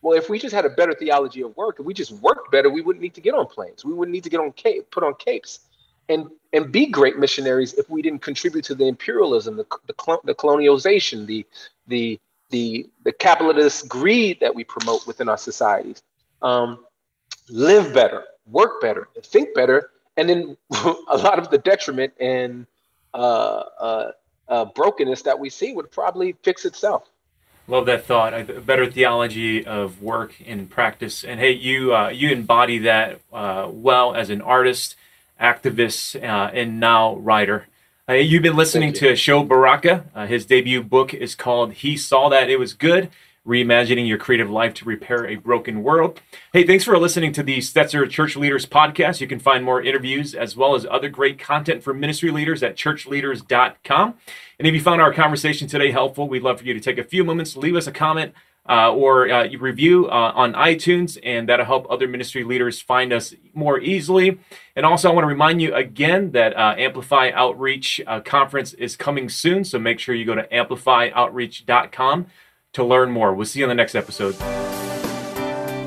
Well, 0.02 0.18
if 0.18 0.30
we 0.30 0.40
just 0.40 0.56
had 0.56 0.64
a 0.64 0.70
better 0.70 0.94
theology 0.94 1.42
of 1.42 1.58
work, 1.58 1.76
if 1.78 1.86
we 1.86 1.94
just 1.94 2.14
worked 2.14 2.52
better, 2.52 2.70
we 2.70 2.80
wouldn't 2.80 3.04
need 3.04 3.16
to 3.16 3.22
get 3.22 3.34
on 3.34 3.46
planes. 3.46 3.84
We 3.84 3.94
wouldn't 3.94 4.14
need 4.14 4.24
to 4.24 4.30
get 4.30 4.40
on 4.40 4.54
cape, 4.54 4.90
put 4.92 5.04
on 5.04 5.16
capes, 5.16 5.60
and 6.08 6.30
and 6.54 6.72
be 6.72 6.86
great 6.86 7.18
missionaries 7.18 7.74
if 7.74 7.90
we 7.90 8.02
didn't 8.02 8.22
contribute 8.22 8.64
to 8.66 8.76
the 8.76 8.88
imperialism, 8.88 9.58
the 9.58 9.66
the, 9.88 10.20
the 10.24 10.36
colonialization, 10.36 11.26
the 11.26 11.46
the 11.88 12.18
the 12.56 12.90
the 13.04 13.12
capitalist 13.12 13.88
greed 13.90 14.40
that 14.40 14.56
we 14.56 14.64
promote 14.64 15.06
within 15.06 15.28
our 15.28 15.38
societies. 15.38 16.02
Um, 16.42 16.86
live 17.50 17.94
better, 17.94 18.24
work 18.48 18.80
better, 18.82 19.10
think 19.24 19.54
better, 19.54 19.92
and 20.16 20.30
then 20.30 20.58
a 21.10 21.18
lot 21.18 21.38
of 21.38 21.50
the 21.50 21.58
detriment 21.58 22.14
and 22.20 22.66
uh, 23.14 23.64
uh, 23.88 24.12
uh, 24.48 24.66
brokenness 24.66 25.24
that 25.24 25.38
we 25.38 25.50
see 25.50 25.74
would 25.74 25.92
probably 25.92 26.36
fix 26.44 26.64
itself. 26.64 27.04
Love 27.68 27.88
that 27.88 28.06
thought. 28.06 28.34
A 28.34 28.44
better 28.62 28.90
theology 28.90 29.66
of 29.66 30.02
work 30.02 30.36
and 30.46 30.70
practice. 30.70 31.24
And 31.26 31.40
hey, 31.40 31.52
you 31.52 31.94
uh, 31.94 32.10
you 32.10 32.30
embody 32.30 32.78
that 32.80 33.20
uh, 33.34 33.68
well 33.70 34.16
as 34.16 34.30
an 34.30 34.42
artist, 34.42 34.96
activist, 35.42 36.16
uh, 36.24 36.52
and 36.54 36.80
now 36.80 37.16
writer. 37.16 37.68
Uh, 38.08 38.14
you've 38.14 38.44
been 38.44 38.56
listening 38.56 38.94
to 38.94 39.16
Sho 39.16 39.44
Baraka. 39.44 40.06
Uh, 40.14 40.28
his 40.28 40.46
debut 40.46 40.84
book 40.84 41.12
is 41.12 41.34
called 41.34 41.74
"He 41.74 41.98
Saw 41.98 42.30
That 42.30 42.52
It 42.52 42.60
Was 42.60 42.74
Good." 42.74 43.10
reimagining 43.48 44.08
your 44.08 44.18
creative 44.18 44.50
life 44.50 44.74
to 44.74 44.86
repair 44.86 45.28
a 45.28 45.36
broken 45.36 45.84
world. 45.84 46.20
Hey, 46.52 46.66
thanks 46.66 46.84
for 46.84 46.98
listening 46.98 47.32
to 47.34 47.44
the 47.44 47.60
Stetzer 47.60 48.10
Church 48.10 48.36
Leaders 48.36 48.66
podcast. 48.66 49.22
You 49.22 49.28
can 49.28 49.38
find 49.38 49.64
more 49.64 49.84
interviews 49.84 50.34
as 50.34 50.58
well 50.58 50.74
as 50.74 50.84
other 50.90 51.10
great 51.10 51.38
content 51.38 51.84
for 51.84 51.94
ministry 51.94 52.32
leaders 52.32 52.64
at 52.64 52.76
churchleaders.com. 52.76 54.16
And 54.58 54.68
if 54.68 54.74
you 54.74 54.82
found 54.82 55.00
our 55.00 55.14
conversation 55.14 55.68
today 55.68 55.92
helpful, 55.92 56.28
we'd 56.28 56.42
love 56.42 56.60
for 56.60 56.66
you 56.66 56.74
to 56.74 56.80
take 56.80 56.98
a 56.98 57.04
few 57.04 57.24
moments 57.24 57.54
to 57.54 57.60
leave 57.60 57.76
us 57.76 57.86
a 57.86 57.92
comment 57.92 58.34
uh, 58.68 58.92
or 58.92 59.30
uh, 59.30 59.48
review 59.60 60.08
uh, 60.08 60.32
on 60.36 60.54
iTunes, 60.54 61.18
and 61.24 61.48
that'll 61.50 61.66
help 61.66 61.86
other 61.90 62.08
ministry 62.08 62.44
leaders 62.44 62.82
find 62.82 63.14
us 63.14 63.34
more 63.54 63.80
easily. 63.80 64.40
And 64.76 64.86
also, 64.86 65.10
I 65.10 65.14
want 65.14 65.24
to 65.24 65.30
remind 65.30 65.62
you 65.62 65.74
again 65.74 66.32
that 66.32 66.56
uh, 66.58 66.76
Amplify 66.78 67.32
Outreach 67.34 68.02
uh, 68.08 68.22
Conference 68.22 68.74
is 68.74 68.96
coming 68.96 69.30
soon, 69.30 69.64
so 69.64 69.78
make 69.78 70.00
sure 70.00 70.16
you 70.16 70.26
go 70.26 70.36
to 70.36 70.48
amplifyoutreach.com 70.48 72.28
to 72.74 72.84
learn 72.84 73.12
more. 73.12 73.34
We'll 73.34 73.46
see 73.46 73.60
you 73.60 73.66
on 73.66 73.70
the 73.70 73.76
next 73.76 73.96
episode. 73.96 74.36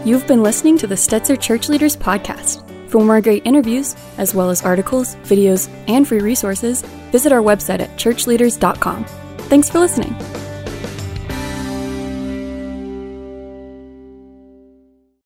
You've 0.06 0.26
been 0.26 0.42
listening 0.42 0.78
to 0.78 0.86
the 0.86 0.94
Stetzer 0.94 1.38
Church 1.38 1.68
Leaders 1.68 1.96
Podcast. 1.96 2.64
For 2.88 3.04
more 3.04 3.20
great 3.20 3.44
interviews, 3.44 3.94
as 4.16 4.34
well 4.34 4.48
as 4.48 4.62
articles, 4.62 5.16
videos, 5.16 5.68
and 5.88 6.08
free 6.08 6.20
resources, 6.20 6.80
visit 7.12 7.32
our 7.32 7.42
website 7.42 7.80
at 7.80 7.90
churchleaders.com. 7.98 9.04
Thanks 9.50 9.68
for 9.68 9.78
listening. 9.80 10.47